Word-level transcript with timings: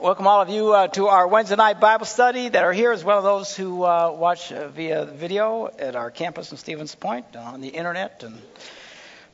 welcome 0.00 0.28
all 0.28 0.40
of 0.40 0.48
you 0.48 0.72
uh, 0.72 0.86
to 0.86 1.08
our 1.08 1.26
Wednesday 1.26 1.56
night 1.56 1.80
Bible 1.80 2.06
study 2.06 2.48
that 2.48 2.62
are 2.62 2.72
here, 2.72 2.92
as 2.92 3.02
well 3.02 3.18
as 3.18 3.24
those 3.24 3.56
who 3.56 3.82
uh, 3.82 4.14
watch 4.16 4.52
uh, 4.52 4.68
via 4.68 5.04
video 5.04 5.68
at 5.78 5.96
our 5.96 6.10
campus 6.10 6.52
in 6.52 6.56
Stevens 6.56 6.94
Point, 6.94 7.34
on 7.34 7.60
the 7.60 7.68
internet, 7.68 8.22
and 8.22 8.40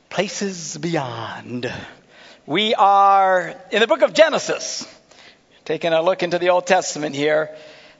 places 0.09 0.77
beyond. 0.77 1.71
We 2.47 2.73
are 2.73 3.53
in 3.71 3.79
the 3.79 3.87
book 3.87 4.01
of 4.01 4.13
Genesis, 4.13 4.87
taking 5.65 5.93
a 5.93 6.01
look 6.01 6.23
into 6.23 6.39
the 6.39 6.49
Old 6.49 6.65
Testament 6.65 7.15
here. 7.15 7.55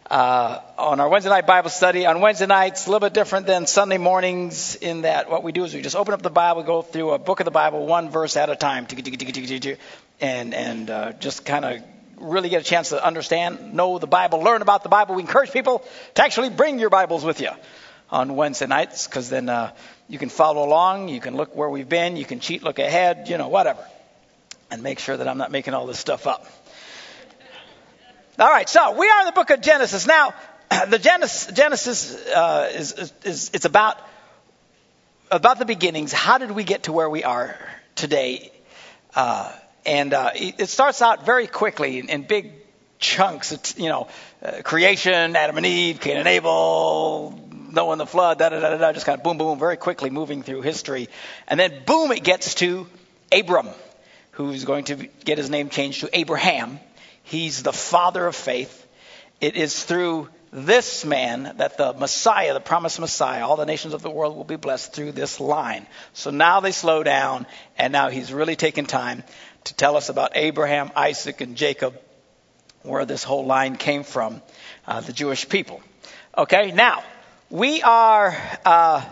Uh, 0.10 0.62
on 0.78 1.00
our 1.00 1.10
Wednesday 1.10 1.32
night 1.32 1.48
Bible 1.48 1.72
study. 1.72 2.06
On 2.06 2.22
Wednesday 2.22 2.46
nights, 2.46 2.86
a 2.86 2.92
little 2.92 3.08
bit 3.08 3.16
different 3.16 3.48
than 3.48 3.66
Sunday 3.66 3.98
mornings 3.98 4.76
in 4.76 5.02
that 5.02 5.32
what 5.32 5.44
we 5.44 5.52
do 5.52 5.64
is 5.64 5.74
we 5.74 5.82
just 5.82 5.96
open 5.96 6.14
up 6.14 6.22
the 6.22 6.30
Bible, 6.30 6.62
go 6.62 6.84
through 6.84 7.12
a 7.12 7.20
book 7.20 7.40
of 7.40 7.46
the 7.46 7.52
Bible, 7.52 7.88
one 7.88 8.12
verse 8.12 8.38
at 8.38 8.52
a 8.52 8.56
time, 8.56 8.86
and 10.22 10.54
and 10.54 10.90
uh, 10.92 11.12
just 11.14 11.44
kind 11.44 11.66
of 11.66 11.82
really 12.18 12.50
get 12.50 12.62
a 12.62 12.66
chance 12.66 12.90
to 12.90 13.04
understand, 13.04 13.74
know 13.74 14.00
the 14.00 14.08
Bible, 14.08 14.40
learn 14.40 14.62
about 14.62 14.84
the 14.84 14.90
Bible. 14.90 15.16
We 15.16 15.22
encourage 15.22 15.52
people 15.52 15.84
to 16.16 16.24
actually 16.24 16.50
bring 16.50 16.80
your 16.80 16.90
Bibles 16.90 17.24
with 17.24 17.42
you 17.42 17.50
on 18.10 18.36
Wednesday 18.36 18.68
nights 18.68 19.08
because 19.08 19.30
then 19.30 19.50
uh, 19.50 19.72
you 20.08 20.20
can 20.20 20.30
follow 20.30 20.66
along, 20.66 21.10
you 21.10 21.20
can 21.20 21.36
look 21.36 21.56
where 21.56 21.70
we've 21.70 21.90
been, 21.90 22.18
you 22.18 22.26
can 22.26 22.40
cheat, 22.40 22.64
look 22.64 22.80
ahead, 22.80 23.28
you 23.28 23.38
know, 23.38 23.48
whatever, 23.48 23.84
and 24.72 24.84
make 24.84 25.00
sure 25.00 25.18
that 25.18 25.28
I'm 25.28 25.38
not 25.38 25.52
making 25.52 25.74
all 25.74 25.88
this 25.88 26.00
stuff 26.00 26.28
up. 26.28 26.46
All 28.38 28.50
right, 28.50 28.68
so 28.68 28.92
we 28.98 29.08
are 29.10 29.20
in 29.22 29.26
the 29.28 29.32
book 29.32 29.50
of 29.50 29.62
Genesis. 29.62 30.06
Now, 30.06 30.34
the 30.90 31.00
Genesis, 31.00 31.54
Genesis 31.54 32.28
uh, 32.28 32.72
is, 32.74 33.14
is 33.24 33.52
it's 33.54 33.66
about 33.66 33.98
about 35.32 35.58
the 35.58 35.66
beginnings. 35.66 36.12
How 36.12 36.38
did 36.38 36.52
we 36.52 36.64
get 36.64 36.84
to 36.84 36.94
where 36.94 37.10
we 37.10 37.24
are 37.24 37.58
today? 37.96 38.52
Uh, 39.16 39.52
and 39.86 40.14
uh, 40.14 40.32
it 40.34 40.70
starts 40.70 41.02
out 41.02 41.26
very 41.26 41.48
quickly 41.48 42.00
in, 42.00 42.10
in 42.10 42.24
big 42.24 42.54
chunks. 43.00 43.52
It's, 43.52 43.78
you 43.78 43.90
know, 43.90 44.08
uh, 44.42 44.62
creation, 44.64 45.36
Adam 45.36 45.58
and 45.58 45.66
Eve, 45.66 46.00
Cain 46.00 46.18
and 46.18 46.28
Abel, 46.28 47.40
Noah 47.72 47.92
and 47.92 48.02
the 48.02 48.06
flood, 48.06 48.40
da 48.40 48.50
da 48.50 48.60
da 48.60 48.78
da, 48.78 48.94
just 48.94 49.06
kind 49.06 49.18
of 49.18 49.24
boom 49.24 49.38
boom, 49.38 49.60
very 49.60 49.78
quickly 49.78 50.10
moving 50.10 50.44
through 50.44 50.62
history, 50.62 51.10
and 51.48 51.60
then 51.60 51.84
boom, 51.86 52.12
it 52.12 52.24
gets 52.24 52.56
to 52.56 52.88
Abram, 53.32 53.70
who's 54.32 54.66
going 54.66 54.86
to 54.86 54.96
get 55.26 55.38
his 55.38 55.50
name 55.50 55.70
changed 55.70 56.02
to 56.02 56.10
Abraham 56.18 56.80
He's 57.26 57.64
the 57.64 57.74
father 57.74 58.28
of 58.28 58.36
faith. 58.36 58.88
It 59.42 59.56
is 59.56 59.84
through 59.84 60.30
this 60.52 61.04
man 61.04 61.56
that 61.58 61.78
the 61.78 61.94
Messiah, 61.94 62.54
the 62.54 62.60
promised 62.60 63.00
Messiah, 63.00 63.46
all 63.46 63.56
the 63.56 63.66
nations 63.66 63.96
of 63.96 64.04
the 64.04 64.12
world 64.12 64.38
will 64.38 64.44
be 64.44 64.58
blessed 64.58 64.94
through 64.94 65.12
this 65.12 65.40
line. 65.40 65.88
So 66.14 66.30
now 66.30 66.60
they 66.60 66.72
slow 66.72 67.02
down, 67.02 67.48
and 67.80 67.92
now 67.92 68.10
he's 68.10 68.32
really 68.32 68.56
taken 68.56 68.86
time 68.86 69.24
to 69.66 69.74
tell 69.76 69.98
us 69.98 70.10
about 70.10 70.32
Abraham, 70.36 70.92
Isaac, 70.96 71.42
and 71.42 71.56
Jacob, 71.56 72.00
where 72.84 73.06
this 73.06 73.24
whole 73.24 73.46
line 73.46 73.76
came 73.76 74.04
from, 74.04 74.42
uh, 74.88 75.02
the 75.02 75.14
Jewish 75.14 75.48
people. 75.50 75.82
Okay, 76.38 76.72
now 76.72 77.04
we 77.50 77.82
are 77.84 78.36
uh, 78.66 79.04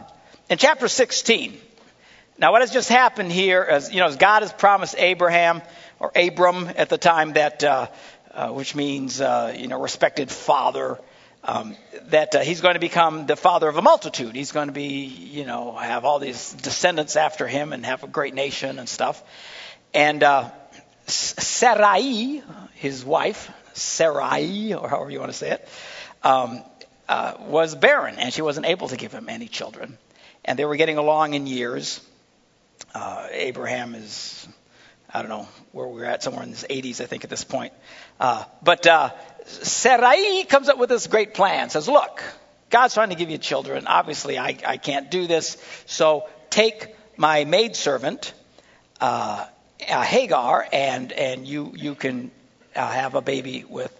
in 0.50 0.58
chapter 0.58 0.88
16. 0.88 1.58
Now, 2.38 2.52
what 2.52 2.62
has 2.62 2.72
just 2.72 2.90
happened 2.90 3.32
here 3.32 3.64
is, 3.64 3.92
you 3.92 4.00
know, 4.00 4.08
as 4.08 4.18
God 4.18 4.42
has 4.42 4.52
promised 4.52 4.96
Abraham 4.98 5.62
or 6.00 6.12
Abram 6.16 6.70
at 6.76 6.90
the 6.90 6.98
time, 6.98 7.34
that 7.34 7.64
uh, 7.64 7.88
uh, 8.34 8.50
which 8.50 8.76
means 8.76 9.22
uh, 9.22 9.56
you 9.58 9.68
know 9.68 9.80
respected 9.80 10.32
father. 10.32 11.00
Um, 11.46 11.76
that 12.06 12.36
uh, 12.36 12.40
he's 12.40 12.62
going 12.62 12.76
to 12.76 12.80
become 12.80 13.26
the 13.26 13.36
father 13.36 13.68
of 13.68 13.76
a 13.76 13.82
multitude. 13.82 14.34
He's 14.34 14.54
going 14.54 14.68
to 14.68 14.74
be, 14.74 15.04
you 15.04 15.44
know, 15.44 15.76
have 15.76 16.06
all 16.06 16.20
these 16.20 16.54
descendants 16.54 17.18
after 17.18 17.46
him 17.48 17.74
and 17.74 17.86
have 17.86 18.02
a 18.06 18.08
great 18.08 18.34
nation 18.34 18.80
and 18.80 18.88
stuff. 18.88 19.22
And 19.94 20.24
uh, 20.24 20.52
Sarai, 21.08 22.42
his 22.76 23.06
wife, 23.06 23.52
Sarai, 23.74 24.74
or 24.74 24.90
however 24.90 25.12
you 25.12 25.20
want 25.20 25.32
to 25.32 25.38
say 25.38 25.52
it, 25.52 25.68
um, 26.24 26.64
uh, 27.08 27.36
was 27.40 27.76
barren, 27.76 28.16
and 28.18 28.34
she 28.34 28.42
wasn't 28.42 28.66
able 28.66 28.88
to 28.88 28.98
give 28.98 29.12
him 29.12 29.30
any 29.30 29.48
children. 29.48 29.98
And 30.46 30.58
they 30.58 30.66
were 30.66 30.76
getting 30.76 30.98
along 30.98 31.34
in 31.34 31.48
years. 31.48 32.02
Uh, 32.94 33.28
Abraham 33.32 33.96
is 33.96 34.48
I 35.14 35.22
don't 35.22 35.30
know 35.30 35.48
where 35.74 35.88
we're 35.88 36.06
at, 36.06 36.24
somewhere 36.24 36.42
in 36.42 36.50
his 36.50 36.66
80s, 36.68 37.00
I 37.00 37.06
think, 37.06 37.24
at 37.24 37.30
this 37.30 37.44
point. 37.44 37.72
Uh, 38.20 38.46
but 38.64 38.88
uh, 38.88 39.12
Sarai 39.46 40.44
comes 40.46 40.70
up 40.70 40.80
with 40.80 40.90
this 40.90 41.06
great 41.06 41.36
plan. 41.36 41.70
Says, 41.70 41.88
"Look, 41.88 42.24
God's 42.72 42.96
trying 42.96 43.10
to 43.10 43.16
give 43.16 43.30
you 43.30 43.38
children. 43.38 43.86
Obviously, 43.86 44.40
I, 44.40 44.58
I 44.66 44.78
can't 44.78 45.12
do 45.12 45.28
this. 45.28 45.58
So 45.86 46.28
take 46.50 46.96
my 47.16 47.46
maidservant, 47.46 48.34
uh, 49.00 49.46
uh, 49.90 50.02
Hagar, 50.02 50.68
and 50.72 51.12
and 51.12 51.48
you 51.48 51.74
you 51.76 51.96
can 51.96 52.32
uh, 52.76 52.88
have 52.88 53.16
a 53.16 53.22
baby 53.22 53.66
with 53.68 53.94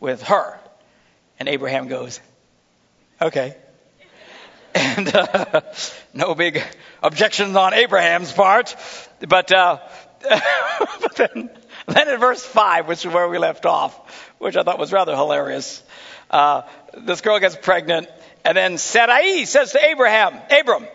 with 0.00 0.22
her." 0.22 0.58
And 1.38 1.48
Abraham 1.48 1.88
goes, 1.88 2.20
"Okay." 3.20 3.56
And 4.74 5.14
uh, 5.14 5.60
no 6.14 6.34
big 6.34 6.62
objections 7.02 7.56
on 7.56 7.74
Abraham's 7.74 8.32
part, 8.32 8.74
but 9.20 9.52
uh, 9.52 9.80
but 11.00 11.16
then, 11.16 11.50
then 11.86 12.08
in 12.08 12.20
verse 12.20 12.44
5, 12.44 12.88
which 12.88 13.04
is 13.04 13.12
where 13.12 13.28
we 13.28 13.38
left 13.38 13.66
off, 13.66 14.32
which 14.38 14.56
I 14.56 14.62
thought 14.62 14.78
was 14.78 14.92
rather 14.92 15.14
hilarious, 15.14 15.82
uh, 16.30 16.62
this 16.96 17.20
girl 17.20 17.38
gets 17.38 17.56
pregnant, 17.56 18.08
and 18.44 18.56
then 18.56 18.78
Sarai 18.78 19.44
says 19.44 19.72
to 19.72 19.84
Abraham, 19.84 20.38
Abram, 20.50 20.86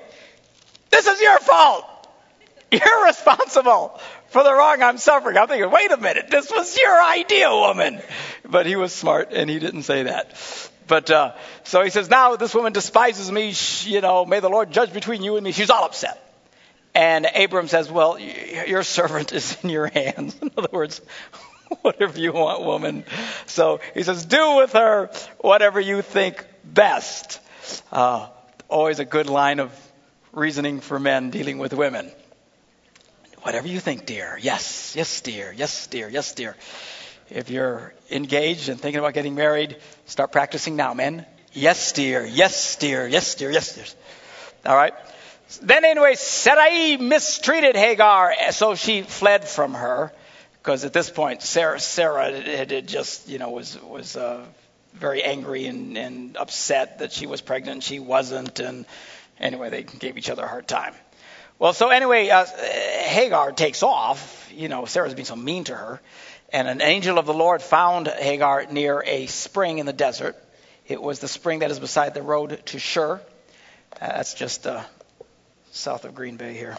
this 0.89 1.07
is 1.07 1.21
your 1.21 1.39
fault. 1.39 1.85
You're 2.71 3.05
responsible 3.05 3.99
for 4.27 4.43
the 4.43 4.53
wrong 4.53 4.81
I'm 4.81 4.97
suffering. 4.97 5.37
I'm 5.37 5.47
thinking, 5.47 5.71
wait 5.71 5.91
a 5.91 5.97
minute, 5.97 6.27
this 6.29 6.51
was 6.51 6.77
your 6.77 7.01
idea, 7.01 7.49
woman. 7.49 8.01
But 8.45 8.65
he 8.65 8.75
was 8.75 8.91
smart 8.91 9.29
and 9.31 9.49
he 9.49 9.59
didn't 9.59 9.83
say 9.83 10.03
that. 10.03 10.35
But 10.87 11.09
uh, 11.09 11.33
so 11.63 11.81
he 11.83 11.89
says, 11.89 12.09
now 12.09 12.35
this 12.35 12.53
woman 12.53 12.73
despises 12.73 13.31
me. 13.31 13.53
She, 13.53 13.91
you 13.91 14.01
know, 14.01 14.25
may 14.25 14.39
the 14.39 14.49
Lord 14.49 14.71
judge 14.71 14.93
between 14.93 15.23
you 15.23 15.35
and 15.35 15.43
me. 15.43 15.51
She's 15.51 15.69
all 15.69 15.85
upset. 15.85 16.23
And 16.97 17.27
Abram 17.35 17.67
says, 17.67 17.91
Well, 17.91 18.17
your 18.19 18.81
servant 18.81 19.31
is 19.31 19.55
in 19.63 19.69
your 19.69 19.85
hands. 19.85 20.35
In 20.41 20.49
other 20.57 20.69
words, 20.71 20.99
whatever 21.81 22.19
you 22.19 22.33
want, 22.33 22.63
woman. 22.63 23.03
So 23.45 23.81
he 23.93 24.01
says, 24.01 24.25
Do 24.25 24.55
with 24.57 24.73
her 24.73 25.11
whatever 25.37 25.79
you 25.79 26.01
think 26.01 26.43
best. 26.63 27.39
Uh, 27.91 28.29
always 28.67 28.99
a 28.99 29.05
good 29.05 29.29
line 29.29 29.59
of 29.59 29.71
reasoning 30.31 30.79
for 30.79 30.99
men 30.99 31.29
dealing 31.29 31.59
with 31.59 31.73
women. 31.73 32.11
Whatever 33.47 33.69
you 33.69 33.79
think, 33.79 34.05
dear. 34.05 34.37
Yes, 34.41 34.93
yes, 34.93 35.21
dear. 35.21 35.53
Yes, 35.55 35.87
dear. 35.87 36.09
Yes, 36.09 36.33
dear. 36.33 36.57
If 37.29 37.49
you're 37.49 37.93
engaged 38.11 38.67
and 38.67 38.77
thinking 38.77 38.99
about 38.99 39.13
getting 39.13 39.35
married, 39.35 39.77
start 40.05 40.33
practicing 40.33 40.75
now, 40.75 40.93
men. 40.93 41.25
Yes, 41.53 41.93
dear. 41.93 42.25
Yes, 42.25 42.75
dear. 42.75 43.07
Yes, 43.07 43.35
dear. 43.35 43.49
Yes, 43.49 43.73
dear. 43.73 43.85
All 44.65 44.75
right. 44.75 44.93
Then 45.61 45.85
anyway, 45.85 46.15
Sarai 46.15 46.97
mistreated 46.97 47.77
Hagar, 47.77 48.33
so 48.51 48.75
she 48.75 49.03
fled 49.03 49.47
from 49.47 49.75
her. 49.75 50.11
Because 50.61 50.83
at 50.83 50.91
this 50.91 51.09
point, 51.09 51.41
Sarah, 51.41 51.79
Sarah 51.79 52.41
had 52.41 52.85
just, 52.85 53.29
you 53.29 53.39
know, 53.39 53.51
was 53.51 53.81
was 53.81 54.17
uh, 54.17 54.43
very 54.93 55.23
angry 55.23 55.67
and, 55.67 55.97
and 55.97 56.35
upset 56.35 56.99
that 56.99 57.13
she 57.13 57.27
was 57.27 57.39
pregnant 57.39 57.75
and 57.75 57.83
she 57.83 57.99
wasn't. 57.99 58.59
And 58.59 58.85
anyway, 59.39 59.69
they 59.69 59.83
gave 59.83 60.17
each 60.17 60.29
other 60.29 60.43
a 60.43 60.49
hard 60.49 60.67
time. 60.67 60.95
Well, 61.59 61.73
so 61.73 61.89
anyway, 61.89 62.29
uh, 62.29 62.45
Hagar 62.45 63.51
takes 63.51 63.81
off. 63.81 64.51
You 64.53 64.69
know, 64.69 64.85
Sarah's 64.85 65.15
being 65.15 65.25
so 65.25 65.35
mean 65.35 65.63
to 65.65 65.75
her. 65.75 66.01
And 66.53 66.67
an 66.67 66.81
angel 66.81 67.17
of 67.17 67.25
the 67.25 67.33
Lord 67.33 67.61
found 67.61 68.07
Hagar 68.07 68.67
near 68.71 69.03
a 69.05 69.25
spring 69.25 69.79
in 69.79 69.85
the 69.85 69.93
desert. 69.93 70.35
It 70.87 71.01
was 71.01 71.19
the 71.19 71.27
spring 71.27 71.59
that 71.59 71.71
is 71.71 71.79
beside 71.79 72.13
the 72.13 72.21
road 72.21 72.61
to 72.67 72.79
Shur. 72.79 73.15
Uh, 73.15 73.19
that's 73.99 74.35
just 74.35 74.67
uh, 74.67 74.83
south 75.71 76.05
of 76.05 76.13
Green 76.13 76.37
Bay 76.37 76.53
here. 76.53 76.77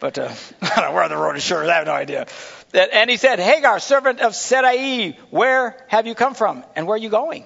But 0.00 0.18
uh, 0.18 0.32
I 0.62 0.80
don't 0.80 0.90
know 0.90 0.92
where 0.94 1.08
the 1.08 1.16
road 1.16 1.36
is 1.36 1.44
sure. 1.44 1.62
I 1.62 1.74
have 1.74 1.86
no 1.86 1.92
idea. 1.92 2.26
And 2.72 3.10
he 3.10 3.18
said, 3.18 3.38
Hagar, 3.38 3.78
servant 3.78 4.20
of 4.20 4.34
Sarai, 4.34 5.18
where 5.28 5.76
have 5.88 6.06
you 6.06 6.14
come 6.14 6.34
from? 6.34 6.64
And 6.74 6.86
where 6.86 6.94
are 6.94 6.98
you 6.98 7.10
going? 7.10 7.44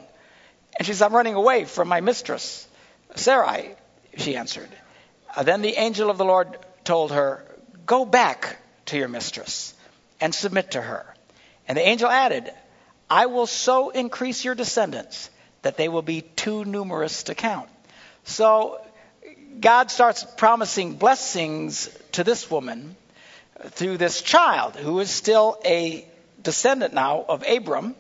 And 0.78 0.86
she 0.86 0.94
said, 0.94 1.06
I'm 1.06 1.14
running 1.14 1.34
away 1.34 1.64
from 1.64 1.88
my 1.88 2.00
mistress, 2.00 2.68
Sarai, 3.16 3.74
she 4.16 4.36
answered. 4.36 4.68
Uh, 5.36 5.42
then 5.42 5.60
the 5.60 5.78
angel 5.78 6.08
of 6.08 6.16
the 6.16 6.24
Lord 6.24 6.58
told 6.82 7.12
her, 7.12 7.44
Go 7.84 8.04
back 8.04 8.56
to 8.86 8.96
your 8.96 9.08
mistress 9.08 9.74
and 10.20 10.34
submit 10.34 10.72
to 10.72 10.80
her. 10.80 11.06
And 11.68 11.76
the 11.76 11.86
angel 11.86 12.08
added, 12.08 12.50
I 13.08 13.26
will 13.26 13.46
so 13.46 13.90
increase 13.90 14.44
your 14.44 14.54
descendants 14.54 15.30
that 15.62 15.76
they 15.76 15.88
will 15.88 16.02
be 16.02 16.22
too 16.22 16.64
numerous 16.64 17.24
to 17.24 17.34
count. 17.34 17.68
So 18.24 18.80
God 19.60 19.90
starts 19.90 20.24
promising 20.36 20.94
blessings 20.94 21.88
to 22.12 22.24
this 22.24 22.50
woman 22.50 22.96
through 23.70 23.98
this 23.98 24.22
child 24.22 24.74
who 24.76 24.98
is 25.00 25.10
still 25.10 25.60
a 25.64 26.06
descendant 26.42 26.94
now 26.94 27.24
of 27.28 27.44
Abram, 27.46 27.94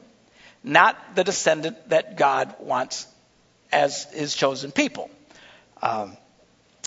not 0.64 0.96
the 1.14 1.24
descendant 1.24 1.88
that 1.90 2.16
God 2.16 2.54
wants 2.60 3.06
as 3.72 4.04
his 4.12 4.34
chosen 4.34 4.72
people. 4.72 5.10
Um, 5.82 6.16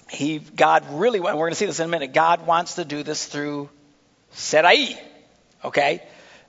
he, 0.09 0.39
God 0.39 0.85
really, 0.91 1.19
we're 1.19 1.33
going 1.33 1.51
to 1.51 1.55
see 1.55 1.65
this 1.65 1.79
in 1.79 1.85
a 1.85 1.89
minute. 1.89 2.13
God 2.13 2.45
wants 2.45 2.75
to 2.75 2.85
do 2.85 3.03
this 3.03 3.25
through 3.25 3.69
Sarai. 4.31 4.97
Okay, 5.63 6.01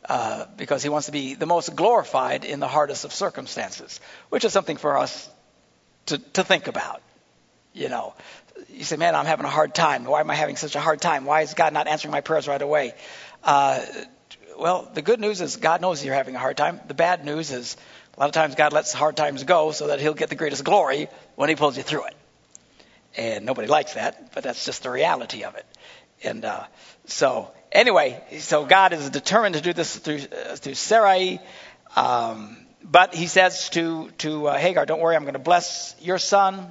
uh, 0.08 0.46
because 0.56 0.82
he 0.82 0.88
wants 0.88 1.06
to 1.06 1.12
be 1.12 1.34
the 1.34 1.46
most 1.46 1.74
glorified 1.74 2.44
in 2.44 2.60
the 2.60 2.68
hardest 2.68 3.04
of 3.04 3.12
circumstances, 3.12 4.00
which 4.28 4.44
is 4.44 4.52
something 4.52 4.76
for 4.76 4.96
us 4.98 5.28
to, 6.06 6.18
to 6.18 6.44
think 6.44 6.68
about. 6.68 7.02
You 7.72 7.88
know, 7.88 8.14
you 8.68 8.84
say, 8.84 8.96
man, 8.96 9.14
I'm 9.14 9.26
having 9.26 9.46
a 9.46 9.50
hard 9.50 9.74
time. 9.74 10.04
Why 10.04 10.20
am 10.20 10.30
I 10.30 10.34
having 10.34 10.56
such 10.56 10.74
a 10.74 10.80
hard 10.80 11.00
time? 11.00 11.24
Why 11.24 11.42
is 11.42 11.54
God 11.54 11.72
not 11.72 11.86
answering 11.86 12.12
my 12.12 12.20
prayers 12.20 12.48
right 12.48 12.60
away? 12.60 12.94
Uh, 13.42 13.84
well, 14.58 14.90
the 14.92 15.02
good 15.02 15.20
news 15.20 15.40
is 15.40 15.56
God 15.56 15.80
knows 15.80 16.04
you're 16.04 16.14
having 16.14 16.36
a 16.36 16.38
hard 16.38 16.56
time. 16.56 16.80
The 16.86 16.94
bad 16.94 17.24
news 17.24 17.50
is 17.50 17.76
a 18.16 18.20
lot 18.20 18.26
of 18.26 18.32
times 18.32 18.54
God 18.54 18.72
lets 18.72 18.92
hard 18.92 19.16
times 19.16 19.44
go 19.44 19.72
so 19.72 19.88
that 19.88 20.00
He'll 20.00 20.14
get 20.14 20.28
the 20.28 20.34
greatest 20.34 20.64
glory 20.64 21.08
when 21.36 21.48
He 21.48 21.56
pulls 21.56 21.76
you 21.76 21.82
through 21.82 22.06
it. 22.06 22.14
And 23.16 23.44
nobody 23.44 23.68
likes 23.68 23.94
that, 23.94 24.32
but 24.34 24.44
that's 24.44 24.64
just 24.64 24.84
the 24.84 24.90
reality 24.90 25.44
of 25.44 25.56
it. 25.56 25.66
And 26.22 26.44
uh, 26.44 26.64
so, 27.06 27.50
anyway, 27.72 28.22
so 28.38 28.64
God 28.64 28.92
is 28.92 29.10
determined 29.10 29.56
to 29.56 29.60
do 29.60 29.72
this 29.72 29.96
through 29.96 30.20
uh, 30.32 30.56
through 30.56 30.74
Sarai. 30.74 31.40
Um, 31.96 32.56
but 32.84 33.14
he 33.14 33.26
says 33.26 33.68
to 33.70 34.10
to 34.18 34.48
uh, 34.48 34.58
Hagar, 34.58 34.86
"Don't 34.86 35.00
worry, 35.00 35.16
I'm 35.16 35.22
going 35.22 35.34
to 35.34 35.40
bless 35.40 35.96
your 36.00 36.18
son. 36.18 36.68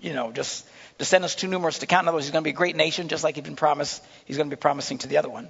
You 0.00 0.14
know, 0.14 0.32
just 0.32 0.66
descendants 0.98 1.34
too 1.34 1.48
numerous 1.48 1.78
to 1.78 1.86
count. 1.86 2.04
In 2.04 2.08
other 2.08 2.16
words, 2.16 2.26
he's 2.26 2.32
going 2.32 2.42
to 2.42 2.48
be 2.48 2.54
a 2.54 2.54
great 2.54 2.76
nation, 2.76 3.08
just 3.08 3.22
like 3.22 3.36
he's 3.36 3.44
been 3.44 3.56
promised. 3.56 4.02
He's 4.24 4.36
going 4.36 4.50
to 4.50 4.56
be 4.56 4.60
promising 4.60 4.98
to 4.98 5.08
the 5.08 5.18
other 5.18 5.30
one." 5.30 5.48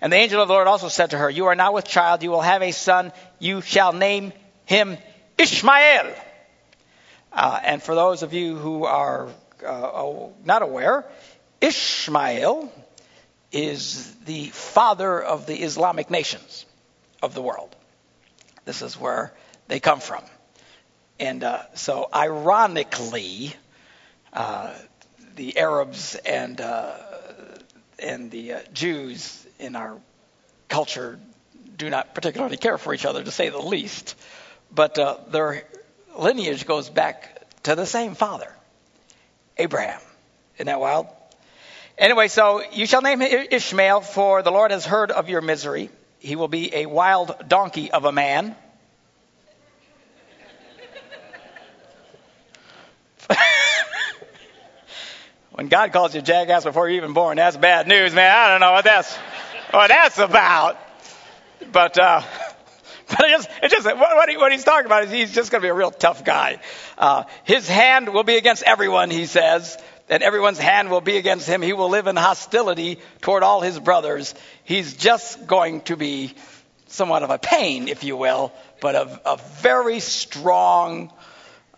And 0.00 0.12
the 0.12 0.16
angel 0.16 0.42
of 0.42 0.48
the 0.48 0.54
Lord 0.54 0.66
also 0.66 0.88
said 0.88 1.10
to 1.10 1.18
her, 1.18 1.30
You 1.30 1.46
are 1.46 1.54
now 1.54 1.72
with 1.72 1.86
child. 1.86 2.22
You 2.22 2.30
will 2.30 2.40
have 2.40 2.62
a 2.62 2.72
son. 2.72 3.12
You 3.38 3.60
shall 3.60 3.92
name 3.92 4.32
him 4.66 4.98
Ishmael. 5.38 6.14
Uh, 7.34 7.58
and 7.64 7.82
for 7.82 7.96
those 7.96 8.22
of 8.22 8.32
you 8.32 8.56
who 8.56 8.84
are 8.84 9.28
uh, 9.66 10.12
not 10.44 10.62
aware, 10.62 11.04
Ishmael 11.60 12.72
is 13.50 14.14
the 14.26 14.46
father 14.46 15.20
of 15.20 15.46
the 15.46 15.56
Islamic 15.56 16.10
nations 16.10 16.64
of 17.22 17.34
the 17.34 17.42
world. 17.42 17.74
This 18.64 18.82
is 18.82 18.98
where 18.98 19.34
they 19.66 19.80
come 19.80 19.98
from. 19.98 20.22
And 21.18 21.42
uh, 21.42 21.62
so, 21.74 22.08
ironically, 22.14 23.54
uh, 24.32 24.72
the 25.34 25.58
Arabs 25.58 26.14
and 26.14 26.60
uh, 26.60 26.96
and 27.98 28.30
the 28.30 28.54
uh, 28.54 28.60
Jews 28.72 29.44
in 29.58 29.74
our 29.74 29.98
culture 30.68 31.18
do 31.76 31.90
not 31.90 32.14
particularly 32.14 32.56
care 32.56 32.78
for 32.78 32.94
each 32.94 33.06
other, 33.06 33.24
to 33.24 33.30
say 33.30 33.48
the 33.48 33.58
least. 33.58 34.16
But 34.72 34.94
their 35.30 35.64
lineage 36.18 36.66
goes 36.66 36.90
back 36.90 37.42
to 37.64 37.74
the 37.74 37.86
same 37.86 38.14
father, 38.14 38.52
Abraham. 39.56 40.00
Isn't 40.56 40.66
that 40.66 40.80
wild? 40.80 41.08
Anyway, 41.96 42.28
so 42.28 42.62
you 42.72 42.86
shall 42.86 43.02
name 43.02 43.20
him 43.20 43.46
Ishmael, 43.50 44.00
for 44.00 44.42
the 44.42 44.50
Lord 44.50 44.70
has 44.70 44.84
heard 44.84 45.10
of 45.10 45.28
your 45.28 45.40
misery. 45.40 45.90
He 46.18 46.36
will 46.36 46.48
be 46.48 46.74
a 46.74 46.86
wild 46.86 47.34
donkey 47.48 47.90
of 47.90 48.04
a 48.04 48.12
man. 48.12 48.56
when 55.52 55.68
God 55.68 55.92
calls 55.92 56.14
you 56.14 56.22
jackass 56.22 56.64
before 56.64 56.88
you're 56.88 56.96
even 56.96 57.12
born, 57.12 57.36
that's 57.36 57.56
bad 57.56 57.86
news, 57.86 58.12
man. 58.12 58.34
I 58.34 58.48
don't 58.48 58.60
know 58.60 58.72
what 58.72 58.84
that's 58.84 59.14
what 59.70 59.88
that's 59.88 60.18
about. 60.18 60.78
But 61.70 61.98
uh, 61.98 62.22
but 63.08 63.20
it 63.20 63.30
just, 63.30 63.50
it 63.62 63.70
just 63.70 63.84
what, 63.84 64.28
he, 64.28 64.36
what 64.36 64.52
he's 64.52 64.64
talking 64.64 64.86
about 64.86 65.04
is 65.04 65.10
he's 65.10 65.32
just 65.32 65.50
going 65.50 65.60
to 65.60 65.66
be 65.66 65.70
a 65.70 65.74
real 65.74 65.90
tough 65.90 66.24
guy. 66.24 66.58
Uh, 66.96 67.24
his 67.44 67.68
hand 67.68 68.12
will 68.12 68.24
be 68.24 68.36
against 68.36 68.62
everyone, 68.62 69.10
he 69.10 69.26
says 69.26 69.76
and 70.08 70.22
everyone's 70.22 70.58
hand 70.58 70.90
will 70.90 71.00
be 71.00 71.16
against 71.16 71.48
him. 71.48 71.62
He 71.62 71.72
will 71.72 71.88
live 71.88 72.06
in 72.06 72.16
hostility 72.16 72.98
toward 73.20 73.42
all 73.42 73.60
his 73.60 73.78
brothers. 73.78 74.34
He's 74.64 74.94
just 74.94 75.46
going 75.46 75.80
to 75.82 75.96
be 75.96 76.34
somewhat 76.88 77.22
of 77.22 77.30
a 77.30 77.38
pain, 77.38 77.88
if 77.88 78.04
you 78.04 78.16
will, 78.16 78.52
but 78.80 78.94
a, 78.94 79.20
a 79.32 79.36
very 79.60 80.00
strong 80.00 81.12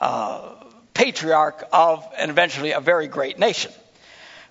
uh, 0.00 0.54
patriarch 0.92 1.68
of, 1.72 2.06
and 2.18 2.30
eventually 2.30 2.72
a 2.72 2.80
very 2.80 3.06
great 3.06 3.38
nation. 3.38 3.72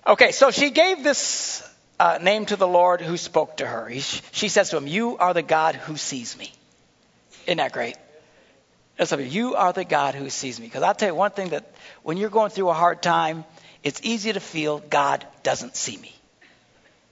Okay, 0.06 0.32
so 0.32 0.50
she 0.50 0.70
gave 0.70 1.02
this 1.02 1.68
uh, 2.00 2.18
name 2.22 2.46
to 2.46 2.56
the 2.56 2.68
Lord 2.68 3.00
who 3.00 3.16
spoke 3.16 3.58
to 3.58 3.66
her. 3.66 3.88
He, 3.88 4.00
she 4.00 4.48
says 4.48 4.70
to 4.70 4.76
him, 4.76 4.86
You 4.86 5.18
are 5.18 5.34
the 5.34 5.42
God 5.42 5.74
who 5.74 5.96
sees 5.96 6.36
me. 6.38 6.52
Isn't 7.46 7.58
that 7.58 7.72
great? 7.72 7.96
That's 8.96 9.12
you 9.12 9.54
are 9.54 9.72
the 9.72 9.84
God 9.84 10.14
who 10.14 10.30
sees 10.30 10.58
me. 10.58 10.66
Because 10.66 10.82
I'll 10.82 10.94
tell 10.94 11.08
you 11.08 11.14
one 11.14 11.30
thing 11.30 11.50
that 11.50 11.70
when 12.02 12.16
you're 12.16 12.30
going 12.30 12.50
through 12.50 12.70
a 12.70 12.74
hard 12.74 13.02
time, 13.02 13.44
it's 13.82 14.00
easy 14.02 14.32
to 14.32 14.40
feel 14.40 14.78
God 14.78 15.26
doesn't 15.42 15.76
see 15.76 15.96
me. 15.96 16.14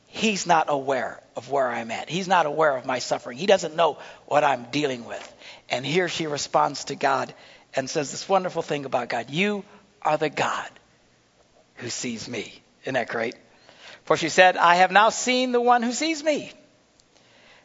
He's 0.08 0.46
not 0.46 0.66
aware 0.68 1.20
of 1.36 1.50
where 1.50 1.68
I'm 1.68 1.90
at. 1.90 2.08
He's 2.08 2.28
not 2.28 2.46
aware 2.46 2.76
of 2.76 2.86
my 2.86 3.00
suffering. 3.00 3.36
He 3.36 3.46
doesn't 3.46 3.76
know 3.76 3.98
what 4.26 4.44
I'm 4.44 4.64
dealing 4.70 5.04
with. 5.04 5.34
And 5.68 5.84
here 5.84 6.08
she 6.08 6.26
responds 6.26 6.84
to 6.84 6.94
God 6.94 7.34
and 7.74 7.90
says 7.90 8.10
this 8.10 8.28
wonderful 8.28 8.62
thing 8.62 8.84
about 8.84 9.08
God 9.08 9.30
You 9.30 9.64
are 10.02 10.16
the 10.16 10.30
God 10.30 10.70
who 11.76 11.90
sees 11.90 12.28
me. 12.28 12.62
Isn't 12.82 12.94
that 12.94 13.08
great? 13.08 13.34
For 14.04 14.16
she 14.16 14.28
said, 14.28 14.56
I 14.56 14.76
have 14.76 14.92
now 14.92 15.08
seen 15.08 15.52
the 15.52 15.60
one 15.60 15.82
who 15.82 15.92
sees 15.92 16.22
me. 16.22 16.52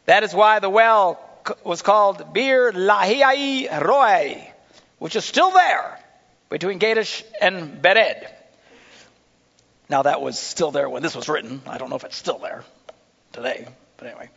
That 0.06 0.24
is 0.24 0.34
why 0.34 0.58
the 0.58 0.70
well 0.70 1.20
was 1.64 1.82
called 1.82 2.32
Beer 2.32 2.72
Lahai 2.72 3.68
Roi, 3.84 4.52
which 4.98 5.16
is 5.16 5.24
still 5.24 5.50
there 5.50 5.98
between 6.48 6.78
Kadesh 6.78 7.24
and 7.40 7.82
Bered. 7.82 8.26
Now, 9.88 10.02
that 10.02 10.20
was 10.20 10.38
still 10.38 10.70
there 10.70 10.88
when 10.88 11.02
this 11.02 11.16
was 11.16 11.28
written. 11.28 11.62
I 11.66 11.78
don't 11.78 11.90
know 11.90 11.96
if 11.96 12.04
it's 12.04 12.16
still 12.16 12.38
there 12.38 12.64
today, 13.32 13.66
but 13.96 14.08
anyway. 14.08 14.30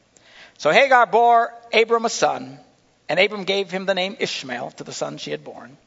So 0.58 0.72
Hagar 0.72 1.06
bore 1.06 1.54
Abram 1.74 2.06
a 2.06 2.10
son, 2.10 2.60
and 3.10 3.20
Abram 3.20 3.44
gave 3.44 3.70
him 3.70 3.86
the 3.86 3.94
name 3.94 4.18
Ishmael 4.20 4.72
to 4.72 4.84
the 4.84 4.94
son 4.94 5.18
she 5.18 5.32
had 5.32 5.44
born. 5.44 5.78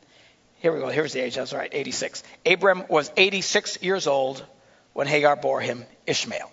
Here 0.58 0.72
we 0.72 0.80
go. 0.80 0.88
Here's 0.88 1.12
the 1.12 1.20
age. 1.20 1.34
That's 1.34 1.52
right, 1.52 1.70
86. 1.72 2.22
Abram 2.44 2.84
was 2.88 3.10
86 3.16 3.82
years 3.82 4.06
old 4.06 4.44
when 4.92 5.06
Hagar 5.06 5.36
bore 5.36 5.60
him 5.60 5.84
Ishmael. 6.06 6.50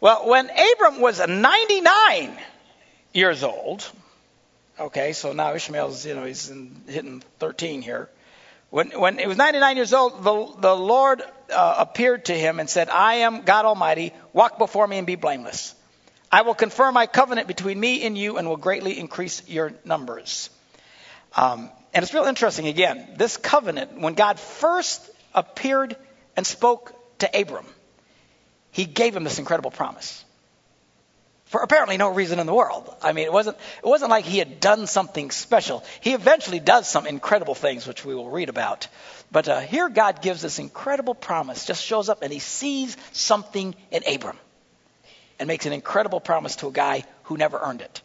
Well, 0.00 0.28
when 0.28 0.48
Abram 0.50 1.00
was 1.00 1.18
99 1.18 2.38
years 3.12 3.42
old, 3.42 3.88
okay, 4.78 5.12
so 5.12 5.32
now 5.32 5.54
Ishmael's, 5.54 6.04
you 6.06 6.14
know, 6.14 6.24
he's 6.24 6.50
in, 6.50 6.82
hitting 6.86 7.22
13 7.38 7.82
here. 7.82 8.08
When, 8.70 8.90
when 8.90 9.18
he 9.18 9.26
was 9.26 9.38
99 9.38 9.76
years 9.76 9.92
old, 9.94 10.22
the, 10.22 10.60
the 10.60 10.76
Lord 10.76 11.22
uh, 11.50 11.74
appeared 11.78 12.26
to 12.26 12.34
him 12.34 12.60
and 12.60 12.68
said, 12.68 12.90
I 12.90 13.14
am 13.16 13.42
God 13.42 13.64
Almighty. 13.64 14.12
Walk 14.32 14.58
before 14.58 14.86
me 14.86 14.98
and 14.98 15.06
be 15.06 15.14
blameless. 15.14 15.74
I 16.30 16.42
will 16.42 16.54
confirm 16.54 16.92
my 16.92 17.06
covenant 17.06 17.48
between 17.48 17.80
me 17.80 18.04
and 18.04 18.16
you 18.16 18.36
and 18.36 18.46
will 18.46 18.58
greatly 18.58 18.98
increase 18.98 19.48
your 19.48 19.72
numbers. 19.86 20.50
Um, 21.34 21.70
and 21.94 22.02
it's 22.02 22.12
real 22.12 22.24
interesting 22.24 22.66
again. 22.66 23.14
This 23.16 23.38
covenant, 23.38 23.98
when 23.98 24.12
God 24.12 24.38
first 24.38 25.08
appeared 25.34 25.96
and 26.36 26.46
spoke 26.46 26.94
to 27.20 27.40
Abram, 27.40 27.64
he 28.70 28.84
gave 28.84 29.16
him 29.16 29.24
this 29.24 29.38
incredible 29.38 29.70
promise 29.70 30.22
for 31.48 31.62
apparently 31.62 31.96
no 31.96 32.08
reason 32.08 32.38
in 32.38 32.46
the 32.46 32.54
world. 32.54 32.94
I 33.02 33.12
mean, 33.12 33.24
it 33.24 33.32
wasn't, 33.32 33.56
it 33.82 33.86
wasn't 33.86 34.10
like 34.10 34.24
he 34.24 34.38
had 34.38 34.60
done 34.60 34.86
something 34.86 35.30
special. 35.30 35.82
He 36.00 36.12
eventually 36.12 36.60
does 36.60 36.88
some 36.88 37.06
incredible 37.06 37.54
things, 37.54 37.86
which 37.86 38.04
we 38.04 38.14
will 38.14 38.28
read 38.28 38.50
about. 38.50 38.86
But 39.32 39.48
uh, 39.48 39.60
here 39.60 39.88
God 39.88 40.20
gives 40.20 40.42
this 40.42 40.58
incredible 40.58 41.14
promise, 41.14 41.64
just 41.64 41.84
shows 41.84 42.10
up 42.10 42.22
and 42.22 42.32
he 42.32 42.38
sees 42.38 42.96
something 43.12 43.74
in 43.90 44.02
Abram 44.06 44.36
and 45.38 45.48
makes 45.48 45.64
an 45.64 45.72
incredible 45.72 46.20
promise 46.20 46.56
to 46.56 46.68
a 46.68 46.72
guy 46.72 47.04
who 47.24 47.36
never 47.36 47.58
earned 47.58 47.80
it. 47.80 48.02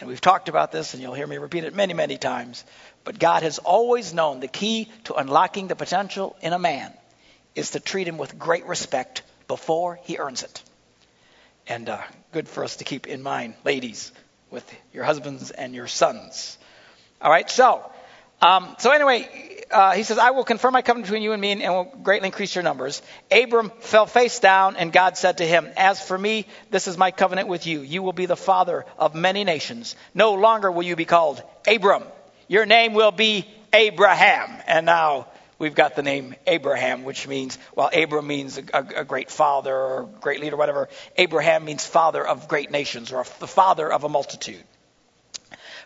And 0.00 0.08
we've 0.08 0.20
talked 0.20 0.48
about 0.48 0.70
this, 0.70 0.94
and 0.94 1.02
you'll 1.02 1.14
hear 1.14 1.26
me 1.26 1.38
repeat 1.38 1.64
it 1.64 1.74
many, 1.74 1.92
many 1.92 2.18
times. 2.18 2.64
But 3.02 3.18
God 3.18 3.42
has 3.42 3.58
always 3.58 4.14
known 4.14 4.38
the 4.38 4.46
key 4.46 4.88
to 5.04 5.14
unlocking 5.14 5.66
the 5.66 5.74
potential 5.74 6.36
in 6.40 6.52
a 6.52 6.58
man 6.58 6.92
is 7.56 7.72
to 7.72 7.80
treat 7.80 8.06
him 8.06 8.18
with 8.18 8.38
great 8.38 8.66
respect 8.66 9.22
before 9.48 9.98
he 10.04 10.18
earns 10.18 10.44
it. 10.44 10.62
And 11.68 11.90
uh, 11.90 12.00
good 12.32 12.48
for 12.48 12.64
us 12.64 12.76
to 12.76 12.84
keep 12.84 13.06
in 13.06 13.22
mind, 13.22 13.54
ladies, 13.62 14.10
with 14.50 14.64
your 14.94 15.04
husbands 15.04 15.50
and 15.50 15.74
your 15.74 15.86
sons. 15.86 16.56
All 17.20 17.30
right, 17.30 17.48
so, 17.50 17.84
um, 18.40 18.74
so 18.78 18.90
anyway, 18.90 19.28
uh, 19.70 19.92
he 19.92 20.02
says, 20.02 20.16
I 20.16 20.30
will 20.30 20.44
confirm 20.44 20.72
my 20.72 20.80
covenant 20.80 21.06
between 21.06 21.22
you 21.22 21.32
and 21.32 21.40
me 21.42 21.52
and 21.52 21.74
will 21.74 21.92
greatly 22.02 22.28
increase 22.28 22.54
your 22.54 22.64
numbers. 22.64 23.02
Abram 23.30 23.70
fell 23.80 24.06
face 24.06 24.38
down, 24.38 24.76
and 24.76 24.90
God 24.90 25.18
said 25.18 25.38
to 25.38 25.46
him, 25.46 25.68
As 25.76 26.00
for 26.00 26.16
me, 26.16 26.46
this 26.70 26.88
is 26.88 26.96
my 26.96 27.10
covenant 27.10 27.48
with 27.48 27.66
you. 27.66 27.82
You 27.82 28.02
will 28.02 28.14
be 28.14 28.24
the 28.24 28.36
father 28.36 28.86
of 28.98 29.14
many 29.14 29.44
nations. 29.44 29.94
No 30.14 30.34
longer 30.34 30.72
will 30.72 30.84
you 30.84 30.96
be 30.96 31.04
called 31.04 31.42
Abram. 31.66 32.04
Your 32.48 32.64
name 32.64 32.94
will 32.94 33.12
be 33.12 33.46
Abraham. 33.74 34.62
And 34.66 34.86
now 34.86 35.26
we've 35.58 35.74
got 35.74 35.96
the 35.96 36.02
name 36.02 36.34
Abraham, 36.46 37.04
which 37.04 37.26
means, 37.26 37.58
well, 37.74 37.90
Abram 37.92 38.26
means 38.26 38.58
a, 38.58 38.62
a, 38.72 39.00
a, 39.00 39.04
great 39.04 39.30
father 39.30 39.74
or 39.74 40.08
great 40.20 40.40
leader, 40.40 40.56
whatever. 40.56 40.88
Abraham 41.16 41.64
means 41.64 41.84
father 41.84 42.26
of 42.26 42.48
great 42.48 42.70
nations 42.70 43.12
or 43.12 43.24
the 43.40 43.46
father 43.46 43.90
of 43.92 44.04
a 44.04 44.08
multitude. 44.08 44.62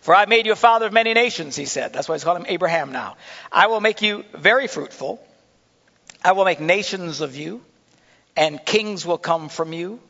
For 0.01 0.15
I 0.15 0.27
made 0.27 0.47
you 0.47 0.53
a 0.53 0.57
father 0.57 0.87
of 0.87 0.93
many 0.93 1.15
nations, 1.15 1.55
he 1.55 1.65
said. 1.65 1.93
That's 1.93 2.09
why 2.09 2.17
he's 2.17 2.25
called 2.25 2.39
him 2.39 2.47
Abraham 2.49 2.93
now. 2.93 3.17
I 3.51 3.69
will 3.69 3.81
make 3.81 4.03
you 4.03 4.25
very 4.35 4.67
fruitful. 4.67 5.25
I 6.25 6.33
will 6.33 6.45
make 6.45 6.61
nations 6.61 7.21
of 7.21 7.37
you, 7.37 7.63
and 8.37 8.65
kings 8.65 9.07
will 9.07 9.19
come 9.19 9.49
from 9.49 9.73
you. 9.73 10.01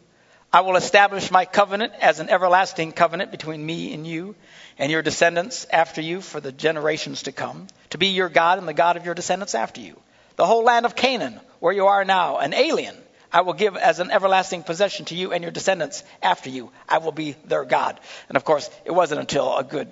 I 0.53 0.61
will 0.61 0.77
establish 0.77 1.31
my 1.31 1.47
covenant 1.47 1.95
as 2.01 2.21
an 2.21 2.29
everlasting 2.29 2.93
covenant 2.93 3.31
between 3.31 3.65
me 3.65 3.95
and 3.95 4.07
you 4.07 4.35
and 4.79 4.93
your 4.93 5.01
descendants 5.01 5.67
after 5.73 6.03
you 6.03 6.21
for 6.21 6.41
the 6.41 6.53
generations 6.53 7.23
to 7.23 7.33
come, 7.33 7.69
to 7.91 7.99
be 7.99 8.09
your 8.09 8.29
God 8.29 8.59
and 8.59 8.69
the 8.69 8.75
God 8.75 8.99
of 8.99 9.07
your 9.07 9.15
descendants 9.15 9.55
after 9.55 9.81
you. 9.81 9.99
The 10.37 10.45
whole 10.45 10.63
land 10.63 10.85
of 10.85 10.95
Canaan, 10.95 11.41
where 11.61 11.73
you 11.73 11.87
are 11.87 12.05
now, 12.05 12.37
an 12.37 12.53
alien, 12.53 12.95
I 13.33 13.41
will 13.41 13.55
give 13.55 13.77
as 13.79 13.99
an 13.99 14.11
everlasting 14.11 14.63
possession 14.63 15.07
to 15.07 15.15
you 15.15 15.33
and 15.33 15.43
your 15.43 15.53
descendants 15.53 16.05
after 16.23 16.51
you. 16.51 16.71
I 16.87 16.99
will 16.99 17.13
be 17.13 17.33
their 17.47 17.65
God. 17.65 17.99
And 18.29 18.37
of 18.37 18.45
course, 18.45 18.69
it 18.85 18.91
wasn't 18.91 19.21
until 19.21 19.57
a 19.57 19.65
good 19.65 19.91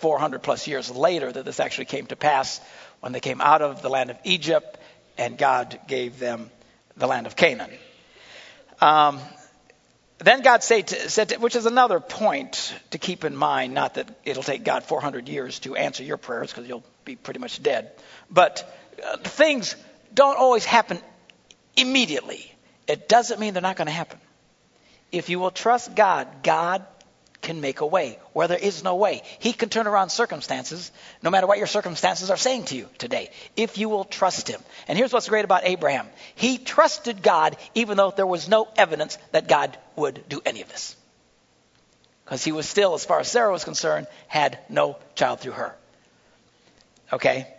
400 0.00 0.42
plus 0.42 0.66
years 0.66 0.90
later 0.90 1.32
that 1.32 1.46
this 1.46 1.60
actually 1.60 1.86
came 1.86 2.06
to 2.06 2.16
pass 2.16 2.60
when 3.00 3.12
they 3.12 3.20
came 3.20 3.40
out 3.40 3.62
of 3.62 3.80
the 3.80 3.88
land 3.88 4.10
of 4.10 4.18
Egypt 4.24 4.78
and 5.16 5.38
God 5.38 5.80
gave 5.88 6.18
them 6.18 6.50
the 6.96 7.06
land 7.06 7.26
of 7.26 7.36
Canaan. 7.36 7.70
Um, 8.80 9.20
then 10.18 10.42
God 10.42 10.62
said, 10.62 10.88
to, 10.88 11.08
said 11.08 11.30
to, 11.30 11.36
which 11.38 11.56
is 11.56 11.66
another 11.66 11.98
point 11.98 12.74
to 12.90 12.98
keep 12.98 13.24
in 13.24 13.34
mind, 13.34 13.72
not 13.72 13.94
that 13.94 14.08
it'll 14.24 14.42
take 14.42 14.64
God 14.64 14.84
400 14.84 15.28
years 15.28 15.58
to 15.60 15.76
answer 15.76 16.02
your 16.02 16.18
prayers 16.18 16.50
because 16.50 16.68
you'll 16.68 16.84
be 17.04 17.16
pretty 17.16 17.40
much 17.40 17.62
dead, 17.62 17.92
but 18.30 18.70
uh, 19.04 19.16
things 19.18 19.76
don't 20.12 20.36
always 20.36 20.64
happen 20.64 20.98
immediately. 21.76 22.52
It 22.86 23.08
doesn't 23.08 23.40
mean 23.40 23.54
they're 23.54 23.62
not 23.62 23.76
going 23.76 23.86
to 23.86 23.92
happen. 23.92 24.18
If 25.10 25.30
you 25.30 25.38
will 25.38 25.50
trust 25.50 25.94
God, 25.94 26.42
God 26.42 26.84
can 27.40 27.60
make 27.60 27.80
a 27.80 27.86
way 27.86 28.18
where 28.32 28.48
there 28.48 28.58
is 28.58 28.84
no 28.84 28.96
way. 28.96 29.22
He 29.38 29.52
can 29.52 29.68
turn 29.68 29.86
around 29.86 30.10
circumstances, 30.10 30.92
no 31.22 31.30
matter 31.30 31.46
what 31.46 31.58
your 31.58 31.66
circumstances 31.66 32.30
are 32.30 32.36
saying 32.36 32.64
to 32.66 32.76
you 32.76 32.88
today, 32.98 33.30
if 33.56 33.78
you 33.78 33.88
will 33.88 34.04
trust 34.04 34.48
Him. 34.48 34.60
And 34.88 34.98
here's 34.98 35.12
what's 35.12 35.28
great 35.28 35.44
about 35.44 35.64
Abraham 35.64 36.08
he 36.34 36.58
trusted 36.58 37.22
God 37.22 37.56
even 37.74 37.96
though 37.96 38.10
there 38.10 38.26
was 38.26 38.48
no 38.48 38.68
evidence 38.76 39.18
that 39.32 39.48
God 39.48 39.76
would 39.96 40.28
do 40.28 40.40
any 40.44 40.62
of 40.62 40.68
this. 40.68 40.96
Because 42.24 42.44
he 42.44 42.52
was 42.52 42.68
still, 42.68 42.94
as 42.94 43.04
far 43.04 43.18
as 43.18 43.28
Sarah 43.28 43.50
was 43.50 43.64
concerned, 43.64 44.06
had 44.28 44.58
no 44.68 44.96
child 45.16 45.40
through 45.40 45.52
her. 45.52 45.74
Okay? 47.12 47.52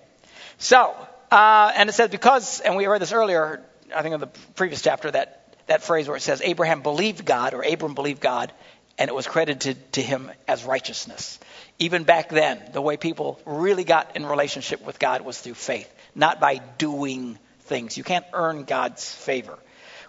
So, 0.60 0.96
uh, 1.30 1.74
and 1.76 1.90
it 1.90 1.94
says 1.94 2.10
because, 2.10 2.62
and 2.62 2.78
we 2.78 2.88
read 2.88 3.02
this 3.02 3.12
earlier, 3.12 3.66
I 3.94 4.02
think 4.02 4.14
in 4.14 4.22
the 4.22 4.28
previous 4.56 4.82
chapter, 4.82 5.12
that, 5.12 5.58
that 5.68 5.84
phrase 5.84 6.08
where 6.08 6.16
it 6.16 6.22
says 6.22 6.42
Abraham 6.42 6.82
believed 6.84 7.26
God, 7.26 7.54
or 7.54 7.64
Abram 7.64 7.96
believed 7.96 8.22
God, 8.22 8.54
and 9.02 9.10
it 9.10 9.16
was 9.16 9.26
credited 9.26 9.94
to 9.94 10.00
him 10.00 10.30
as 10.48 10.64
righteousness. 10.64 11.40
Even 11.80 12.04
back 12.04 12.30
then, 12.30 12.62
the 12.72 12.82
way 12.82 12.98
people 12.98 13.40
really 13.48 13.84
got 13.84 14.16
in 14.16 14.24
relationship 14.24 14.86
with 14.86 15.00
God 15.00 15.22
was 15.22 15.40
through 15.40 15.56
faith, 15.56 15.92
not 16.14 16.40
by 16.40 16.58
doing 16.78 17.40
things. 17.62 17.98
You 17.98 18.04
can't 18.04 18.28
earn 18.32 18.64
God's 18.64 19.12
favor, 19.12 19.58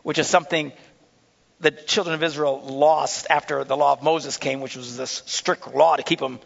which 0.03 0.19
is 0.19 0.27
something 0.27 0.73
the 1.59 1.71
children 1.71 2.13
of 2.13 2.23
Israel 2.23 2.61
lost 2.61 3.29
after 3.31 3.65
the 3.65 3.79
law 3.79 3.95
of 3.95 4.03
Moses 4.03 4.37
came, 4.37 4.61
which 4.61 4.77
was 4.77 4.95
this 4.99 5.23
strict 5.25 5.75
law 5.75 5.97
to 5.97 6.03
keep 6.03 6.19
them 6.19 6.39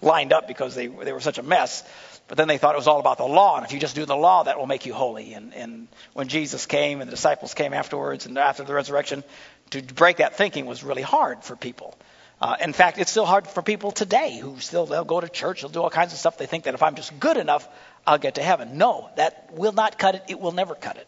lined 0.00 0.32
up 0.32 0.48
because 0.48 0.74
they, 0.74 0.86
they 0.86 1.12
were 1.12 1.20
such 1.20 1.36
a 1.36 1.42
mess. 1.42 1.84
But 2.28 2.38
then 2.38 2.48
they 2.48 2.56
thought 2.56 2.76
it 2.76 2.78
was 2.78 2.86
all 2.86 3.00
about 3.00 3.18
the 3.18 3.24
law, 3.24 3.56
and 3.56 3.66
if 3.66 3.72
you 3.72 3.78
just 3.78 3.96
do 3.96 4.06
the 4.06 4.16
law, 4.16 4.44
that 4.44 4.56
will 4.56 4.68
make 4.68 4.86
you 4.86 4.94
holy. 4.94 5.34
And, 5.34 5.52
and 5.52 5.88
when 6.14 6.28
Jesus 6.28 6.64
came 6.64 7.02
and 7.02 7.08
the 7.08 7.16
disciples 7.16 7.52
came 7.52 7.74
afterwards 7.74 8.24
and 8.24 8.38
after 8.38 8.64
the 8.64 8.72
resurrection, 8.72 9.22
to 9.70 9.82
break 9.82 10.18
that 10.18 10.36
thinking 10.36 10.66
was 10.66 10.82
really 10.82 11.02
hard 11.02 11.44
for 11.44 11.56
people. 11.56 11.96
Uh, 12.40 12.56
in 12.60 12.72
fact, 12.72 12.98
it's 12.98 13.10
still 13.10 13.26
hard 13.26 13.46
for 13.46 13.62
people 13.62 13.90
today 13.90 14.38
who 14.38 14.58
still 14.60 14.86
they'll 14.86 15.04
go 15.04 15.20
to 15.20 15.28
church, 15.28 15.60
they'll 15.60 15.70
do 15.70 15.82
all 15.82 15.90
kinds 15.90 16.12
of 16.12 16.18
stuff. 16.18 16.38
They 16.38 16.46
think 16.46 16.64
that 16.64 16.74
if 16.74 16.82
I'm 16.82 16.94
just 16.94 17.18
good 17.20 17.36
enough, 17.36 17.68
I'll 18.06 18.18
get 18.18 18.36
to 18.36 18.42
heaven. 18.42 18.78
No, 18.78 19.10
that 19.16 19.50
will 19.52 19.72
not 19.72 19.98
cut 19.98 20.14
it. 20.14 20.24
It 20.28 20.40
will 20.40 20.52
never 20.52 20.74
cut 20.74 20.96
it. 20.96 21.06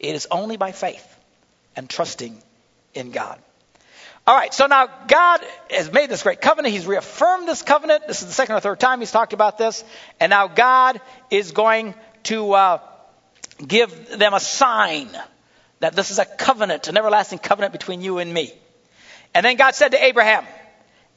It 0.00 0.14
is 0.14 0.26
only 0.30 0.56
by 0.56 0.72
faith 0.72 1.06
and 1.76 1.88
trusting 1.88 2.36
in 2.94 3.12
God. 3.12 3.38
All 4.26 4.36
right, 4.36 4.54
so 4.54 4.66
now 4.66 4.88
God 5.08 5.40
has 5.70 5.92
made 5.92 6.08
this 6.08 6.22
great 6.22 6.40
covenant. 6.40 6.72
He's 6.72 6.86
reaffirmed 6.86 7.48
this 7.48 7.62
covenant. 7.62 8.06
This 8.06 8.22
is 8.22 8.28
the 8.28 8.34
second 8.34 8.54
or 8.54 8.60
third 8.60 8.78
time 8.78 9.00
he's 9.00 9.10
talked 9.10 9.32
about 9.32 9.58
this. 9.58 9.84
And 10.20 10.30
now 10.30 10.46
God 10.46 11.00
is 11.30 11.50
going 11.50 11.94
to 12.24 12.52
uh, 12.52 12.78
give 13.66 14.18
them 14.18 14.34
a 14.34 14.40
sign 14.40 15.08
that 15.82 15.96
this 15.96 16.12
is 16.12 16.20
a 16.20 16.24
covenant, 16.24 16.86
an 16.86 16.96
everlasting 16.96 17.40
covenant 17.40 17.72
between 17.72 18.02
you 18.02 18.18
and 18.18 18.32
me. 18.32 18.54
And 19.34 19.44
then 19.44 19.56
God 19.56 19.74
said 19.74 19.90
to 19.90 20.04
Abraham, 20.04 20.46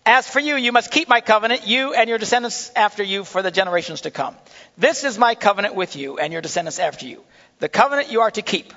As 0.07 0.27
for 0.27 0.39
you, 0.39 0.55
you 0.55 0.71
must 0.71 0.89
keep 0.89 1.07
my 1.07 1.21
covenant, 1.21 1.67
you 1.67 1.93
and 1.93 2.09
your 2.09 2.17
descendants 2.17 2.71
after 2.75 3.03
you 3.03 3.23
for 3.23 3.43
the 3.43 3.51
generations 3.51 4.01
to 4.01 4.11
come. 4.11 4.35
This 4.75 5.03
is 5.03 5.19
my 5.19 5.35
covenant 5.35 5.75
with 5.75 5.95
you 5.95 6.17
and 6.17 6.33
your 6.33 6.41
descendants 6.41 6.79
after 6.79 7.05
you. 7.05 7.21
The 7.59 7.69
covenant 7.69 8.11
you 8.11 8.21
are 8.21 8.31
to 8.31 8.41
keep. 8.41 8.73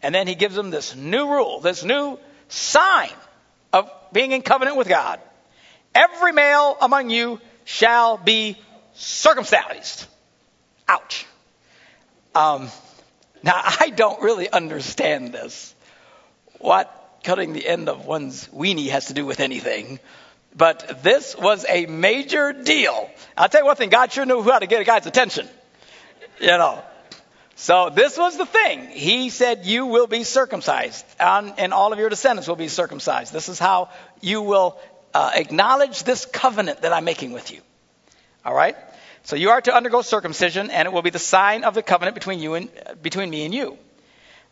And 0.00 0.14
then 0.14 0.28
he 0.28 0.36
gives 0.36 0.54
them 0.54 0.70
this 0.70 0.94
new 0.94 1.28
rule, 1.28 1.58
this 1.58 1.82
new 1.82 2.20
sign 2.46 3.10
of 3.72 3.90
being 4.12 4.30
in 4.30 4.42
covenant 4.42 4.76
with 4.76 4.88
God. 4.88 5.18
Every 5.92 6.32
male 6.32 6.76
among 6.80 7.10
you 7.10 7.40
shall 7.64 8.16
be 8.16 8.56
circumcised. 8.94 10.06
Ouch. 10.86 11.26
Um, 12.32 12.68
now, 13.42 13.60
I 13.80 13.90
don't 13.90 14.22
really 14.22 14.50
understand 14.50 15.32
this. 15.32 15.74
What 16.58 16.98
cutting 17.24 17.52
the 17.52 17.66
end 17.66 17.88
of 17.88 18.06
one's 18.06 18.48
weenie 18.48 18.88
has 18.88 19.06
to 19.06 19.14
do 19.14 19.24
with 19.24 19.40
anything. 19.40 19.98
But 20.54 21.02
this 21.02 21.36
was 21.36 21.64
a 21.68 21.86
major 21.86 22.52
deal. 22.52 23.10
I'll 23.36 23.48
tell 23.48 23.62
you 23.62 23.66
one 23.66 23.76
thing, 23.76 23.88
God 23.88 24.12
sure 24.12 24.26
knew 24.26 24.42
how 24.42 24.58
to 24.58 24.66
get 24.66 24.80
a 24.80 24.84
guy's 24.84 25.06
attention. 25.06 25.48
You 26.40 26.48
know. 26.48 26.82
So 27.54 27.90
this 27.90 28.18
was 28.18 28.36
the 28.36 28.46
thing. 28.46 28.88
He 28.88 29.30
said, 29.30 29.64
You 29.64 29.86
will 29.86 30.06
be 30.06 30.24
circumcised, 30.24 31.06
and 31.18 31.72
all 31.72 31.92
of 31.92 31.98
your 31.98 32.08
descendants 32.08 32.48
will 32.48 32.56
be 32.56 32.68
circumcised. 32.68 33.32
This 33.32 33.48
is 33.48 33.58
how 33.58 33.90
you 34.20 34.42
will 34.42 34.78
uh, 35.14 35.30
acknowledge 35.34 36.02
this 36.02 36.26
covenant 36.26 36.82
that 36.82 36.92
I'm 36.92 37.04
making 37.04 37.32
with 37.32 37.52
you. 37.52 37.60
All 38.44 38.54
right? 38.54 38.76
So 39.24 39.36
you 39.36 39.50
are 39.50 39.60
to 39.60 39.74
undergo 39.74 40.02
circumcision, 40.02 40.70
and 40.70 40.86
it 40.86 40.92
will 40.92 41.02
be 41.02 41.10
the 41.10 41.18
sign 41.18 41.64
of 41.64 41.74
the 41.74 41.82
covenant 41.82 42.14
between 42.14 42.40
you 42.40 42.54
and 42.54 42.68
between 43.02 43.30
me 43.30 43.44
and 43.44 43.54
you. 43.54 43.78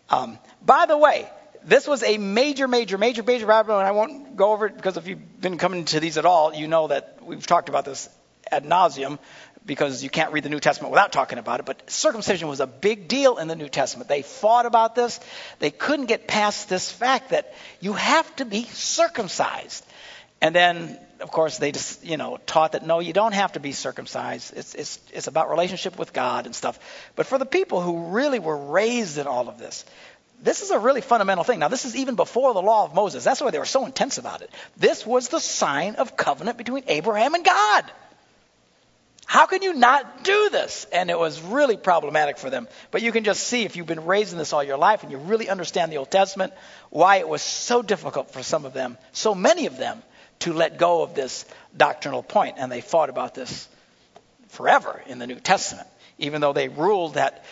Um, 0.08 0.38
by 0.64 0.86
the 0.86 0.96
way, 0.96 1.28
this 1.64 1.86
was 1.86 2.02
a 2.02 2.18
major, 2.18 2.68
major, 2.68 2.98
major, 2.98 3.22
major 3.22 3.46
rabbit 3.46 3.72
and 3.76 3.86
I 3.86 3.92
won't 3.92 4.36
go 4.36 4.52
over 4.52 4.66
it 4.66 4.76
because 4.76 4.96
if 4.96 5.06
you've 5.06 5.40
been 5.40 5.58
coming 5.58 5.84
to 5.86 6.00
these 6.00 6.18
at 6.18 6.24
all, 6.24 6.54
you 6.54 6.68
know 6.68 6.88
that 6.88 7.18
we've 7.22 7.46
talked 7.46 7.68
about 7.68 7.84
this 7.84 8.08
ad 8.50 8.64
nauseum 8.64 9.18
because 9.66 10.02
you 10.02 10.08
can't 10.08 10.32
read 10.32 10.42
the 10.42 10.48
New 10.48 10.58
Testament 10.58 10.90
without 10.90 11.12
talking 11.12 11.38
about 11.38 11.60
it. 11.60 11.66
But 11.66 11.90
circumcision 11.90 12.48
was 12.48 12.60
a 12.60 12.66
big 12.66 13.08
deal 13.08 13.36
in 13.36 13.46
the 13.46 13.56
New 13.56 13.68
Testament. 13.68 14.08
They 14.08 14.22
fought 14.22 14.66
about 14.66 14.94
this. 14.94 15.20
They 15.58 15.70
couldn't 15.70 16.06
get 16.06 16.26
past 16.26 16.68
this 16.68 16.90
fact 16.90 17.30
that 17.30 17.54
you 17.80 17.92
have 17.92 18.34
to 18.36 18.44
be 18.44 18.64
circumcised. 18.64 19.84
And 20.40 20.54
then 20.54 20.98
of 21.20 21.30
course, 21.30 21.58
they 21.58 21.72
just, 21.72 22.04
you 22.04 22.16
know, 22.16 22.38
taught 22.46 22.72
that 22.72 22.86
no, 22.86 23.00
you 23.00 23.12
don't 23.12 23.34
have 23.34 23.52
to 23.52 23.60
be 23.60 23.72
circumcised. 23.72 24.56
It's, 24.56 24.74
it's, 24.74 25.00
it's 25.12 25.26
about 25.26 25.50
relationship 25.50 25.98
with 25.98 26.12
God 26.12 26.46
and 26.46 26.54
stuff. 26.54 26.78
But 27.16 27.26
for 27.26 27.38
the 27.38 27.46
people 27.46 27.80
who 27.80 28.08
really 28.08 28.38
were 28.38 28.56
raised 28.56 29.18
in 29.18 29.26
all 29.26 29.48
of 29.48 29.58
this, 29.58 29.84
this 30.42 30.62
is 30.62 30.70
a 30.70 30.78
really 30.78 31.02
fundamental 31.02 31.44
thing. 31.44 31.58
Now, 31.58 31.68
this 31.68 31.84
is 31.84 31.94
even 31.96 32.14
before 32.14 32.54
the 32.54 32.62
law 32.62 32.84
of 32.84 32.94
Moses. 32.94 33.24
That's 33.24 33.40
why 33.40 33.50
they 33.50 33.58
were 33.58 33.66
so 33.66 33.84
intense 33.84 34.18
about 34.18 34.42
it. 34.42 34.50
This 34.76 35.06
was 35.06 35.28
the 35.28 35.40
sign 35.40 35.96
of 35.96 36.16
covenant 36.16 36.56
between 36.56 36.84
Abraham 36.86 37.34
and 37.34 37.44
God. 37.44 37.84
How 39.26 39.46
can 39.46 39.62
you 39.62 39.74
not 39.74 40.24
do 40.24 40.48
this? 40.50 40.88
And 40.92 41.08
it 41.08 41.16
was 41.16 41.40
really 41.40 41.76
problematic 41.76 42.36
for 42.36 42.50
them. 42.50 42.66
But 42.90 43.02
you 43.02 43.12
can 43.12 43.22
just 43.22 43.44
see 43.44 43.64
if 43.64 43.76
you've 43.76 43.86
been 43.86 44.06
raised 44.06 44.32
in 44.32 44.38
this 44.38 44.52
all 44.52 44.64
your 44.64 44.76
life 44.76 45.04
and 45.04 45.12
you 45.12 45.18
really 45.18 45.48
understand 45.48 45.92
the 45.92 45.98
Old 45.98 46.10
Testament, 46.10 46.52
why 46.88 47.18
it 47.18 47.28
was 47.28 47.42
so 47.42 47.80
difficult 47.80 48.32
for 48.32 48.42
some 48.42 48.64
of 48.64 48.72
them, 48.72 48.98
so 49.12 49.34
many 49.34 49.66
of 49.66 49.76
them, 49.76 50.02
to 50.40 50.52
let 50.52 50.78
go 50.78 51.02
of 51.02 51.14
this 51.14 51.44
doctrinal 51.76 52.22
point, 52.22 52.56
and 52.58 52.70
they 52.70 52.80
fought 52.80 53.10
about 53.10 53.34
this 53.34 53.68
forever 54.48 55.02
in 55.06 55.18
the 55.18 55.26
New 55.26 55.36
Testament. 55.36 55.86
Even 56.18 56.40
though 56.40 56.52
they 56.52 56.68
ruled 56.68 57.14
that 57.14 57.44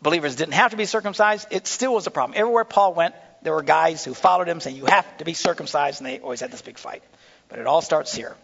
believers 0.00 0.36
didn't 0.36 0.54
have 0.54 0.70
to 0.70 0.76
be 0.76 0.84
circumcised, 0.84 1.48
it 1.50 1.66
still 1.66 1.94
was 1.94 2.06
a 2.06 2.10
problem. 2.10 2.38
Everywhere 2.38 2.64
Paul 2.64 2.94
went, 2.94 3.14
there 3.42 3.52
were 3.52 3.62
guys 3.62 4.04
who 4.04 4.14
followed 4.14 4.48
him 4.48 4.60
saying, 4.60 4.76
You 4.76 4.86
have 4.86 5.18
to 5.18 5.24
be 5.24 5.34
circumcised, 5.34 6.00
and 6.00 6.06
they 6.06 6.20
always 6.20 6.40
had 6.40 6.50
this 6.50 6.62
big 6.62 6.78
fight. 6.78 7.02
But 7.48 7.58
it 7.58 7.66
all 7.66 7.82
starts 7.82 8.14
here. 8.14 8.36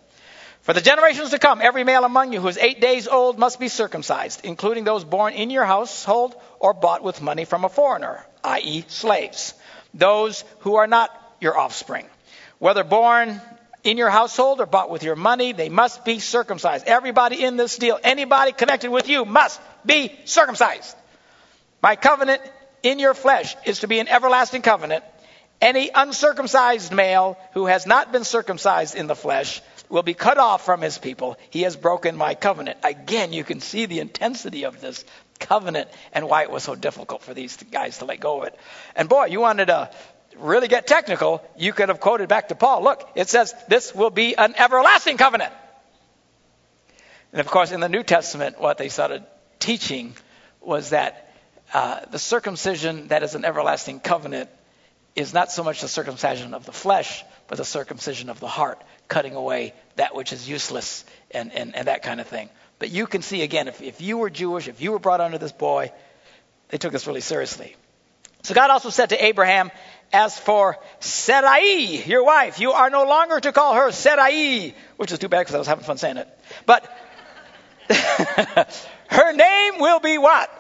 For 0.63 0.73
the 0.73 0.81
generations 0.81 1.31
to 1.31 1.41
come, 1.41 1.61
every 1.61 1.83
male 1.83 2.05
among 2.05 2.33
you 2.33 2.41
who 2.41 2.47
is 2.47 2.57
eight 2.57 2.81
days 2.81 3.09
old 3.09 3.39
must 3.39 3.59
be 3.59 3.67
circumcised, 3.67 4.43
including 4.45 4.85
those 4.85 5.03
born 5.03 5.35
in 5.35 5.51
your 5.51 5.65
household 5.65 6.37
or 6.61 6.73
bought 6.73 7.03
with 7.03 7.21
money 7.21 7.45
from 7.45 7.65
a 7.65 7.69
foreigner, 7.69 8.25
i.e., 8.45 8.85
slaves. 8.87 9.55
Those 9.93 10.45
who 10.61 10.77
are 10.77 10.87
not 10.87 11.11
your 11.41 11.59
offspring 11.59 12.07
whether 12.63 12.85
born 12.85 13.41
in 13.83 13.99
your 13.99 14.09
household 14.09 14.61
or 14.61 14.67
bought 14.67 14.89
with 14.89 15.03
your 15.03 15.17
money, 15.17 15.51
they 15.51 15.69
must 15.69 16.05
be 16.05 16.21
circumcised. 16.21 16.87
Everybody 16.87 17.43
in 17.43 17.57
this 17.57 17.77
deal, 17.77 17.99
anybody 18.05 18.53
connected 18.53 18.89
with 18.89 19.09
you 19.09 19.25
must 19.25 19.61
be 19.85 20.17
circumcised. 20.27 20.95
My 21.83 21.97
covenant 21.97 22.41
in 22.85 23.01
your 23.01 23.15
flesh 23.15 23.57
is 23.67 23.81
to 23.81 23.89
be 23.89 23.99
an 23.99 24.07
everlasting 24.07 24.63
covenant. 24.63 25.03
Any 25.61 25.91
uncircumcised 25.93 26.93
male 26.93 27.37
who 27.55 27.67
has 27.67 27.85
not 27.85 28.13
been 28.13 28.23
circumcised 28.23 28.95
in 28.95 29.09
the 29.09 29.17
flesh 29.17 29.61
will 29.89 30.05
be 30.05 30.15
cut 30.15 30.39
off 30.39 30.65
from 30.65 30.83
his 30.83 30.99
people. 30.99 31.37
He 31.51 31.63
has 31.63 31.75
broken 31.75 32.17
my 32.17 32.37
covenant. 32.37 32.79
Again, 32.85 33.33
you 33.33 33.43
can 33.43 33.59
see 33.59 33.87
the 33.87 33.99
intensity 33.99 34.67
of 34.67 34.81
this 34.81 35.05
covenant 35.41 35.89
and 36.13 36.29
why 36.29 36.43
it 36.43 36.51
was 36.53 36.63
so 36.63 36.77
difficult 36.77 37.23
for 37.23 37.35
these 37.35 37.57
guys 37.57 37.99
to 37.99 38.05
let 38.05 38.21
go 38.21 38.43
of 38.43 38.47
it. 38.47 38.59
And 38.95 39.09
boy, 39.09 39.27
you 39.27 39.41
wanted 39.41 39.67
to 39.67 39.91
really 40.39 40.69
get 40.69 40.87
technical, 40.87 41.43
you 41.57 41.73
could 41.73 41.89
have 41.89 42.01
quoted 42.01 42.29
back 42.29 42.49
to 42.49 42.55
Paul. 42.55 42.83
Look, 42.83 43.09
it 43.15 43.29
says 43.29 43.55
this 43.69 43.95
will 43.95 44.11
be 44.11 44.37
an 44.37 44.55
everlasting 44.57 45.17
covenant. 45.17 45.53
And 47.33 47.41
of 47.41 47.47
course, 47.47 47.73
in 47.73 47.81
the 47.81 47.89
New 47.89 48.03
Testament, 48.03 48.61
what 48.61 48.79
they 48.79 48.89
started 48.89 49.25
teaching 49.59 50.15
was 50.61 50.91
that 50.91 51.35
uh, 51.73 52.01
the 52.11 52.19
circumcision 52.19 53.09
that 53.09 53.23
is 53.23 53.35
an 53.35 53.45
everlasting 53.45 54.01
covenant 54.01 54.51
is 55.15 55.33
not 55.33 55.51
so 55.51 55.63
much 55.63 55.81
the 55.81 55.89
circumcision 55.89 56.55
of 56.55 56.65
the 56.67 56.73
flesh, 56.73 57.25
but 57.49 57.59
the 57.59 57.65
circumcision 57.65 58.31
of 58.31 58.41
the 58.41 58.49
heart, 58.49 58.83
cutting 59.09 59.35
away 59.35 59.75
that 59.97 60.15
which 60.15 60.33
is 60.33 60.49
useless 60.49 61.05
and, 61.31 61.53
and, 61.53 61.75
and 61.75 61.89
that 61.89 62.03
kind 62.03 62.21
of 62.21 62.27
thing. 62.27 62.49
But 62.79 62.91
you 62.91 63.07
can 63.07 63.23
see 63.23 63.43
again, 63.43 63.69
if, 63.69 63.81
if 63.83 64.01
you 64.01 64.19
were 64.19 64.31
Jewish, 64.31 64.69
if 64.69 64.81
you 64.81 64.93
were 64.93 64.99
brought 64.99 65.21
under 65.21 65.39
this 65.39 65.53
boy, 65.53 65.93
they 66.69 66.79
took 66.79 66.93
this 66.93 67.07
really 67.07 67.21
seriously. 67.21 67.77
So 68.43 68.55
God 68.55 68.71
also 68.71 68.91
said 68.91 69.11
to 69.11 69.25
Abraham, 69.25 69.71
As 70.13 70.39
for 70.39 70.79
Sarai, 71.01 72.03
your 72.05 72.25
wife, 72.25 72.61
you 72.61 72.73
are 72.73 72.91
no 72.91 73.05
longer 73.05 73.41
to 73.41 73.53
call 73.53 73.75
her 73.75 73.91
Sarai, 73.93 74.75
which 74.97 75.11
is 75.11 75.19
too 75.19 75.29
bad 75.29 75.41
because 75.41 75.55
I 75.55 75.59
was 75.59 75.67
having 75.67 75.85
fun 75.85 75.97
saying 75.97 76.19
it. 76.19 76.29
But 76.67 76.85
her 79.09 79.33
name 79.33 79.81
will 79.81 80.01
be 80.01 80.19
what? 80.19 80.51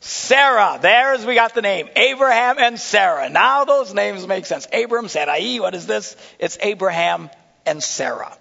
Sarah. 0.00 0.78
There's 0.80 1.24
we 1.24 1.34
got 1.34 1.54
the 1.54 1.62
name. 1.62 1.88
Abraham 1.96 2.56
and 2.58 2.78
Sarah. 2.78 3.28
Now 3.30 3.64
those 3.64 3.94
names 3.94 4.26
make 4.26 4.46
sense. 4.46 4.66
Abram, 4.72 5.08
Sarai, 5.08 5.60
what 5.60 5.74
is 5.74 5.86
this? 5.86 6.16
It's 6.38 6.58
Abraham 6.60 7.30
and 7.64 7.82
Sarah. 7.82 8.36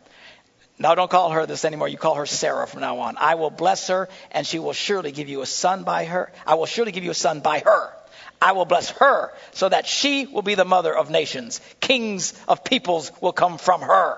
Now 0.77 0.95
don't 0.95 1.09
call 1.09 1.31
her 1.31 1.45
this 1.45 1.65
anymore. 1.65 1.87
You 1.87 1.97
call 1.97 2.15
her 2.15 2.25
Sarah 2.25 2.67
from 2.67 2.81
now 2.81 2.99
on. 2.99 3.15
I 3.17 3.35
will 3.35 3.49
bless 3.49 3.87
her 3.87 4.09
and 4.31 4.45
she 4.45 4.59
will 4.59 4.73
surely 4.73 5.11
give 5.11 5.29
you 5.29 5.41
a 5.41 5.45
son 5.45 5.83
by 5.83 6.05
her. 6.05 6.31
I 6.45 6.55
will 6.55 6.65
surely 6.65 6.91
give 6.91 7.03
you 7.03 7.11
a 7.11 7.15
son 7.15 7.39
by 7.39 7.59
her. 7.59 7.93
I 8.43 8.51
will 8.51 8.65
bless 8.65 8.89
her 8.89 9.31
so 9.53 9.69
that 9.69 9.87
she 9.87 10.25
will 10.25 10.41
be 10.41 10.55
the 10.55 10.65
mother 10.65 10.93
of 10.93 11.09
nations. 11.09 11.61
Kings 11.79 12.33
of 12.45 12.65
peoples 12.65 13.09
will 13.21 13.31
come 13.31 13.57
from 13.57 13.79
her. 13.81 14.17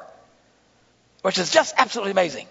Which 1.22 1.38
is 1.38 1.52
just 1.52 1.76
absolutely 1.78 2.12
amazing. 2.12 2.48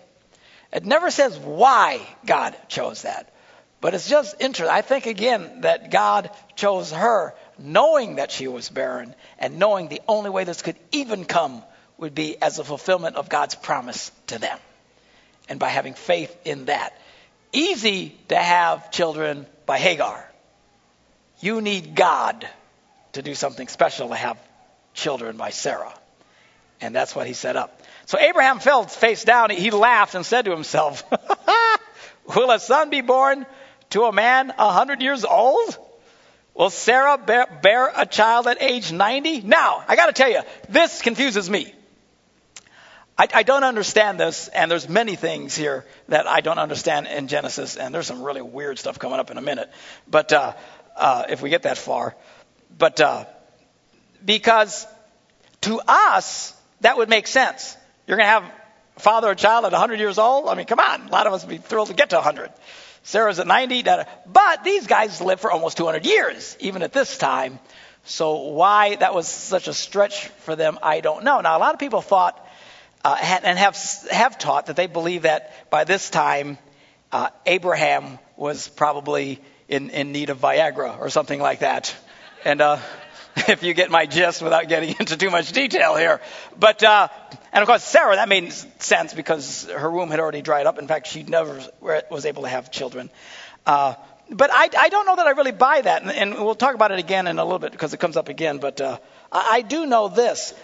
It 0.73 0.85
never 0.85 1.11
says 1.11 1.37
why 1.37 2.01
God 2.25 2.57
chose 2.69 3.03
that. 3.03 3.35
But 3.81 3.93
it's 3.93 4.09
just 4.09 4.41
interesting. 4.41 4.73
I 4.73 4.83
think 4.83 5.07
again 5.07 5.63
that 5.63 5.91
God 5.91 6.31
chose 6.55 6.93
her 6.93 7.35
knowing 7.59 8.17
that 8.17 8.31
she 8.31 8.47
was 8.47 8.69
barren 8.69 9.13
and 9.41 9.59
knowing 9.59 9.89
the 9.89 10.01
only 10.07 10.31
way 10.31 10.45
this 10.45 10.63
could 10.63 10.77
even 10.93 11.25
come 11.25 11.61
would 11.99 12.15
be 12.15 12.41
as 12.41 12.61
a 12.61 12.65
fulfillment 12.65 13.17
of 13.17 13.29
God's 13.29 13.57
promise 13.57 14.13
to 14.29 14.39
them. 14.39 14.59
And 15.49 15.59
by 15.59 15.71
having 15.71 15.95
faith 15.95 16.35
in 16.45 16.67
that. 16.67 16.97
Easy 17.53 18.17
to 18.29 18.37
have 18.37 18.93
children 18.93 19.47
by 19.67 19.79
Hagar. 19.79 20.31
You 21.45 21.61
need 21.61 21.95
God 21.95 22.49
to 23.13 23.21
do 23.21 23.35
something 23.35 23.69
special 23.69 24.09
to 24.09 24.15
have 24.15 24.39
children 24.95 25.37
by 25.37 25.51
Sarah. 25.51 25.93
And 26.81 26.95
that's 26.95 27.15
what 27.15 27.27
he 27.27 27.35
set 27.35 27.55
up. 27.55 27.83
So 28.07 28.19
Abraham 28.19 28.61
fell 28.61 28.85
face 28.85 29.25
down. 29.25 29.51
He 29.51 29.71
laughed 29.71 30.15
and 30.15 30.25
said 30.25 30.47
to 30.47 30.53
himself, 30.53 31.05
Will 32.35 32.51
a 32.51 32.59
son 32.59 32.89
be 32.89 33.03
born 33.03 33.45
to 33.91 34.05
a 34.05 34.13
man 34.13 34.55
a 34.57 34.73
hundred 34.73 35.03
years 35.03 35.27
old? 35.27 35.77
Will 36.55 36.71
Sarah 36.71 37.19
bear, 37.19 37.47
bear, 37.63 37.93
a 37.95 38.07
child 38.07 38.47
at 38.47 38.63
age 38.63 38.91
90? 38.91 39.43
Now, 39.43 39.85
I 39.87 39.97
got 39.97 40.07
to 40.07 40.15
tell 40.15 40.31
you, 40.31 40.41
this 40.71 41.03
confuses 41.03 41.51
me. 41.51 41.75
I, 43.17 43.29
I, 43.33 43.43
don't 43.45 43.63
understand 43.63 44.19
this, 44.19 44.49
and 44.49 44.69
there's 44.69 44.89
many 44.89 45.15
things 45.15 45.55
here 45.55 45.85
that 46.09 46.27
I 46.27 46.41
don't 46.41 46.59
understand 46.59 47.07
in 47.07 47.29
Genesis, 47.29 47.77
and 47.77 47.95
there's 47.95 48.09
some 48.09 48.23
really 48.23 48.43
weird 48.43 48.77
stuff 48.77 48.99
coming 48.99 49.21
up 49.21 49.31
in 49.31 49.39
a 49.39 49.43
minute. 49.43 49.71
But 50.09 50.33
uh, 50.33 50.55
uh, 50.97 51.25
if 51.29 51.43
we 51.43 51.51
get 51.51 51.63
that 51.63 51.79
far, 51.79 52.15
but 52.77 53.01
uh, 53.01 53.25
because 54.25 54.87
to 55.63 55.81
us 55.87 56.55
that 56.81 56.97
would 56.99 57.09
make 57.09 57.27
sense. 57.27 57.77
You're 58.07 58.19
going 58.19 58.27
to 58.27 58.31
have 58.31 58.53
father 58.99 59.31
or 59.31 59.35
child 59.35 59.65
at 59.65 59.73
100 59.73 59.99
years 59.99 60.19
old. 60.19 60.49
I 60.49 60.55
mean, 60.55 60.67
come 60.67 60.79
on, 60.79 61.09
a 61.09 61.11
lot 61.11 61.27
of 61.27 61.33
us 61.33 61.45
would 61.45 61.51
be 61.51 61.59
thrilled 61.59 61.89
to 61.89 61.95
get 61.95 62.11
to 62.11 62.17
100. 62.17 62.51
Sarah's 63.03 63.39
at 63.39 63.47
90. 63.47 63.83
But 64.27 64.65
these 64.65 64.87
guys 64.87 65.21
live 65.21 65.41
for 65.41 65.51
almost 65.51 65.77
200 65.79 66.05
years, 66.05 66.57
even 66.61 66.83
at 66.83 66.93
this 66.93 67.17
time. 67.17 67.59
So 68.05 68.49
why 68.51 68.97
that 68.97 69.15
was 69.15 69.27
such 69.27 69.67
a 69.69 69.73
stretch 69.73 70.27
for 70.45 70.57
them, 70.57 70.79
I 70.83 71.01
don't 71.01 71.25
know. 71.25 71.41
Now, 71.41 71.57
a 71.57 71.61
lot 71.61 71.73
of 71.73 71.81
people 71.81 72.03
thought 72.03 72.39
uh, 73.03 73.17
and 73.21 73.59
have 73.59 73.77
have 74.11 74.39
taught 74.39 74.67
that 74.67 74.77
they 74.77 74.87
believe 74.87 75.23
that 75.23 75.71
by 75.71 75.85
this 75.85 76.11
time 76.11 76.59
uh, 77.13 77.29
Abraham 77.47 78.19
was 78.37 78.69
probably 78.69 79.41
in, 79.69 79.91
in 79.91 80.13
need 80.13 80.31
of 80.31 80.39
Viagra 80.39 80.99
or 80.99 81.11
something 81.11 81.41
like 81.41 81.61
that. 81.61 81.95
And 82.45 82.61
uh, 82.61 82.79
if 83.37 83.63
you 83.63 83.75
get 83.75 83.91
my 83.91 84.07
gist 84.07 84.43
without 84.43 84.69
getting 84.69 84.95
into 85.01 85.17
too 85.17 85.31
much 85.31 85.53
detail 85.53 85.97
here. 85.97 86.21
But, 86.59 86.83
uh, 86.83 87.09
and 87.53 87.63
of 87.63 87.69
course, 87.69 87.85
Sarah, 87.85 88.17
that 88.17 88.29
made 88.29 88.53
sense 88.53 89.15
because 89.15 89.69
her 89.69 89.91
womb 89.91 90.11
had 90.11 90.21
already 90.21 90.43
dried 90.43 90.67
up. 90.67 90.79
In 90.79 90.89
fact, 90.89 91.07
she 91.07 91.23
never 91.23 91.61
was 91.81 92.27
able 92.27 92.43
to 92.43 92.49
have 92.49 92.71
children. 92.71 93.11
Uh, 93.67 93.95
but 94.31 94.51
I, 94.53 94.69
I 94.79 94.89
don't 94.89 95.07
know 95.07 95.17
that 95.17 95.27
I 95.27 95.31
really 95.31 95.53
buy 95.53 95.81
that, 95.83 96.03
and, 96.03 96.11
and 96.11 96.35
we'll 96.35 96.55
talk 96.55 96.75
about 96.75 96.93
it 96.93 96.99
again 96.99 97.27
in 97.27 97.39
a 97.39 97.45
little 97.45 97.59
bit 97.59 97.73
because 97.73 97.93
it 97.93 97.99
comes 97.99 98.17
up 98.17 98.29
again. 98.29 98.59
But 98.59 98.81
uh, 98.81 98.99
I, 99.31 99.49
I 99.57 99.61
do 99.63 99.87
know 99.87 100.09
this: 100.09 100.55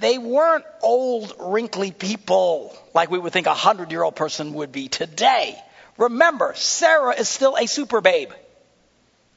they 0.00 0.16
weren't 0.16 0.64
old, 0.82 1.34
wrinkly 1.38 1.90
people 1.90 2.74
like 2.94 3.10
we 3.10 3.18
would 3.18 3.32
think 3.32 3.46
a 3.46 3.54
hundred-year-old 3.54 4.16
person 4.16 4.54
would 4.54 4.72
be 4.72 4.88
today. 4.88 5.58
Remember, 5.98 6.54
Sarah 6.56 7.14
is 7.14 7.28
still 7.28 7.56
a 7.56 7.66
super 7.66 8.00
babe. 8.00 8.30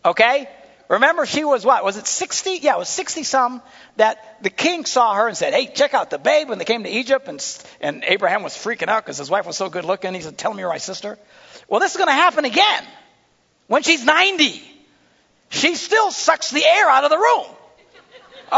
Okay? 0.06 0.48
Remember, 0.88 1.26
she 1.26 1.44
was 1.44 1.66
what? 1.66 1.84
Was 1.84 1.98
it 1.98 2.06
60? 2.06 2.60
Yeah, 2.62 2.76
it 2.76 2.78
was 2.78 2.90
60 2.90 3.24
some 3.24 3.62
that 3.98 4.38
the 4.44 4.52
king 4.52 4.86
saw 4.86 5.16
her 5.16 5.28
and 5.28 5.36
said, 5.36 5.52
Hey, 5.54 5.66
check 5.66 5.96
out 5.96 6.12
the 6.12 6.20
babe 6.20 6.48
when 6.48 6.60
they 6.60 6.66
came 6.66 6.84
to 6.84 6.90
Egypt. 6.90 7.28
And, 7.28 7.44
and 7.82 8.04
Abraham 8.06 8.44
was 8.44 8.54
freaking 8.54 8.88
out 8.88 9.04
because 9.04 9.18
his 9.18 9.30
wife 9.30 9.48
was 9.48 9.58
so 9.58 9.70
good 9.70 9.84
looking. 9.84 10.14
He 10.14 10.22
said, 10.22 10.38
Tell 10.38 10.54
me 10.54 10.60
you're 10.60 10.70
my 10.70 10.78
sister. 10.78 11.18
Well, 11.68 11.80
this 11.80 11.92
is 11.92 11.98
going 11.98 12.10
to 12.10 12.14
happen 12.14 12.46
again 12.46 12.84
when 13.66 13.82
she's 13.82 14.06
90. 14.06 14.62
She 15.50 15.76
still 15.76 16.12
sucks 16.12 16.52
the 16.52 16.64
air 16.64 16.88
out 16.88 17.04
of 17.04 17.10
the 17.10 17.18
room. 17.18 17.46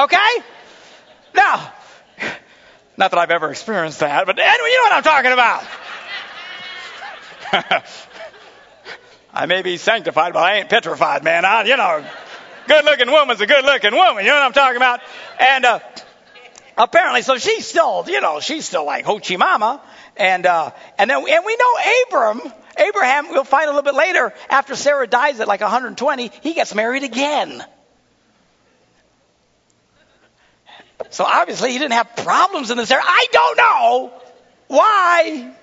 Okay? 0.03 0.43
Now, 1.33 1.71
not 2.97 3.11
that 3.11 3.17
I've 3.17 3.31
ever 3.31 3.51
experienced 3.51 4.01
that, 4.01 4.25
but 4.25 4.37
anyway, 4.37 4.69
you 4.69 4.75
know 4.75 4.83
what 4.83 4.93
I'm 4.93 5.03
talking 5.03 5.31
about. 5.31 5.63
I 9.37 9.45
may 9.45 9.61
be 9.61 9.77
sanctified, 9.77 10.33
but 10.33 10.39
I 10.39 10.55
ain't 10.55 10.69
petrified, 10.69 11.23
man. 11.23 11.45
I, 11.45 11.61
you 11.61 11.77
know, 11.77 12.03
good 12.67 12.83
looking 12.85 13.11
woman's 13.11 13.39
a 13.39 13.45
good 13.45 13.63
looking 13.63 13.93
woman. 13.93 14.25
You 14.25 14.31
know 14.31 14.37
what 14.37 14.45
I'm 14.45 14.53
talking 14.53 14.77
about? 14.77 14.99
And, 15.39 15.63
uh, 15.63 15.79
apparently, 16.75 17.21
so 17.21 17.37
she's 17.37 17.67
still, 17.67 18.03
you 18.07 18.19
know, 18.19 18.39
she's 18.39 18.65
still 18.65 18.83
like 18.83 19.05
hoochie 19.05 19.37
mama. 19.37 19.79
And, 20.15 20.47
uh, 20.47 20.71
and 20.97 21.07
then, 21.07 21.17
and 21.17 21.45
we 21.45 21.55
know 21.55 21.73
Abram, 22.07 22.51
Abraham, 22.79 23.29
we'll 23.29 23.43
find 23.43 23.65
a 23.65 23.67
little 23.67 23.83
bit 23.83 23.93
later, 23.93 24.33
after 24.49 24.75
Sarah 24.75 25.05
dies 25.05 25.39
at 25.39 25.47
like 25.47 25.61
120, 25.61 26.31
he 26.41 26.55
gets 26.55 26.73
married 26.73 27.03
again. 27.03 27.63
So 31.11 31.25
obviously 31.25 31.73
he 31.73 31.77
didn't 31.77 31.93
have 31.93 32.15
problems 32.15 32.71
in 32.71 32.77
this 32.77 32.89
area. 32.89 33.05
I 33.05 33.27
don't 33.31 33.57
know 33.57 34.13
why 34.65 35.53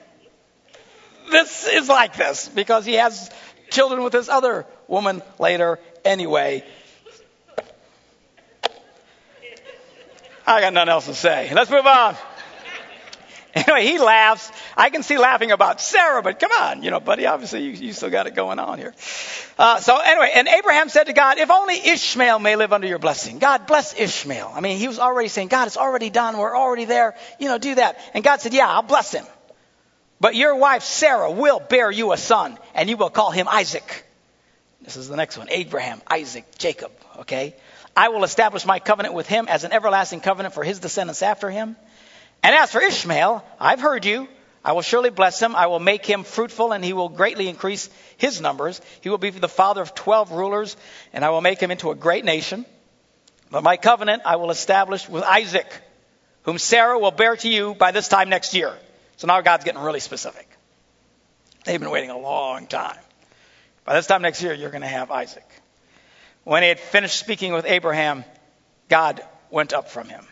this 1.33 1.67
is 1.67 1.89
like 1.89 2.17
this 2.17 2.49
because 2.49 2.85
he 2.85 2.95
has 2.95 3.31
children 3.70 4.03
with 4.03 4.12
this 4.12 4.29
other 4.29 4.66
woman 4.88 5.22
later 5.38 5.79
anyway. 6.05 6.64
I 10.46 10.61
got 10.61 10.72
nothing 10.72 10.90
else 10.90 11.07
to 11.07 11.14
say. 11.14 11.53
Let's 11.55 11.70
move 11.70 11.87
on. 11.87 12.16
Anyway, 13.55 13.87
he 13.87 13.98
laughs. 13.98 14.50
I 14.77 14.90
can 14.90 15.05
see 15.05 15.16
laughing 15.16 15.53
about 15.53 15.81
Sarah, 15.81 16.22
but 16.22 16.40
come 16.40 16.50
on, 16.50 16.83
you 16.83 16.90
know, 16.90 16.98
buddy, 16.98 17.27
obviously 17.27 17.62
you, 17.62 17.70
you 17.70 17.92
still 17.92 18.11
got 18.11 18.27
it 18.27 18.35
going 18.35 18.59
on 18.59 18.79
here. 18.79 18.92
Uh, 19.57 19.79
so 19.79 19.96
anyway, 19.96 20.33
and 20.35 20.48
Abraham 20.48 20.88
said 20.88 21.05
to 21.05 21.12
God, 21.12 21.38
if 21.38 21.50
only 21.53 21.77
Ishmael 21.77 22.40
may 22.40 22.57
live 22.57 22.72
under 22.72 22.88
your 22.88 22.98
blessing. 22.98 23.38
God 23.38 23.68
bless 23.68 23.96
Ishmael. 23.96 24.50
I 24.53 24.61
mean, 24.61 24.79
he 24.79 24.88
was 24.88 24.98
already 24.98 25.29
saying, 25.29 25.48
God, 25.48 25.68
it's 25.68 25.77
already 25.77 26.11
done. 26.11 26.37
We're 26.37 26.57
already 26.57 26.85
there. 26.85 27.14
You 27.38 27.46
know, 27.46 27.59
do 27.59 27.77
that. 27.77 28.00
And 28.12 28.24
God 28.24 28.40
said, 28.40 28.55
yeah, 28.55 28.68
I'll 28.68 28.83
bless 28.83 29.12
him. 29.12 29.24
But 30.25 30.37
your 30.37 30.57
wife 30.57 30.85
Sarah 30.85 31.31
will 31.31 31.61
bear 31.61 31.91
you 31.91 32.13
a 32.13 32.17
son, 32.17 32.59
and 32.75 32.89
you 32.89 32.97
will 32.97 33.11
call 33.11 33.31
him 33.31 33.47
Isaac. 33.47 34.07
This 34.81 34.97
is 34.97 35.07
the 35.07 35.17
next 35.17 35.37
one 35.37 35.49
Abraham, 35.51 36.01
Isaac, 36.11 36.47
Jacob. 36.57 36.93
Okay? 37.19 37.55
I 37.95 38.09
will 38.09 38.25
establish 38.25 38.65
my 38.65 38.79
covenant 38.79 39.15
with 39.15 39.27
him 39.27 39.49
as 39.49 39.65
an 39.65 39.75
everlasting 39.75 40.23
covenant 40.23 40.55
for 40.55 40.65
his 40.65 40.79
descendants 40.79 41.21
after 41.21 41.51
him. 41.51 41.77
And 42.43 42.55
as 42.55 42.73
for 42.73 42.81
Ishmael, 42.81 43.45
I've 43.61 43.83
heard 43.83 44.07
you. 44.07 44.27
I 44.65 44.73
will 44.73 44.81
surely 44.81 45.11
bless 45.11 45.43
him. 45.43 45.55
I 45.55 45.67
will 45.67 45.79
make 45.79 46.07
him 46.07 46.25
fruitful, 46.25 46.73
and 46.73 46.83
he 46.83 46.95
will 46.95 47.11
greatly 47.11 47.51
increase 47.51 47.91
his 48.17 48.41
numbers. 48.41 48.81
He 49.03 49.11
will 49.11 49.19
be 49.19 49.29
the 49.29 49.47
father 49.47 49.83
of 49.83 49.95
twelve 49.95 50.33
rulers, 50.33 50.75
and 51.13 51.23
I 51.23 51.29
will 51.29 51.43
make 51.43 51.61
him 51.61 51.71
into 51.71 51.91
a 51.91 51.95
great 51.95 52.25
nation. 52.25 52.65
But 53.51 53.63
my 53.63 53.77
covenant 53.77 54.23
I 54.25 54.37
will 54.37 54.51
establish 54.51 55.07
with 55.07 55.23
Isaac, 55.23 55.67
whom 56.45 56.57
Sarah 56.57 56.99
will 56.99 57.11
bear 57.11 57.37
to 57.37 57.49
you 57.51 57.75
by 57.75 57.91
this 57.91 58.09
time 58.09 58.31
next 58.31 58.55
year. 58.55 58.75
So 59.25 59.29
now 59.29 59.41
God's 59.41 59.65
getting 59.65 59.81
really 59.81 60.01
specific. 60.01 60.47
They've 61.65 61.81
been 61.81 61.89
waiting 61.89 62.11
a 62.11 62.19
long 62.19 62.67
time. 62.67 62.99
By 63.87 63.95
this 63.95 64.07
time 64.07 64.21
next 64.21 64.43
year, 64.43 64.53
you're 64.53 64.69
going 64.69 64.83
to 64.83 64.87
have 64.87 65.11
Isaac. 65.11 65.49
When 66.43 66.63
he 66.63 66.69
had 66.69 66.79
finished 66.79 67.19
speaking 67.19 67.55
with 67.55 67.65
Abraham, 67.65 68.27
God 68.91 69.23
went 69.51 69.73
up 69.73 69.89
from 69.89 70.11
him. 70.11 70.27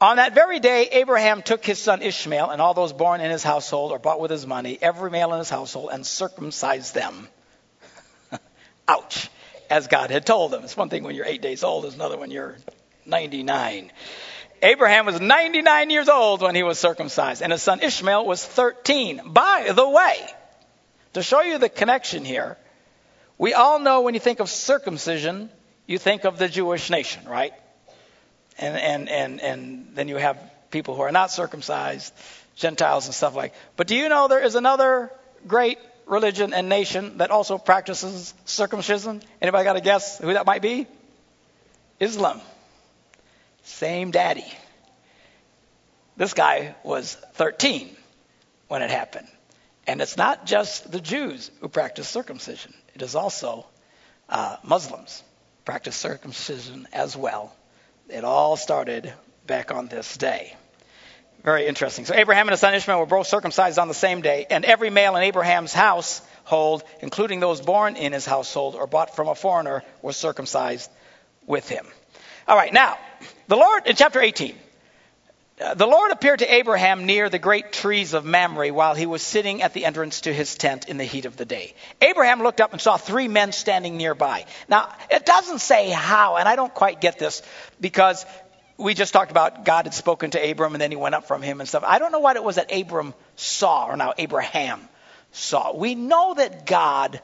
On 0.00 0.18
that 0.18 0.36
very 0.36 0.60
day, 0.60 0.88
Abraham 0.92 1.42
took 1.42 1.66
his 1.66 1.80
son 1.80 2.00
Ishmael 2.00 2.50
and 2.50 2.62
all 2.62 2.74
those 2.74 2.92
born 2.92 3.20
in 3.20 3.28
his 3.28 3.42
household 3.42 3.90
or 3.90 3.98
bought 3.98 4.20
with 4.20 4.30
his 4.30 4.46
money, 4.46 4.78
every 4.80 5.10
male 5.10 5.32
in 5.32 5.40
his 5.40 5.50
household, 5.50 5.90
and 5.92 6.06
circumcised 6.06 6.94
them. 6.94 7.26
Ouch. 8.86 9.28
As 9.68 9.88
God 9.88 10.12
had 10.12 10.24
told 10.24 10.54
him. 10.54 10.62
It's 10.62 10.76
one 10.76 10.90
thing 10.90 11.02
when 11.02 11.16
you're 11.16 11.26
eight 11.26 11.42
days 11.42 11.64
old, 11.64 11.84
it's 11.84 11.96
another 11.96 12.18
when 12.18 12.30
you're 12.30 12.56
99. 13.04 13.90
Abraham 14.62 15.06
was 15.06 15.20
99 15.20 15.90
years 15.90 16.08
old 16.08 16.42
when 16.42 16.54
he 16.54 16.62
was 16.62 16.78
circumcised, 16.78 17.42
and 17.42 17.52
his 17.52 17.62
son 17.62 17.80
Ishmael 17.80 18.24
was 18.24 18.44
13. 18.44 19.22
By 19.26 19.72
the 19.74 19.88
way, 19.88 20.26
to 21.14 21.22
show 21.22 21.42
you 21.42 21.58
the 21.58 21.68
connection 21.68 22.24
here, 22.24 22.56
we 23.38 23.54
all 23.54 23.78
know 23.78 24.02
when 24.02 24.14
you 24.14 24.20
think 24.20 24.40
of 24.40 24.48
circumcision, 24.48 25.50
you 25.86 25.98
think 25.98 26.24
of 26.24 26.38
the 26.38 26.48
Jewish 26.48 26.90
nation, 26.90 27.24
right? 27.28 27.52
And, 28.58 28.76
and, 28.76 29.08
and, 29.08 29.40
and 29.40 29.88
then 29.94 30.08
you 30.08 30.16
have 30.16 30.38
people 30.70 30.94
who 30.94 31.02
are 31.02 31.12
not 31.12 31.30
circumcised, 31.30 32.12
Gentiles 32.56 33.06
and 33.06 33.14
stuff 33.14 33.34
like. 33.34 33.52
But 33.76 33.86
do 33.86 33.94
you 33.94 34.08
know 34.08 34.28
there 34.28 34.42
is 34.42 34.54
another 34.54 35.12
great 35.46 35.78
religion 36.06 36.54
and 36.54 36.68
nation 36.68 37.18
that 37.18 37.30
also 37.30 37.58
practices 37.58 38.32
circumcision? 38.46 39.22
Anybody 39.42 39.64
got 39.64 39.76
a 39.76 39.80
guess 39.80 40.18
who 40.18 40.32
that 40.32 40.46
might 40.46 40.62
be? 40.62 40.86
Islam. 42.00 42.40
Same 43.66 44.12
daddy. 44.12 44.46
This 46.16 46.34
guy 46.34 46.76
was 46.84 47.14
13 47.34 47.94
when 48.68 48.80
it 48.80 48.90
happened. 48.90 49.26
And 49.88 50.00
it's 50.00 50.16
not 50.16 50.46
just 50.46 50.90
the 50.90 51.00
Jews 51.00 51.50
who 51.60 51.68
practice 51.68 52.08
circumcision, 52.08 52.72
it 52.94 53.02
is 53.02 53.16
also 53.16 53.66
uh, 54.28 54.56
Muslims 54.62 55.22
practice 55.64 55.96
circumcision 55.96 56.86
as 56.92 57.16
well. 57.16 57.54
It 58.08 58.22
all 58.22 58.56
started 58.56 59.12
back 59.48 59.72
on 59.72 59.88
this 59.88 60.16
day. 60.16 60.54
Very 61.42 61.66
interesting. 61.66 62.04
So 62.04 62.14
Abraham 62.14 62.46
and 62.46 62.52
his 62.52 62.60
son 62.60 62.72
Ishmael 62.72 63.00
were 63.00 63.06
both 63.06 63.26
circumcised 63.26 63.80
on 63.80 63.88
the 63.88 63.94
same 63.94 64.20
day, 64.20 64.46
and 64.48 64.64
every 64.64 64.90
male 64.90 65.16
in 65.16 65.24
Abraham's 65.24 65.72
household, 65.72 66.84
including 67.00 67.40
those 67.40 67.60
born 67.60 67.96
in 67.96 68.12
his 68.12 68.24
household 68.24 68.76
or 68.76 68.86
bought 68.86 69.16
from 69.16 69.26
a 69.26 69.34
foreigner, 69.34 69.82
was 70.02 70.16
circumcised 70.16 70.88
with 71.46 71.68
him. 71.68 71.86
All 72.48 72.56
right, 72.56 72.72
now, 72.72 72.96
the 73.48 73.56
Lord, 73.56 73.88
in 73.88 73.96
chapter 73.96 74.20
18, 74.20 74.54
uh, 75.60 75.74
the 75.74 75.86
Lord 75.86 76.12
appeared 76.12 76.38
to 76.38 76.54
Abraham 76.54 77.04
near 77.04 77.28
the 77.28 77.40
great 77.40 77.72
trees 77.72 78.14
of 78.14 78.24
Mamre 78.24 78.72
while 78.72 78.94
he 78.94 79.04
was 79.06 79.20
sitting 79.20 79.62
at 79.62 79.72
the 79.72 79.84
entrance 79.84 80.20
to 80.22 80.32
his 80.32 80.54
tent 80.54 80.88
in 80.88 80.96
the 80.96 81.04
heat 81.04 81.24
of 81.24 81.36
the 81.36 81.44
day. 81.44 81.74
Abraham 82.00 82.40
looked 82.44 82.60
up 82.60 82.70
and 82.70 82.80
saw 82.80 82.98
three 82.98 83.26
men 83.26 83.50
standing 83.50 83.96
nearby. 83.96 84.44
Now, 84.68 84.94
it 85.10 85.26
doesn't 85.26 85.58
say 85.58 85.90
how, 85.90 86.36
and 86.36 86.48
I 86.48 86.54
don't 86.54 86.72
quite 86.72 87.00
get 87.00 87.18
this 87.18 87.42
because 87.80 88.24
we 88.76 88.94
just 88.94 89.12
talked 89.12 89.32
about 89.32 89.64
God 89.64 89.86
had 89.86 89.94
spoken 89.94 90.30
to 90.30 90.50
Abram 90.50 90.74
and 90.74 90.80
then 90.80 90.92
he 90.92 90.96
went 90.96 91.16
up 91.16 91.26
from 91.26 91.42
him 91.42 91.58
and 91.58 91.68
stuff. 91.68 91.82
I 91.84 91.98
don't 91.98 92.12
know 92.12 92.20
what 92.20 92.36
it 92.36 92.44
was 92.44 92.56
that 92.56 92.72
Abram 92.72 93.12
saw, 93.34 93.86
or 93.86 93.96
now 93.96 94.14
Abraham 94.18 94.88
saw. 95.32 95.74
We 95.74 95.96
know 95.96 96.34
that 96.34 96.64
God 96.64 97.20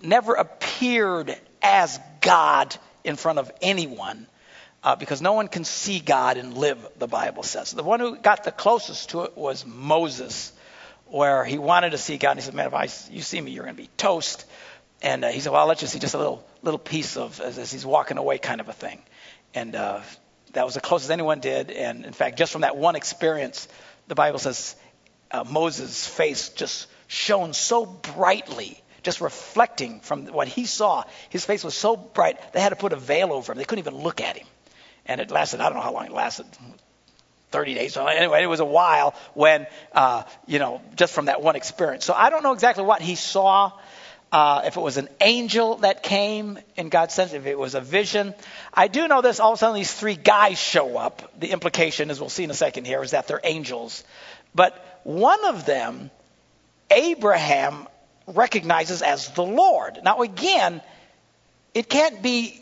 never 0.00 0.32
appeared 0.32 1.36
as 1.60 2.00
God 2.22 2.74
in 3.02 3.16
front 3.16 3.38
of 3.38 3.52
anyone 3.60 4.26
uh, 4.84 4.94
because 4.96 5.22
no 5.22 5.32
one 5.32 5.48
can 5.48 5.64
see 5.64 5.98
God 5.98 6.36
and 6.36 6.56
live, 6.58 6.78
the 6.98 7.08
Bible 7.08 7.42
says. 7.42 7.72
The 7.72 7.82
one 7.82 8.00
who 8.00 8.16
got 8.16 8.44
the 8.44 8.52
closest 8.52 9.10
to 9.10 9.22
it 9.22 9.36
was 9.36 9.64
Moses, 9.64 10.52
where 11.06 11.42
he 11.42 11.56
wanted 11.56 11.90
to 11.90 11.98
see 11.98 12.18
God. 12.18 12.32
And 12.32 12.40
he 12.40 12.44
said, 12.44 12.54
Man, 12.54 12.66
if 12.66 12.74
I, 12.74 12.88
you 13.10 13.22
see 13.22 13.40
me, 13.40 13.50
you're 13.50 13.64
going 13.64 13.76
to 13.76 13.82
be 13.82 13.88
toast. 13.96 14.44
And 15.00 15.24
uh, 15.24 15.28
he 15.28 15.40
said, 15.40 15.52
Well, 15.52 15.62
I'll 15.62 15.66
let 15.66 15.80
you 15.80 15.88
see 15.88 15.98
just 15.98 16.14
a 16.14 16.18
little, 16.18 16.46
little 16.62 16.78
piece 16.78 17.16
of, 17.16 17.40
as, 17.40 17.58
as 17.58 17.72
he's 17.72 17.86
walking 17.86 18.18
away, 18.18 18.36
kind 18.36 18.60
of 18.60 18.68
a 18.68 18.74
thing. 18.74 19.00
And 19.54 19.74
uh, 19.74 20.02
that 20.52 20.66
was 20.66 20.74
the 20.74 20.82
closest 20.82 21.10
anyone 21.10 21.40
did. 21.40 21.70
And 21.70 22.04
in 22.04 22.12
fact, 22.12 22.36
just 22.36 22.52
from 22.52 22.60
that 22.60 22.76
one 22.76 22.94
experience, 22.94 23.66
the 24.06 24.14
Bible 24.14 24.38
says 24.38 24.76
uh, 25.30 25.44
Moses' 25.44 26.06
face 26.06 26.50
just 26.50 26.88
shone 27.06 27.54
so 27.54 27.86
brightly 27.86 28.80
just 29.02 29.20
reflecting 29.20 30.00
from 30.00 30.28
what 30.28 30.48
he 30.48 30.64
saw. 30.64 31.04
His 31.28 31.44
face 31.44 31.62
was 31.62 31.74
so 31.74 31.94
bright, 31.94 32.54
they 32.54 32.60
had 32.62 32.70
to 32.70 32.76
put 32.76 32.94
a 32.94 32.96
veil 32.96 33.34
over 33.34 33.52
him. 33.52 33.58
They 33.58 33.64
couldn't 33.64 33.86
even 33.86 34.02
look 34.02 34.22
at 34.22 34.38
him 34.38 34.46
and 35.06 35.20
it 35.20 35.30
lasted. 35.30 35.60
I 35.60 35.64
don't 35.64 35.74
know 35.74 35.82
how 35.82 35.92
long 35.92 36.06
it 36.06 36.12
lasted. 36.12 36.46
30 37.50 37.74
days. 37.74 37.94
So 37.94 38.04
anyway, 38.06 38.42
it 38.42 38.46
was 38.46 38.58
a 38.58 38.64
while 38.64 39.14
when, 39.34 39.68
uh, 39.92 40.24
you 40.46 40.58
know, 40.58 40.82
just 40.96 41.12
from 41.12 41.26
that 41.26 41.40
one 41.40 41.54
experience. 41.54 42.04
So 42.04 42.12
I 42.12 42.30
don't 42.30 42.42
know 42.42 42.52
exactly 42.52 42.82
what 42.82 43.00
he 43.00 43.14
saw. 43.14 43.70
Uh, 44.32 44.62
if 44.64 44.76
it 44.76 44.80
was 44.80 44.96
an 44.96 45.08
angel 45.20 45.76
that 45.76 46.02
came 46.02 46.58
in 46.74 46.88
God's 46.88 47.14
sense, 47.14 47.32
if 47.32 47.46
it 47.46 47.56
was 47.56 47.76
a 47.76 47.80
vision. 47.80 48.34
I 48.72 48.88
do 48.88 49.06
know 49.06 49.22
this. 49.22 49.38
All 49.38 49.52
of 49.52 49.58
a 49.58 49.60
sudden, 49.60 49.76
these 49.76 49.92
three 49.92 50.16
guys 50.16 50.58
show 50.58 50.96
up. 50.96 51.38
The 51.38 51.52
implication, 51.52 52.10
as 52.10 52.18
we'll 52.18 52.28
see 52.28 52.42
in 52.42 52.50
a 52.50 52.54
second 52.54 52.88
here, 52.88 53.00
is 53.04 53.12
that 53.12 53.28
they're 53.28 53.40
angels. 53.44 54.02
But 54.52 55.00
one 55.04 55.44
of 55.44 55.64
them, 55.66 56.10
Abraham 56.90 57.86
recognizes 58.26 59.02
as 59.02 59.28
the 59.28 59.44
Lord. 59.44 60.00
Now, 60.02 60.22
again, 60.22 60.80
it 61.72 61.88
can't 61.88 62.20
be 62.20 62.60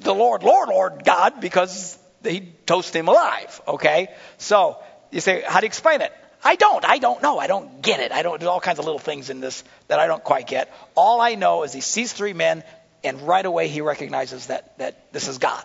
the 0.00 0.14
Lord, 0.14 0.42
Lord, 0.42 0.68
Lord 0.68 1.04
God 1.04 1.40
because 1.40 1.98
he 2.22 2.52
toast 2.66 2.94
him 2.94 3.08
alive. 3.08 3.60
Okay? 3.66 4.08
So 4.38 4.78
you 5.10 5.20
say, 5.20 5.42
how 5.46 5.60
do 5.60 5.66
you 5.66 5.68
explain 5.68 6.00
it? 6.00 6.12
I 6.42 6.56
don't. 6.56 6.84
I 6.84 6.98
don't 6.98 7.22
know. 7.22 7.38
I 7.38 7.46
don't 7.46 7.82
get 7.82 8.00
it. 8.00 8.12
I 8.12 8.22
don't. 8.22 8.40
There's 8.40 8.48
all 8.48 8.60
kinds 8.60 8.78
of 8.78 8.86
little 8.86 8.98
things 8.98 9.28
in 9.28 9.40
this 9.40 9.62
that 9.88 9.98
I 10.00 10.06
don't 10.06 10.24
quite 10.24 10.46
get. 10.46 10.72
All 10.94 11.20
I 11.20 11.34
know 11.34 11.64
is 11.64 11.72
he 11.72 11.82
sees 11.82 12.12
three 12.12 12.32
men, 12.32 12.64
and 13.04 13.20
right 13.22 13.44
away 13.44 13.68
he 13.68 13.82
recognizes 13.82 14.46
that 14.46 14.78
that 14.78 15.12
this 15.12 15.28
is 15.28 15.36
God 15.36 15.64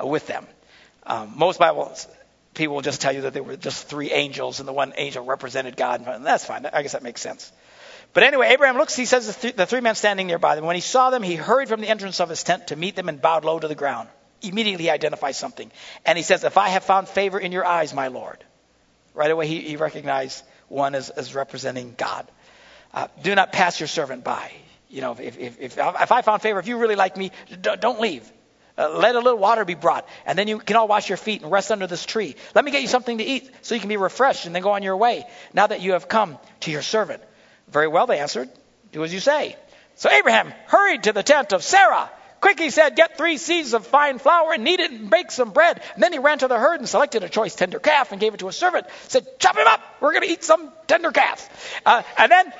uh, 0.00 0.06
with 0.06 0.28
them. 0.28 0.46
Um, 1.04 1.32
most 1.36 1.58
Bible 1.58 1.92
people 2.54 2.76
will 2.76 2.82
just 2.82 3.00
tell 3.00 3.12
you 3.12 3.22
that 3.22 3.32
they 3.32 3.40
were 3.40 3.56
just 3.56 3.88
three 3.88 4.12
angels, 4.12 4.60
and 4.60 4.68
the 4.68 4.72
one 4.72 4.92
angel 4.96 5.24
represented 5.24 5.76
God. 5.76 6.06
And 6.06 6.24
that's 6.24 6.44
fine. 6.44 6.66
I 6.66 6.82
guess 6.82 6.92
that 6.92 7.02
makes 7.02 7.20
sense. 7.20 7.50
But 8.12 8.24
anyway, 8.24 8.48
Abraham 8.48 8.76
looks, 8.76 8.96
he 8.96 9.04
says, 9.04 9.28
the, 9.28 9.32
th- 9.40 9.56
the 9.56 9.66
three 9.66 9.80
men 9.80 9.94
standing 9.94 10.26
nearby 10.26 10.56
them. 10.56 10.64
When 10.64 10.74
he 10.74 10.80
saw 10.80 11.10
them, 11.10 11.22
he 11.22 11.36
hurried 11.36 11.68
from 11.68 11.80
the 11.80 11.88
entrance 11.88 12.20
of 12.20 12.28
his 12.28 12.42
tent 12.42 12.68
to 12.68 12.76
meet 12.76 12.96
them 12.96 13.08
and 13.08 13.20
bowed 13.20 13.44
low 13.44 13.58
to 13.58 13.68
the 13.68 13.74
ground. 13.74 14.08
Immediately 14.42 14.84
he 14.84 14.90
identifies 14.90 15.36
something. 15.36 15.70
And 16.04 16.18
he 16.18 16.24
says, 16.24 16.42
If 16.42 16.58
I 16.58 16.70
have 16.70 16.82
found 16.82 17.08
favor 17.08 17.38
in 17.38 17.52
your 17.52 17.64
eyes, 17.64 17.94
my 17.94 18.08
Lord. 18.08 18.42
Right 19.14 19.30
away, 19.30 19.46
he, 19.46 19.60
he 19.60 19.76
recognized 19.76 20.42
one 20.68 20.94
as, 20.94 21.10
as 21.10 21.34
representing 21.34 21.94
God. 21.96 22.26
Uh, 22.92 23.08
do 23.22 23.34
not 23.34 23.52
pass 23.52 23.78
your 23.78 23.86
servant 23.86 24.24
by. 24.24 24.50
You 24.88 25.02
know, 25.02 25.12
if, 25.12 25.38
if, 25.38 25.60
if, 25.60 25.78
if 25.78 26.12
I 26.12 26.22
found 26.22 26.42
favor, 26.42 26.58
if 26.58 26.66
you 26.66 26.78
really 26.78 26.96
like 26.96 27.16
me, 27.16 27.30
don't 27.60 28.00
leave. 28.00 28.30
Uh, 28.76 28.88
let 28.88 29.14
a 29.14 29.20
little 29.20 29.38
water 29.38 29.64
be 29.64 29.74
brought, 29.74 30.08
and 30.24 30.38
then 30.38 30.48
you 30.48 30.58
can 30.58 30.76
all 30.76 30.88
wash 30.88 31.08
your 31.08 31.18
feet 31.18 31.42
and 31.42 31.52
rest 31.52 31.70
under 31.70 31.86
this 31.86 32.04
tree. 32.06 32.34
Let 32.54 32.64
me 32.64 32.70
get 32.70 32.82
you 32.82 32.88
something 32.88 33.18
to 33.18 33.24
eat 33.24 33.50
so 33.62 33.74
you 33.74 33.80
can 33.80 33.88
be 33.88 33.96
refreshed 33.96 34.46
and 34.46 34.54
then 34.54 34.62
go 34.62 34.70
on 34.70 34.82
your 34.82 34.96
way 34.96 35.24
now 35.52 35.66
that 35.66 35.80
you 35.80 35.92
have 35.92 36.08
come 36.08 36.38
to 36.60 36.70
your 36.70 36.82
servant. 36.82 37.22
Very 37.70 37.88
well, 37.88 38.06
they 38.06 38.18
answered. 38.18 38.48
Do 38.92 39.04
as 39.04 39.12
you 39.12 39.20
say. 39.20 39.56
So 39.96 40.10
Abraham 40.10 40.52
hurried 40.66 41.04
to 41.04 41.12
the 41.12 41.22
tent 41.22 41.52
of 41.52 41.62
Sarah. 41.62 42.10
Quick, 42.40 42.58
he 42.58 42.70
said, 42.70 42.96
get 42.96 43.18
three 43.18 43.36
seeds 43.36 43.74
of 43.74 43.86
fine 43.86 44.18
flour 44.18 44.54
and 44.54 44.64
knead 44.64 44.80
it 44.80 44.90
and 44.90 45.10
bake 45.10 45.30
some 45.30 45.50
bread. 45.50 45.82
And 45.94 46.02
then 46.02 46.12
he 46.12 46.18
ran 46.18 46.38
to 46.38 46.48
the 46.48 46.58
herd 46.58 46.80
and 46.80 46.88
selected 46.88 47.22
a 47.22 47.28
choice 47.28 47.54
tender 47.54 47.78
calf 47.78 48.12
and 48.12 48.20
gave 48.20 48.32
it 48.32 48.40
to 48.40 48.48
a 48.48 48.52
servant. 48.52 48.86
Said, 49.08 49.26
chop 49.38 49.56
him 49.56 49.66
up. 49.66 49.80
We're 50.00 50.12
going 50.12 50.26
to 50.26 50.32
eat 50.32 50.42
some 50.42 50.72
tender 50.86 51.12
calf. 51.12 51.80
Uh, 51.84 52.02
and 52.16 52.32
then 52.32 52.50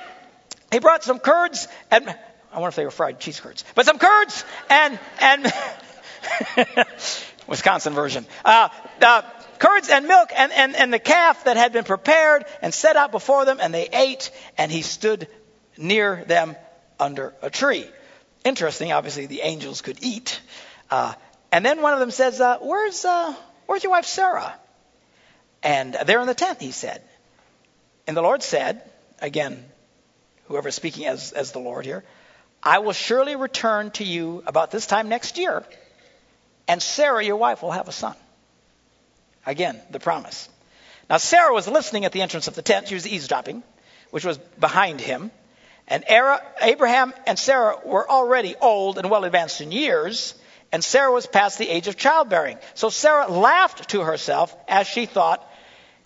he 0.71 0.79
brought 0.79 1.03
some 1.03 1.17
curds 1.17 1.67
and 1.89 2.15
I 2.53 2.59
wonder 2.59 2.69
if 2.69 2.75
they 2.75 2.85
were 2.85 2.91
fried 2.91 3.19
cheese 3.19 3.39
curds, 3.39 3.63
but 3.75 3.85
some 3.85 3.97
curds 3.97 4.43
and 4.69 4.99
and 5.21 5.53
Wisconsin 7.47 7.93
version. 7.93 8.25
Uh, 8.43 8.69
uh, 9.01 9.21
curds 9.61 9.89
and 9.89 10.07
milk 10.07 10.31
and, 10.35 10.51
and, 10.51 10.75
and 10.75 10.91
the 10.91 10.99
calf 10.99 11.43
that 11.43 11.55
had 11.55 11.71
been 11.71 11.83
prepared 11.83 12.45
and 12.63 12.73
set 12.73 12.95
out 12.95 13.11
before 13.11 13.45
them, 13.45 13.59
and 13.61 13.71
they 13.71 13.87
ate, 13.93 14.31
and 14.57 14.71
he 14.71 14.81
stood 14.81 15.27
near 15.77 16.25
them 16.25 16.55
under 16.99 17.35
a 17.43 17.49
tree. 17.51 17.85
Interesting, 18.43 18.91
obviously, 18.91 19.27
the 19.27 19.41
angels 19.41 19.81
could 19.81 20.03
eat. 20.03 20.41
Uh, 20.89 21.13
and 21.51 21.63
then 21.63 21.83
one 21.83 21.93
of 21.93 21.99
them 21.99 22.09
says, 22.09 22.41
uh, 22.41 22.57
where's, 22.59 23.05
uh, 23.05 23.35
where's 23.67 23.83
your 23.83 23.91
wife 23.91 24.05
Sarah? 24.05 24.51
And 25.61 25.95
they're 26.05 26.21
in 26.21 26.27
the 26.27 26.33
tent, 26.33 26.59
he 26.59 26.71
said. 26.71 27.03
And 28.07 28.17
the 28.17 28.23
Lord 28.23 28.41
said, 28.41 28.81
again, 29.19 29.63
whoever's 30.47 30.73
speaking 30.73 31.05
as, 31.05 31.33
as 31.33 31.51
the 31.51 31.59
Lord 31.59 31.85
here, 31.85 32.03
I 32.63 32.79
will 32.79 32.93
surely 32.93 33.35
return 33.35 33.91
to 33.91 34.03
you 34.03 34.41
about 34.47 34.71
this 34.71 34.87
time 34.87 35.07
next 35.07 35.37
year, 35.37 35.63
and 36.67 36.81
Sarah, 36.81 37.23
your 37.23 37.35
wife, 37.35 37.61
will 37.61 37.71
have 37.71 37.87
a 37.87 37.91
son. 37.91 38.15
Again, 39.45 39.81
the 39.89 39.99
promise. 39.99 40.49
Now, 41.09 41.17
Sarah 41.17 41.53
was 41.53 41.67
listening 41.67 42.05
at 42.05 42.11
the 42.11 42.21
entrance 42.21 42.47
of 42.47 42.55
the 42.55 42.61
tent. 42.61 42.87
She 42.87 42.93
was 42.93 43.07
eavesdropping, 43.07 43.63
which 44.11 44.23
was 44.23 44.37
behind 44.37 45.01
him. 45.01 45.31
And 45.87 46.05
Abraham 46.61 47.13
and 47.27 47.37
Sarah 47.37 47.77
were 47.83 48.09
already 48.09 48.55
old 48.55 48.97
and 48.97 49.09
well 49.09 49.25
advanced 49.25 49.59
in 49.59 49.71
years, 49.71 50.35
and 50.71 50.83
Sarah 50.83 51.11
was 51.11 51.27
past 51.27 51.57
the 51.57 51.67
age 51.67 51.87
of 51.87 51.97
childbearing. 51.97 52.57
So 52.75 52.89
Sarah 52.89 53.27
laughed 53.27 53.89
to 53.89 54.01
herself 54.01 54.55
as 54.67 54.87
she 54.87 55.05
thought, 55.05 55.45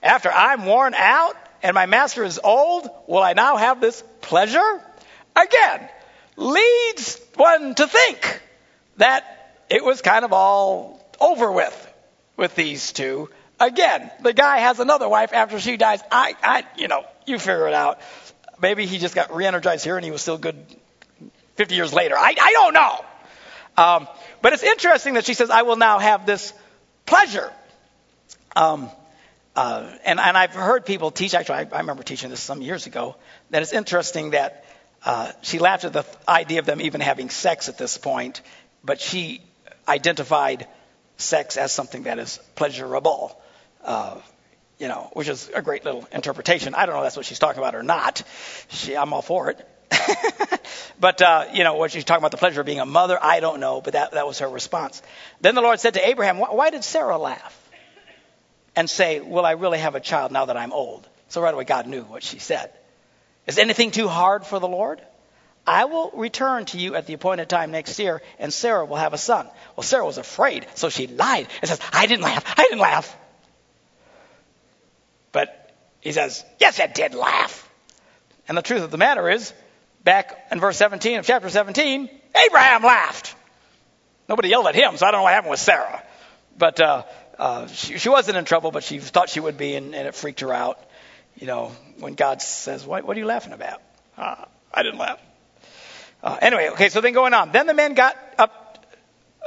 After 0.01 0.31
I'm 0.31 0.65
worn 0.65 0.95
out 0.95 1.35
and 1.61 1.75
my 1.75 1.85
master 1.85 2.23
is 2.23 2.39
old, 2.43 2.89
will 3.05 3.21
I 3.21 3.33
now 3.33 3.57
have 3.57 3.79
this 3.79 4.03
pleasure? 4.21 4.81
Again, 5.35 5.89
leads 6.35 7.21
one 7.35 7.75
to 7.75 7.87
think 7.87 8.41
that 8.97 9.63
it 9.69 9.83
was 9.83 10.01
kind 10.01 10.25
of 10.25 10.33
all 10.33 11.05
over 11.19 11.51
with 11.51 11.93
with 12.37 12.55
these 12.55 12.91
two. 12.91 13.29
Again, 13.59 14.11
the 14.21 14.33
guy 14.33 14.59
has 14.59 14.79
another 14.79 15.07
wife 15.07 15.33
after 15.33 15.59
she 15.59 15.77
dies. 15.77 16.01
I, 16.11 16.35
I, 16.43 16.65
you 16.77 16.87
know, 16.87 17.05
you 17.25 17.39
figure 17.39 17.67
it 17.67 17.73
out. 17.73 17.99
Maybe 18.61 18.85
he 18.85 18.97
just 18.97 19.15
got 19.15 19.33
re-energized 19.33 19.83
here 19.83 19.95
and 19.95 20.03
he 20.03 20.11
was 20.11 20.21
still 20.21 20.37
good 20.37 20.57
50 21.55 21.75
years 21.75 21.93
later. 21.93 22.15
I, 22.17 22.35
I 22.39 22.51
don't 22.51 22.73
know. 22.73 23.05
Um, 23.77 24.07
but 24.41 24.53
it's 24.53 24.63
interesting 24.63 25.15
that 25.15 25.25
she 25.25 25.33
says, 25.33 25.49
I 25.49 25.63
will 25.63 25.75
now 25.77 25.99
have 25.99 26.25
this 26.25 26.53
pleasure. 27.05 27.51
Um, 28.55 28.89
uh, 29.55 29.89
and, 30.03 30.19
and 30.19 30.37
I've 30.37 30.53
heard 30.53 30.85
people 30.85 31.11
teach, 31.11 31.33
actually, 31.33 31.55
I, 31.55 31.67
I 31.71 31.79
remember 31.79 32.03
teaching 32.03 32.29
this 32.29 32.41
some 32.41 32.61
years 32.61 32.87
ago, 32.87 33.15
that 33.51 33.61
it's 33.61 33.73
interesting 33.73 34.31
that 34.31 34.65
uh, 35.03 35.31
she 35.41 35.59
laughed 35.59 35.85
at 35.85 35.93
the 35.93 36.05
idea 36.27 36.59
of 36.59 36.65
them 36.65 36.81
even 36.81 36.99
having 36.99 37.29
sex 37.29 37.69
at 37.69 37.77
this 37.77 37.97
point, 37.97 38.41
but 38.83 38.99
she 38.99 39.41
identified 39.87 40.67
sex 41.17 41.57
as 41.57 41.71
something 41.71 42.03
that 42.03 42.19
is 42.19 42.39
pleasurable. 42.55 43.41
Uh, 43.83 44.19
you 44.77 44.87
know, 44.87 45.09
which 45.13 45.29
is 45.29 45.49
a 45.53 45.61
great 45.61 45.85
little 45.85 46.07
interpretation. 46.11 46.75
I 46.75 46.85
don't 46.85 46.95
know 46.95 47.01
if 47.01 47.05
that's 47.05 47.17
what 47.17 47.25
she's 47.25 47.39
talking 47.39 47.59
about 47.59 47.75
or 47.75 47.83
not. 47.83 48.23
She, 48.69 48.95
I'm 48.95 49.13
all 49.13 49.21
for 49.21 49.49
it. 49.49 49.69
but, 50.99 51.21
uh, 51.21 51.45
you 51.53 51.63
know, 51.63 51.75
what 51.75 51.91
she's 51.91 52.03
talking 52.03 52.21
about 52.21 52.31
the 52.31 52.37
pleasure 52.37 52.59
of 52.59 52.65
being 52.65 52.79
a 52.79 52.85
mother, 52.85 53.17
I 53.21 53.39
don't 53.39 53.59
know, 53.59 53.79
but 53.79 53.93
that, 53.93 54.11
that 54.11 54.27
was 54.27 54.39
her 54.39 54.49
response. 54.49 55.01
Then 55.39 55.55
the 55.55 55.61
Lord 55.61 55.79
said 55.79 55.93
to 55.93 56.07
Abraham, 56.07 56.39
Why 56.39 56.71
did 56.71 56.83
Sarah 56.83 57.17
laugh? 57.17 57.61
And 58.75 58.89
say, 58.89 59.21
Will 59.21 59.45
I 59.45 59.51
really 59.51 59.79
have 59.79 59.95
a 59.95 60.01
child 60.01 60.31
now 60.31 60.45
that 60.45 60.57
I'm 60.57 60.73
old? 60.73 61.07
So 61.29 61.41
right 61.41 61.53
away, 61.53 61.63
God 61.63 61.87
knew 61.87 62.03
what 62.03 62.23
she 62.23 62.39
said. 62.39 62.71
Is 63.47 63.57
anything 63.57 63.91
too 63.91 64.07
hard 64.07 64.45
for 64.45 64.59
the 64.59 64.67
Lord? 64.67 65.01
I 65.67 65.85
will 65.85 66.11
return 66.11 66.65
to 66.65 66.77
you 66.77 66.95
at 66.95 67.07
the 67.07 67.13
appointed 67.13 67.49
time 67.49 67.71
next 67.71 67.97
year, 67.97 68.21
and 68.37 68.53
Sarah 68.53 68.85
will 68.85 68.97
have 68.97 69.13
a 69.13 69.17
son. 69.17 69.47
Well, 69.75 69.83
Sarah 69.83 70.05
was 70.05 70.17
afraid, 70.17 70.67
so 70.75 70.89
she 70.89 71.07
lied 71.07 71.47
and 71.61 71.69
says, 71.69 71.79
I 71.91 72.05
didn't 72.05 72.23
laugh. 72.23 72.43
I 72.57 72.63
didn't 72.63 72.79
laugh. 72.79 73.17
But 75.31 75.73
he 76.01 76.11
says, 76.11 76.45
Yes, 76.59 76.79
I 76.79 76.87
did 76.87 77.15
laugh. 77.15 77.67
And 78.47 78.57
the 78.57 78.61
truth 78.61 78.83
of 78.83 78.91
the 78.91 78.97
matter 78.97 79.29
is, 79.29 79.51
back 80.03 80.47
in 80.51 80.59
verse 80.59 80.77
17 80.77 81.19
of 81.19 81.25
chapter 81.25 81.49
17, 81.49 82.09
Abraham 82.45 82.83
laughed. 82.83 83.35
Nobody 84.29 84.49
yelled 84.49 84.67
at 84.67 84.75
him, 84.75 84.97
so 84.97 85.05
I 85.05 85.11
don't 85.11 85.19
know 85.19 85.23
what 85.23 85.33
happened 85.33 85.51
with 85.51 85.59
Sarah. 85.59 86.03
But 86.57 86.79
uh, 86.79 87.03
uh, 87.39 87.67
she, 87.67 87.97
she, 87.97 88.09
wasn't 88.09 88.37
in 88.37 88.45
trouble, 88.45 88.71
but 88.71 88.83
she 88.83 88.99
thought 88.99 89.29
she 89.29 89.39
would 89.39 89.57
be, 89.57 89.75
and, 89.75 89.95
and, 89.95 90.07
it 90.07 90.15
freaked 90.15 90.39
her 90.41 90.53
out. 90.53 90.79
You 91.35 91.47
know, 91.47 91.71
when 91.99 92.13
God 92.13 92.41
says, 92.41 92.85
What, 92.85 93.03
what 93.03 93.17
are 93.17 93.19
you 93.19 93.25
laughing 93.25 93.53
about? 93.53 93.81
Uh, 94.17 94.45
I 94.73 94.83
didn't 94.83 94.99
laugh. 94.99 95.19
Uh, 96.25 96.39
anyway, 96.41 96.69
okay, 96.69 96.89
so 96.89 97.01
then 97.01 97.13
going 97.13 97.35
on. 97.35 97.51
Then 97.51 97.67
the 97.67 97.75
men 97.75 97.93
got 97.93 98.17
up 98.39 98.83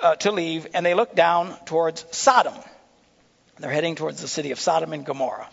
uh, 0.01 0.15
to 0.15 0.31
leave, 0.31 0.69
and 0.75 0.87
they 0.87 0.95
looked 0.95 1.17
down 1.17 1.57
towards 1.67 2.05
Sodom. 2.13 2.55
They're 3.59 3.73
heading 3.73 3.97
towards 3.97 4.23
the 4.23 4.29
city 4.29 4.53
of 4.53 4.61
Sodom 4.61 4.93
and 4.93 5.05
Gomorrah. 5.05 5.49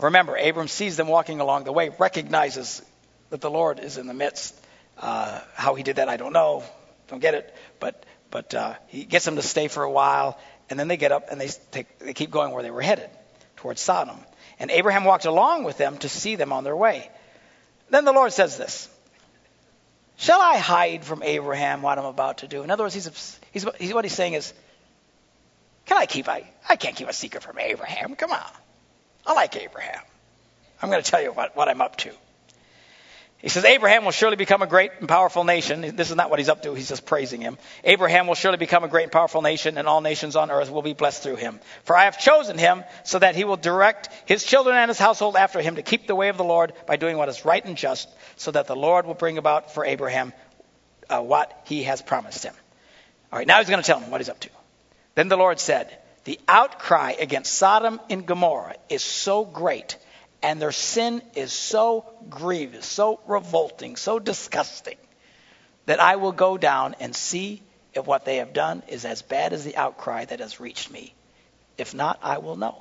Remember, 0.00 0.36
Abram 0.36 0.68
sees 0.68 0.96
them 0.96 1.06
walking 1.06 1.40
along 1.40 1.64
the 1.64 1.72
way, 1.72 1.90
recognizes 1.98 2.80
that 3.28 3.42
the 3.42 3.50
Lord 3.50 3.78
is 3.78 3.98
in 3.98 4.06
the 4.06 4.14
midst. 4.14 4.58
Uh, 4.96 5.38
how 5.52 5.74
he 5.74 5.82
did 5.82 5.96
that, 5.96 6.08
I 6.08 6.16
don't 6.16 6.32
know. 6.32 6.64
Don't 7.08 7.20
get 7.20 7.34
it. 7.34 7.54
But 7.78 8.06
but 8.30 8.54
uh, 8.54 8.74
he 8.86 9.04
gets 9.04 9.26
them 9.26 9.36
to 9.36 9.42
stay 9.42 9.68
for 9.68 9.82
a 9.82 9.90
while, 9.90 10.38
and 10.70 10.80
then 10.80 10.88
they 10.88 10.96
get 10.96 11.12
up 11.12 11.28
and 11.30 11.38
they 11.38 11.48
take, 11.70 11.98
they 11.98 12.14
keep 12.14 12.30
going 12.30 12.52
where 12.52 12.62
they 12.62 12.70
were 12.70 12.80
headed, 12.80 13.10
towards 13.56 13.82
Sodom. 13.82 14.16
And 14.58 14.70
Abraham 14.70 15.04
walked 15.04 15.26
along 15.26 15.64
with 15.64 15.76
them 15.76 15.98
to 15.98 16.08
see 16.08 16.36
them 16.36 16.54
on 16.54 16.64
their 16.64 16.76
way. 16.76 17.10
Then 17.90 18.06
the 18.06 18.12
Lord 18.12 18.32
says 18.32 18.56
this: 18.56 18.88
Shall 20.18 20.40
I 20.40 20.58
hide 20.58 21.04
from 21.04 21.22
Abraham 21.22 21.80
what 21.80 21.96
I'm 21.96 22.04
about 22.04 22.38
to 22.38 22.48
do? 22.48 22.64
In 22.64 22.70
other 22.72 22.82
words, 22.82 22.94
he's, 22.94 23.38
he's, 23.52 23.64
he's 23.78 23.94
what 23.94 24.04
he's 24.04 24.12
saying 24.12 24.32
is, 24.32 24.52
can 25.86 25.96
I 25.96 26.06
keep 26.06 26.28
I, 26.28 26.42
I 26.68 26.74
can't 26.74 26.96
keep 26.96 27.08
a 27.08 27.12
secret 27.12 27.44
from 27.44 27.58
Abraham. 27.58 28.16
Come 28.16 28.32
on. 28.32 28.50
I 29.24 29.32
like 29.34 29.54
Abraham. 29.56 30.00
I'm 30.82 30.90
going 30.90 31.00
to 31.00 31.08
tell 31.08 31.22
you 31.22 31.30
what, 31.30 31.56
what 31.56 31.68
I'm 31.68 31.80
up 31.80 31.96
to. 31.98 32.10
He 33.40 33.48
says, 33.48 33.64
Abraham 33.64 34.04
will 34.04 34.10
surely 34.10 34.34
become 34.34 34.62
a 34.62 34.66
great 34.66 34.90
and 34.98 35.08
powerful 35.08 35.44
nation. 35.44 35.94
This 35.94 36.10
is 36.10 36.16
not 36.16 36.28
what 36.28 36.40
he's 36.40 36.48
up 36.48 36.62
to. 36.62 36.74
He's 36.74 36.88
just 36.88 37.06
praising 37.06 37.40
him. 37.40 37.56
Abraham 37.84 38.26
will 38.26 38.34
surely 38.34 38.56
become 38.56 38.82
a 38.82 38.88
great 38.88 39.04
and 39.04 39.12
powerful 39.12 39.42
nation, 39.42 39.78
and 39.78 39.86
all 39.86 40.00
nations 40.00 40.34
on 40.34 40.50
earth 40.50 40.72
will 40.72 40.82
be 40.82 40.92
blessed 40.92 41.22
through 41.22 41.36
him. 41.36 41.60
For 41.84 41.96
I 41.96 42.06
have 42.06 42.18
chosen 42.18 42.58
him 42.58 42.82
so 43.04 43.20
that 43.20 43.36
he 43.36 43.44
will 43.44 43.56
direct 43.56 44.08
his 44.26 44.42
children 44.42 44.76
and 44.76 44.88
his 44.88 44.98
household 44.98 45.36
after 45.36 45.60
him 45.60 45.76
to 45.76 45.82
keep 45.82 46.08
the 46.08 46.16
way 46.16 46.30
of 46.30 46.36
the 46.36 46.42
Lord 46.42 46.72
by 46.86 46.96
doing 46.96 47.16
what 47.16 47.28
is 47.28 47.44
right 47.44 47.64
and 47.64 47.76
just, 47.76 48.08
so 48.34 48.50
that 48.50 48.66
the 48.66 48.74
Lord 48.74 49.06
will 49.06 49.14
bring 49.14 49.38
about 49.38 49.72
for 49.72 49.84
Abraham 49.84 50.32
uh, 51.08 51.20
what 51.20 51.62
he 51.66 51.84
has 51.84 52.02
promised 52.02 52.42
him. 52.42 52.54
All 53.32 53.38
right, 53.38 53.46
now 53.46 53.58
he's 53.58 53.70
going 53.70 53.80
to 53.80 53.86
tell 53.86 54.00
him 54.00 54.10
what 54.10 54.20
he's 54.20 54.28
up 54.28 54.40
to. 54.40 54.50
Then 55.14 55.28
the 55.28 55.36
Lord 55.36 55.60
said, 55.60 55.96
The 56.24 56.40
outcry 56.48 57.12
against 57.20 57.52
Sodom 57.52 58.00
and 58.10 58.26
Gomorrah 58.26 58.74
is 58.88 59.04
so 59.04 59.44
great 59.44 59.96
and 60.42 60.60
their 60.60 60.72
sin 60.72 61.22
is 61.34 61.52
so 61.52 62.04
grievous, 62.30 62.86
so 62.86 63.20
revolting, 63.26 63.96
so 63.96 64.18
disgusting, 64.18 64.96
that 65.86 66.00
I 66.00 66.16
will 66.16 66.32
go 66.32 66.58
down 66.58 66.94
and 67.00 67.14
see 67.14 67.62
if 67.94 68.06
what 68.06 68.24
they 68.24 68.36
have 68.36 68.52
done 68.52 68.82
is 68.88 69.04
as 69.04 69.22
bad 69.22 69.52
as 69.52 69.64
the 69.64 69.76
outcry 69.76 70.24
that 70.26 70.40
has 70.40 70.60
reached 70.60 70.90
me. 70.90 71.14
If 71.76 71.94
not, 71.94 72.18
I 72.22 72.38
will 72.38 72.56
know. 72.56 72.76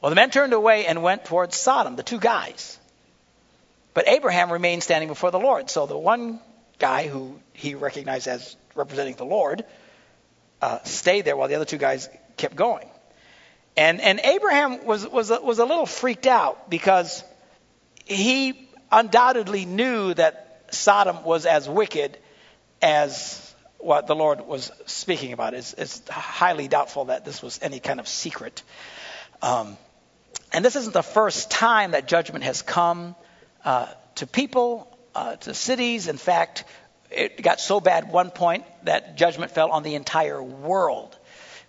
Well, 0.00 0.10
the 0.10 0.16
men 0.16 0.30
turned 0.30 0.52
away 0.52 0.86
and 0.86 1.02
went 1.02 1.24
towards 1.24 1.56
Sodom, 1.56 1.96
the 1.96 2.02
two 2.02 2.18
guys. 2.20 2.78
But 3.94 4.08
Abraham 4.08 4.52
remained 4.52 4.82
standing 4.82 5.08
before 5.08 5.30
the 5.30 5.38
Lord. 5.38 5.70
So 5.70 5.86
the 5.86 5.98
one 5.98 6.40
guy 6.78 7.08
who 7.08 7.38
he 7.52 7.74
recognized 7.74 8.28
as 8.28 8.56
representing 8.74 9.14
the 9.14 9.24
Lord 9.24 9.64
uh, 10.60 10.80
stayed 10.84 11.24
there 11.24 11.36
while 11.36 11.48
the 11.48 11.54
other 11.54 11.64
two 11.64 11.78
guys 11.78 12.08
kept 12.36 12.56
going. 12.56 12.88
And, 13.76 14.00
and 14.00 14.20
Abraham 14.20 14.86
was, 14.86 15.06
was, 15.06 15.30
a, 15.30 15.40
was 15.40 15.58
a 15.58 15.64
little 15.64 15.86
freaked 15.86 16.26
out 16.26 16.70
because 16.70 17.22
he 18.06 18.68
undoubtedly 18.90 19.66
knew 19.66 20.14
that 20.14 20.68
Sodom 20.70 21.24
was 21.24 21.44
as 21.44 21.68
wicked 21.68 22.16
as 22.80 23.54
what 23.78 24.06
the 24.06 24.16
Lord 24.16 24.40
was 24.46 24.70
speaking 24.86 25.32
about. 25.32 25.52
It's, 25.54 25.74
it's 25.74 26.08
highly 26.08 26.68
doubtful 26.68 27.06
that 27.06 27.24
this 27.24 27.42
was 27.42 27.58
any 27.62 27.78
kind 27.78 28.00
of 28.00 28.08
secret. 28.08 28.62
Um, 29.42 29.76
and 30.52 30.64
this 30.64 30.76
isn't 30.76 30.94
the 30.94 31.02
first 31.02 31.50
time 31.50 31.90
that 31.90 32.08
judgment 32.08 32.44
has 32.44 32.62
come 32.62 33.14
uh, 33.64 33.88
to 34.16 34.26
people, 34.26 34.96
uh, 35.14 35.36
to 35.36 35.52
cities. 35.52 36.08
In 36.08 36.16
fact, 36.16 36.64
it 37.10 37.42
got 37.42 37.60
so 37.60 37.80
bad 37.80 38.10
one 38.10 38.30
point 38.30 38.64
that 38.84 39.16
judgment 39.16 39.50
fell 39.50 39.70
on 39.70 39.82
the 39.82 39.94
entire 39.94 40.42
world 40.42 41.15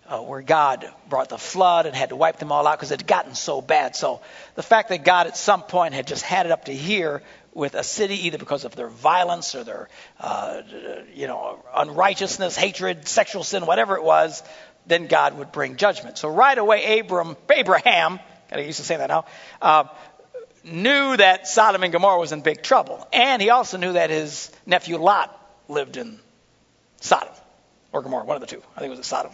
uh, 0.08 0.20
where 0.20 0.42
God 0.42 0.90
brought 1.10 1.30
the 1.30 1.38
flood 1.38 1.86
and 1.86 1.96
had 1.96 2.10
to 2.10 2.16
wipe 2.16 2.38
them 2.38 2.52
all 2.52 2.66
out 2.66 2.78
because 2.78 2.92
it 2.92 3.02
had 3.02 3.08
gotten 3.08 3.36
so 3.36 3.62
bad. 3.62 3.96
So 3.96 4.22
the 4.56 4.64
fact 4.64 4.90
that 4.90 5.04
God 5.04 5.28
at 5.28 5.38
some 5.38 5.64
point 5.64 5.94
had 5.94 6.08
just 6.08 6.24
had 6.24 6.46
it 6.46 6.52
up 6.52 6.66
to 6.66 6.74
here 6.74 7.22
with 7.54 7.74
a 7.74 7.84
city, 7.84 8.28
either 8.28 8.38
because 8.38 8.66
of 8.66 8.76
their 8.76 8.88
violence 8.88 9.56
or 9.56 9.64
their, 9.64 9.90
uh, 10.20 10.62
you 11.14 11.28
know, 11.28 11.64
unrighteousness, 11.76 12.56
hatred, 12.56 13.08
sexual 13.08 13.44
sin, 13.44 13.66
whatever 13.66 13.96
it 13.96 14.04
was, 14.04 14.44
then 14.86 15.08
God 15.08 15.38
would 15.38 15.52
bring 15.52 15.76
judgment. 15.76 16.18
So 16.18 16.30
right 16.30 16.58
away, 16.58 17.00
Abram, 17.00 17.36
Abraham, 17.52 18.20
I 18.52 18.60
used 18.60 18.80
to 18.80 18.86
say 18.86 18.98
that 18.98 19.10
now, 19.10 19.26
uh, 19.62 19.86
knew 20.64 21.18
that 21.18 21.48
Sodom 21.48 21.84
and 21.84 21.92
Gomorrah 21.92 22.20
was 22.20 22.32
in 22.32 22.42
big 22.42 22.62
trouble, 22.62 23.06
and 23.12 23.42
he 23.42 23.50
also 23.50 23.78
knew 23.78 23.94
that 23.94 24.10
his 24.10 24.52
nephew 24.66 24.98
Lot 24.98 25.34
lived 25.68 25.98
in 25.98 26.20
Sodom 27.02 27.34
or 27.92 28.02
Gomorrah, 28.02 28.26
one 28.26 28.36
of 28.36 28.42
the 28.42 28.48
two. 28.48 28.62
I 28.76 28.80
think 28.80 28.94
it 28.94 28.98
was 28.98 29.08
Sodom. 29.08 29.32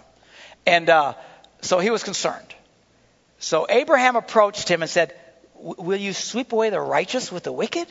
And 0.65 0.89
uh, 0.89 1.13
so 1.61 1.79
he 1.79 1.89
was 1.89 2.03
concerned. 2.03 2.47
So 3.39 3.67
Abraham 3.69 4.15
approached 4.15 4.69
him 4.69 4.81
and 4.81 4.89
said, 4.89 5.13
Will 5.55 5.99
you 5.99 6.13
sweep 6.13 6.51
away 6.51 6.69
the 6.69 6.79
righteous 6.79 7.31
with 7.31 7.43
the 7.43 7.51
wicked? 7.51 7.87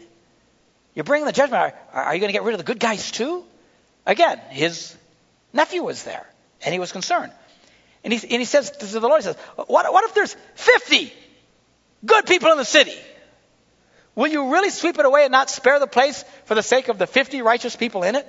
You're 0.94 1.04
bringing 1.04 1.26
the 1.26 1.32
judgment. 1.32 1.74
Are, 1.92 2.02
are 2.02 2.14
you 2.14 2.20
going 2.20 2.28
to 2.28 2.34
get 2.34 2.42
rid 2.42 2.54
of 2.54 2.58
the 2.58 2.64
good 2.64 2.78
guys 2.78 3.10
too? 3.10 3.44
Again, 4.06 4.38
his 4.50 4.94
nephew 5.52 5.82
was 5.82 6.02
there, 6.04 6.26
and 6.64 6.72
he 6.72 6.78
was 6.78 6.92
concerned. 6.92 7.32
And 8.04 8.12
he, 8.12 8.20
and 8.28 8.40
he 8.40 8.44
says 8.44 8.70
to 8.70 8.86
the 8.86 9.00
Lord, 9.00 9.22
he 9.22 9.24
says, 9.24 9.36
what, 9.56 9.68
what 9.92 10.04
if 10.04 10.14
there's 10.14 10.36
50 10.54 11.12
good 12.04 12.26
people 12.26 12.50
in 12.50 12.58
the 12.58 12.64
city? 12.64 12.96
Will 14.14 14.28
you 14.28 14.52
really 14.52 14.70
sweep 14.70 14.98
it 14.98 15.06
away 15.06 15.24
and 15.24 15.32
not 15.32 15.48
spare 15.48 15.78
the 15.78 15.86
place 15.86 16.24
for 16.44 16.54
the 16.54 16.62
sake 16.62 16.88
of 16.88 16.98
the 16.98 17.06
50 17.06 17.42
righteous 17.42 17.76
people 17.76 18.02
in 18.02 18.16
it? 18.16 18.26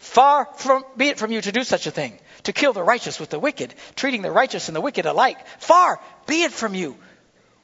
Far 0.00 0.48
from, 0.56 0.82
be 0.96 1.08
it 1.08 1.18
from 1.18 1.30
you 1.30 1.42
to 1.42 1.52
do 1.52 1.62
such 1.62 1.86
a 1.86 1.90
thing, 1.90 2.18
to 2.44 2.54
kill 2.54 2.72
the 2.72 2.82
righteous 2.82 3.20
with 3.20 3.28
the 3.28 3.38
wicked, 3.38 3.74
treating 3.96 4.22
the 4.22 4.30
righteous 4.30 4.68
and 4.68 4.74
the 4.74 4.80
wicked 4.80 5.04
alike. 5.04 5.36
Far 5.58 6.00
be 6.26 6.42
it 6.42 6.52
from 6.52 6.74
you. 6.74 6.96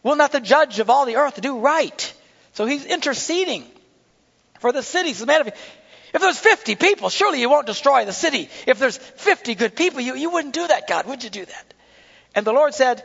Will 0.03 0.17
not 0.17 0.33
the 0.33 0.41
judge 0.41 0.79
of 0.79 0.91
all 0.91 1.07
the 1.07 1.17
earth 1.17 1.41
do 1.41 1.59
right? 1.59 2.15
So 2.53 2.67
he's 2.67 2.85
interceding 2.85 3.65
for 4.61 4.71
the 4.71 4.83
city. 4.83 5.15
So 5.15 5.25
man, 5.25 5.49
if, 5.49 5.75
if 6.13 6.21
there's 6.21 6.39
50 6.39 6.75
people, 6.77 7.09
surely 7.09 7.41
you 7.41 7.49
won't 7.49 7.67
destroy 7.67 8.05
the 8.05 8.13
city. 8.13 8.51
If 8.67 8.79
there's 8.79 8.99
50 8.99 9.55
good 9.55 9.75
people, 9.75 10.03
you, 10.03 10.15
you 10.15 10.29
wouldn't 10.29 10.53
do 10.53 10.69
that, 10.69 10.87
God. 10.87 11.07
Would 11.07 11.25
you 11.25 11.31
do 11.31 11.47
that? 11.47 11.75
And 12.35 12.47
the 12.47 12.53
Lord 12.53 12.75
said, 12.75 13.03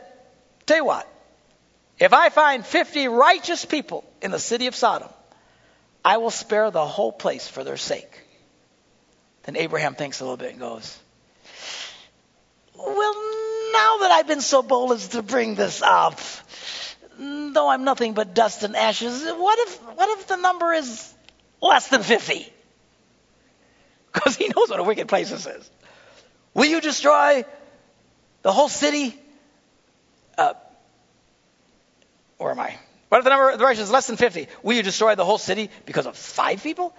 Tell 0.66 0.76
you 0.76 0.84
what, 0.84 1.08
if 1.98 2.12
I 2.12 2.28
find 2.28 2.66
50 2.66 3.08
righteous 3.08 3.64
people 3.64 4.04
in 4.20 4.30
the 4.30 4.38
city 4.38 4.66
of 4.66 4.74
Sodom, 4.74 5.08
I 6.04 6.18
will 6.18 6.30
spare 6.30 6.70
the 6.70 6.84
whole 6.84 7.12
place 7.12 7.48
for 7.48 7.64
their 7.64 7.78
sake. 7.78 8.21
Then 9.44 9.56
Abraham 9.56 9.94
thinks 9.94 10.20
a 10.20 10.24
little 10.24 10.36
bit 10.36 10.50
and 10.50 10.60
goes, 10.60 10.98
well, 12.76 13.14
now 13.72 13.98
that 13.98 14.10
I've 14.12 14.26
been 14.26 14.40
so 14.40 14.62
bold 14.62 14.92
as 14.92 15.08
to 15.08 15.22
bring 15.22 15.54
this 15.54 15.82
up, 15.82 16.20
though 17.18 17.68
I'm 17.68 17.84
nothing 17.84 18.14
but 18.14 18.34
dust 18.34 18.62
and 18.62 18.76
ashes, 18.76 19.24
what 19.24 19.58
if, 19.58 19.78
what 19.78 20.18
if 20.18 20.26
the 20.26 20.36
number 20.36 20.72
is 20.72 21.12
less 21.60 21.88
than 21.88 22.02
50? 22.02 22.52
Because 24.12 24.36
he 24.38 24.48
knows 24.48 24.70
what 24.70 24.80
a 24.80 24.84
wicked 24.84 25.08
place 25.08 25.30
this 25.30 25.46
is. 25.46 25.70
Will 26.54 26.66
you 26.66 26.80
destroy 26.80 27.44
the 28.42 28.52
whole 28.52 28.68
city? 28.68 29.18
Uh, 30.36 30.54
where 32.38 32.50
am 32.50 32.60
I? 32.60 32.76
What 33.08 33.18
if 33.18 33.24
the 33.24 33.30
number 33.30 33.50
of 33.50 33.58
the 33.58 33.64
righteous 33.64 33.84
is 33.84 33.90
less 33.90 34.06
than 34.06 34.16
50? 34.16 34.48
Will 34.62 34.74
you 34.74 34.82
destroy 34.82 35.14
the 35.14 35.24
whole 35.24 35.38
city 35.38 35.70
because 35.84 36.06
of 36.06 36.16
five 36.16 36.62
people? 36.62 36.94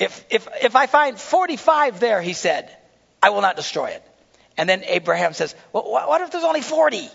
If, 0.00 0.24
if, 0.30 0.48
if 0.62 0.76
I 0.76 0.86
find 0.86 1.20
45 1.20 2.00
there, 2.00 2.22
he 2.22 2.32
said, 2.32 2.74
I 3.22 3.28
will 3.30 3.42
not 3.42 3.54
destroy 3.54 3.88
it. 3.88 4.02
And 4.56 4.66
then 4.66 4.82
Abraham 4.84 5.34
says, 5.34 5.54
well, 5.74 5.84
what 5.90 6.22
if 6.22 6.30
there's 6.30 6.42
only 6.42 6.62
40? 6.62 7.06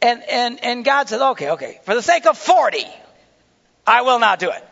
And, 0.00 0.22
and, 0.30 0.62
and 0.62 0.84
God 0.84 1.08
says, 1.08 1.20
okay, 1.20 1.50
okay, 1.50 1.80
for 1.82 1.96
the 1.96 2.02
sake 2.02 2.26
of 2.26 2.38
40, 2.38 2.86
I 3.88 4.02
will 4.02 4.20
not 4.20 4.38
do 4.38 4.50
it. 4.50 4.64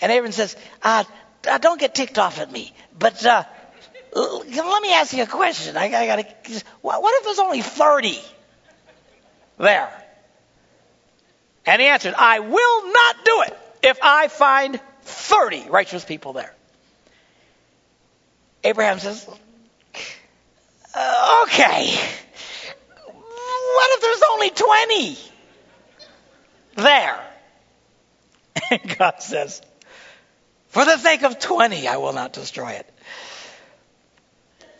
And 0.00 0.10
Abraham 0.10 0.32
says, 0.32 0.56
uh, 0.82 1.04
don't 1.60 1.78
get 1.78 1.94
ticked 1.94 2.18
off 2.18 2.40
at 2.40 2.50
me, 2.50 2.74
but 2.98 3.24
uh, 3.24 3.44
let 4.12 4.82
me 4.82 4.92
ask 4.92 5.12
you 5.12 5.22
a 5.22 5.26
question. 5.26 5.76
I, 5.76 5.84
I 5.84 6.06
gotta, 6.06 6.26
what 6.80 7.14
if 7.18 7.24
there's 7.24 7.38
only 7.38 7.62
30 7.62 8.18
there? 9.58 9.92
And 11.66 11.80
he 11.80 11.86
answered, 11.86 12.14
I 12.18 12.40
will 12.40 12.92
not 12.92 13.24
do 13.24 13.42
it 13.46 13.58
if 13.82 13.98
I 14.02 14.28
find 14.28 14.80
30 15.02 15.68
righteous 15.68 16.04
people 16.04 16.32
there. 16.32 16.54
Abraham 18.62 18.98
says, 18.98 19.26
uh, 20.94 21.44
okay. 21.44 21.94
What 23.06 23.90
if 23.92 24.02
there's 24.02 24.22
only 24.32 24.50
20 24.50 25.18
there? 26.76 27.26
And 28.70 28.98
God 28.98 29.20
says, 29.20 29.62
for 30.68 30.84
the 30.84 30.96
sake 30.96 31.22
of 31.24 31.40
20, 31.40 31.88
I 31.88 31.96
will 31.96 32.12
not 32.12 32.32
destroy 32.32 32.70
it. 32.72 32.88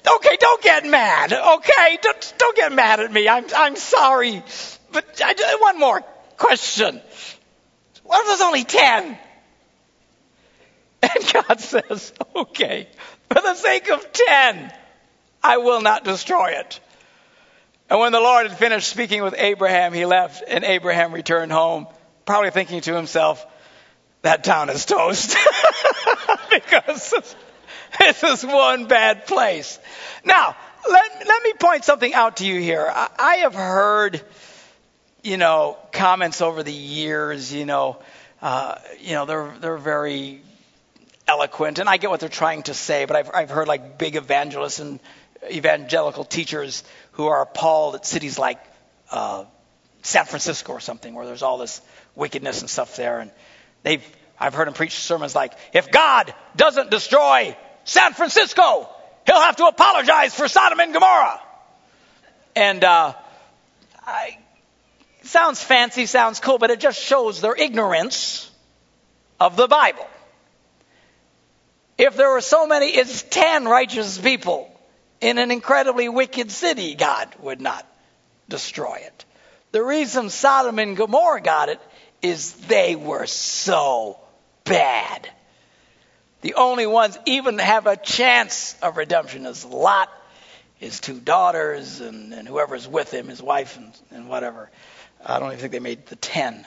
Okay, 0.07 0.37
don't 0.39 0.63
get 0.63 0.87
mad. 0.87 1.33
Okay, 1.33 1.99
don't, 2.01 2.35
don't 2.39 2.57
get 2.57 2.73
mad 2.73 3.01
at 3.01 3.13
me. 3.13 3.29
I'm, 3.29 3.45
I'm 3.57 3.77
sorry. 3.77 4.43
But 4.93 5.21
I, 5.25 5.57
one 5.61 5.79
more 5.79 6.03
question. 6.37 7.01
What 8.11 8.23
if 8.23 8.27
there's 8.27 8.41
only 8.41 8.65
10? 8.65 9.19
And 11.01 11.33
God 11.33 11.61
says, 11.61 12.13
okay, 12.35 12.89
for 13.29 13.41
the 13.41 13.55
sake 13.55 13.89
of 13.89 14.05
10, 14.13 14.73
I 15.45 15.59
will 15.59 15.81
not 15.81 16.03
destroy 16.03 16.55
it. 16.59 16.81
And 17.89 18.01
when 18.01 18.11
the 18.11 18.19
Lord 18.19 18.49
had 18.49 18.59
finished 18.59 18.89
speaking 18.89 19.23
with 19.23 19.37
Abraham, 19.39 19.93
he 19.93 20.07
left, 20.07 20.43
and 20.49 20.65
Abraham 20.65 21.13
returned 21.13 21.53
home, 21.53 21.87
probably 22.27 22.51
thinking 22.51 22.81
to 22.81 22.97
himself, 22.97 23.47
that 24.23 24.43
town 24.43 24.71
is 24.71 24.87
toast. 24.87 25.37
because 26.51 27.15
this 27.97 28.25
is 28.25 28.45
one 28.45 28.87
bad 28.87 29.29
place. 29.29 29.79
Now, 30.25 30.57
let, 30.91 31.27
let 31.29 31.45
me 31.45 31.53
point 31.61 31.85
something 31.85 32.13
out 32.13 32.39
to 32.39 32.45
you 32.45 32.61
here. 32.61 32.91
I, 32.93 33.09
I 33.17 33.35
have 33.37 33.55
heard, 33.55 34.21
you 35.23 35.37
know, 35.37 35.79
comments 35.93 36.41
over 36.41 36.63
the 36.63 36.73
years, 36.73 37.53
you 37.53 37.67
know, 37.67 37.99
uh, 38.43 38.77
you 39.01 39.13
know, 39.13 39.27
they're, 39.27 39.55
they're 39.61 39.77
very 39.77 40.41
eloquent, 41.29 41.79
and 41.79 41.89
I 41.89 41.97
get 41.97 42.11
what 42.11 42.21
they're 42.21 42.29
trying 42.29 42.63
to 42.65 42.75
say, 42.75 43.05
but 43.05 43.17
I've, 43.17 43.31
I've 43.33 43.51
heard 43.51 43.69
like 43.69 43.99
big 43.99 44.17
evangelists 44.17 44.79
and 44.79 44.99
evangelical 45.51 46.25
teachers 46.25 46.85
who 47.13 47.27
are 47.27 47.43
appalled 47.43 47.95
at 47.97 48.07
cities 48.07 48.39
like 48.39 48.59
uh, 49.11 49.45
San 50.03 50.25
Francisco 50.25 50.73
or 50.73 50.81
something, 50.81 51.15
where 51.15 51.27
there's 51.27 51.43
all 51.43 51.59
this 51.59 51.81
wickedness 52.15 52.61
and 52.61 52.71
stuff 52.71 52.97
there, 52.97 53.21
and 53.21 53.31
they've 53.83 54.05
I've 54.41 54.55
heard 54.55 54.67
them 54.67 54.75
preach 54.75 54.93
sermons 54.93 55.35
like, 55.35 55.53
if 55.75 55.91
God 55.91 56.33
doesn't 56.57 56.91
destroy 56.91 57.55
San 57.85 58.15
Francisco, 58.15 58.89
he'll 59.27 59.41
have 59.41 59.57
to 59.57 59.67
apologize 59.67 60.35
for 60.35 60.49
Sodom 60.49 60.81
and 60.81 60.95
Gomorrah. 60.95 61.41
And 62.57 62.83
uh, 62.83 63.13
I, 64.07 64.39
sounds 65.23 65.63
fancy, 65.63 66.07
sounds 66.07 66.41
cool, 66.41 66.59
but 66.59 66.71
it 66.71 66.81
just 66.81 67.01
shows 67.01 67.41
their 67.41 67.55
ignorance 67.55 68.51
of 69.39 69.57
the 69.57 69.69
Bible. 69.69 70.07
If 71.99 72.17
there 72.17 72.31
were 72.31 72.41
so 72.41 72.67
many, 72.67 72.87
it's 72.87 73.23
ten 73.23 73.67
righteous 73.67 74.19
people 74.19 74.71
in 75.21 75.39
an 75.39 75.51
incredibly 75.51 76.09
wicked 76.09 76.51
city, 76.51 76.95
God 76.95 77.29
would 77.41 77.61
not 77.61 77.87
destroy 78.49 78.97
it. 79.05 79.25
The 79.73 79.83
reason 79.83 80.31
Sodom 80.31 80.79
and 80.79 80.97
Gomorrah 80.97 81.43
got 81.43 81.69
it 81.69 81.81
is 82.23 82.53
they 82.53 82.97
were 82.97 83.27
so 83.27 84.19
bad. 84.65 85.29
The 86.41 86.55
only 86.55 86.87
ones 86.87 87.19
even 87.27 87.59
have 87.59 87.87
a 87.87 87.97
chance 87.97 88.75
of 88.83 88.97
redemption 88.97 89.45
is 89.47 89.65
Lot, 89.65 90.09
his 90.79 91.01
two 91.01 91.21
daughters, 91.21 92.01
and, 92.01 92.33
and 92.33 92.49
whoever's 92.49 92.89
with 92.89 93.13
him, 93.13 93.29
his 93.29 93.43
wife, 93.43 93.77
and, 93.77 93.93
and 94.11 94.29
whatever. 94.29 94.71
I 95.25 95.39
don't 95.39 95.49
even 95.49 95.61
think 95.61 95.73
they 95.73 95.81
made 95.81 96.07
the 96.07 96.17
ten. 96.17 96.67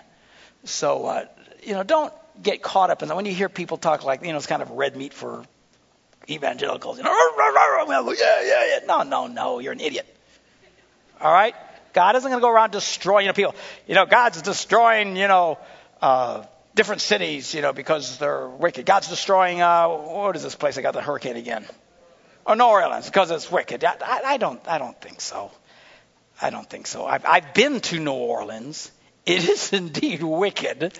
So, 0.64 1.06
uh, 1.06 1.26
you 1.64 1.74
know, 1.74 1.84
don't 1.84 2.14
get 2.42 2.62
caught 2.62 2.90
up 2.90 3.02
in 3.02 3.10
that. 3.10 3.16
When 3.16 3.26
you 3.26 3.34
hear 3.34 3.50
people 3.50 3.78
talk 3.78 4.04
like, 4.04 4.24
you 4.24 4.32
know, 4.32 4.38
it's 4.38 4.48
kind 4.48 4.62
of 4.62 4.72
red 4.72 4.96
meat 4.96 5.14
for 5.14 5.44
evangelicals. 6.30 6.98
You 6.98 7.04
know, 7.04 7.12
yeah, 8.20 8.42
yeah, 8.44 8.66
yeah. 8.66 8.86
No, 8.86 9.04
no, 9.04 9.28
no. 9.28 9.60
You're 9.60 9.74
an 9.74 9.80
idiot. 9.80 10.08
All 11.22 11.32
right? 11.32 11.56
God 11.94 12.16
isn't 12.16 12.30
going 12.30 12.40
to 12.40 12.46
go 12.46 12.52
around 12.52 12.72
destroying 12.72 13.26
you 13.26 13.30
know, 13.30 13.34
people. 13.34 13.56
You 13.88 13.96
know, 13.96 14.06
God's 14.06 14.42
destroying, 14.42 15.16
you 15.16 15.28
know, 15.28 15.60
uh, 16.02 16.44
different 16.76 17.02
cities, 17.02 17.54
you 17.54 17.62
know, 17.62 17.72
because 17.72 18.18
they're 18.18 18.48
wicked. 18.48 18.86
God's 18.86 19.08
destroying, 19.10 19.62
uh, 19.62 19.88
what 19.88 20.36
is 20.36 20.44
this 20.44 20.56
place 20.56 20.76
that 20.76 20.82
got 20.82 20.94
the 20.94 21.02
hurricane 21.02 21.36
again? 21.36 21.66
Oh, 22.46 22.56
New 22.56 22.66
Orleans, 22.66 23.06
because 23.06 23.32
it's 23.32 23.50
wicked. 23.52 23.84
I, 23.86 24.22
I, 24.26 24.38
don't, 24.38 24.60
I 24.68 24.80
don't 24.80 25.00
think 25.00 25.22
so. 25.22 25.52
I 26.44 26.50
don't 26.50 26.70
think 26.70 26.88
so. 26.88 27.06
I've, 27.06 27.26
I've 27.26 27.54
been 27.54 27.80
to 27.80 28.00
New 28.00 28.12
Orleans. 28.12 28.92
It 29.26 29.48
is 29.50 29.72
indeed 29.72 30.22
wicked. 30.22 30.94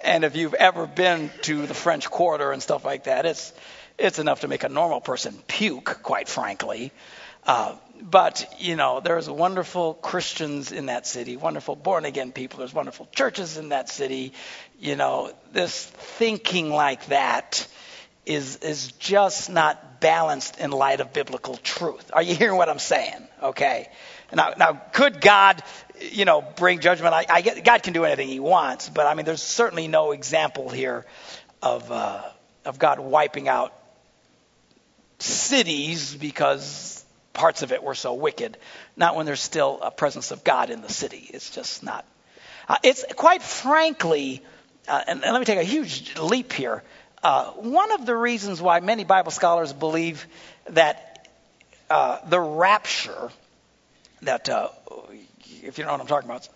And 0.00 0.24
if 0.24 0.36
you've 0.36 0.54
ever 0.54 0.86
been 0.86 1.30
to 1.42 1.66
the 1.66 1.74
French 1.74 2.08
Quarter 2.08 2.52
and 2.52 2.62
stuff 2.62 2.84
like 2.84 3.04
that, 3.04 3.26
it's, 3.26 3.52
it's 3.98 4.20
enough 4.20 4.42
to 4.42 4.48
make 4.48 4.62
a 4.62 4.68
normal 4.68 5.00
person 5.00 5.34
puke, 5.48 5.98
quite 6.04 6.28
frankly. 6.28 6.92
Uh, 7.44 7.74
but, 8.00 8.46
you 8.58 8.76
know, 8.76 9.00
there's 9.00 9.28
wonderful 9.28 9.94
Christians 9.94 10.70
in 10.70 10.86
that 10.86 11.06
city, 11.06 11.36
wonderful 11.36 11.74
born 11.74 12.04
again 12.04 12.30
people. 12.30 12.58
There's 12.58 12.74
wonderful 12.74 13.08
churches 13.12 13.56
in 13.56 13.70
that 13.70 13.88
city. 13.88 14.34
You 14.78 14.94
know, 14.94 15.32
this 15.52 15.84
thinking 15.84 16.70
like 16.70 17.06
that 17.06 17.66
is, 18.24 18.56
is 18.58 18.92
just 18.92 19.50
not 19.50 20.00
balanced 20.00 20.60
in 20.60 20.70
light 20.70 21.00
of 21.00 21.12
biblical 21.12 21.56
truth. 21.56 22.10
Are 22.12 22.22
you 22.22 22.36
hearing 22.36 22.56
what 22.56 22.68
I'm 22.68 22.78
saying? 22.78 23.26
Okay. 23.42 23.88
Now, 24.32 24.54
now 24.56 24.72
could 24.92 25.20
God, 25.20 25.62
you 26.00 26.24
know, 26.24 26.42
bring 26.56 26.80
judgment? 26.80 27.14
I, 27.14 27.26
I 27.28 27.40
get, 27.42 27.64
God 27.64 27.82
can 27.82 27.92
do 27.92 28.04
anything 28.04 28.28
he 28.28 28.40
wants, 28.40 28.88
but 28.88 29.06
I 29.06 29.14
mean, 29.14 29.26
there's 29.26 29.42
certainly 29.42 29.88
no 29.88 30.12
example 30.12 30.68
here 30.68 31.04
of, 31.62 31.90
uh, 31.90 32.22
of 32.64 32.78
God 32.78 32.98
wiping 32.98 33.48
out 33.48 33.72
cities 35.18 36.14
because 36.14 37.04
parts 37.32 37.62
of 37.62 37.72
it 37.72 37.82
were 37.82 37.94
so 37.94 38.14
wicked, 38.14 38.56
not 38.96 39.14
when 39.14 39.26
there's 39.26 39.40
still 39.40 39.78
a 39.82 39.90
presence 39.90 40.30
of 40.30 40.42
God 40.42 40.70
in 40.70 40.82
the 40.82 40.92
city. 40.92 41.28
It's 41.32 41.50
just 41.50 41.82
not. 41.82 42.04
Uh, 42.68 42.76
it's 42.82 43.04
quite 43.14 43.42
frankly, 43.42 44.42
uh, 44.88 45.02
and, 45.06 45.22
and, 45.22 45.32
let 45.32 45.38
me 45.38 45.44
take 45.44 45.58
a 45.58 45.64
huge 45.64 46.18
leap 46.18 46.52
here. 46.52 46.82
Uh, 47.22 47.50
one 47.52 47.92
of 47.92 48.06
the 48.06 48.16
reasons 48.16 48.60
why 48.60 48.80
many 48.80 49.04
Bible 49.04 49.30
scholars 49.30 49.72
believe 49.72 50.26
that 50.70 51.28
uh, 51.88 52.18
the 52.28 52.40
rapture, 52.40 53.30
that 54.22 54.48
uh, 54.48 54.68
if 55.62 55.78
you 55.78 55.84
know 55.84 55.92
what 55.92 56.00
I'm 56.00 56.06
talking 56.06 56.28
about, 56.28 56.48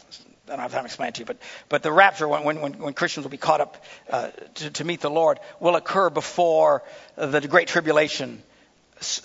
I 0.48 0.52
don't 0.52 0.60
have 0.60 0.72
time 0.72 0.82
to 0.82 0.86
explain 0.86 1.12
to 1.12 1.20
you, 1.20 1.26
but, 1.26 1.38
but 1.68 1.82
the 1.82 1.92
rapture, 1.92 2.26
when, 2.26 2.44
when, 2.44 2.78
when 2.78 2.92
Christians 2.94 3.24
will 3.24 3.30
be 3.30 3.36
caught 3.36 3.60
up 3.60 3.84
uh, 4.08 4.30
to, 4.54 4.70
to 4.70 4.84
meet 4.84 5.00
the 5.00 5.10
Lord, 5.10 5.38
will 5.60 5.76
occur 5.76 6.10
before 6.10 6.82
the 7.16 7.40
Great 7.48 7.68
Tribulation 7.68 8.42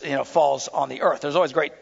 you 0.03 0.11
know, 0.11 0.23
falls 0.23 0.67
on 0.67 0.89
the 0.89 1.01
earth. 1.01 1.21
There's 1.21 1.35
always 1.35 1.53
great 1.53 1.73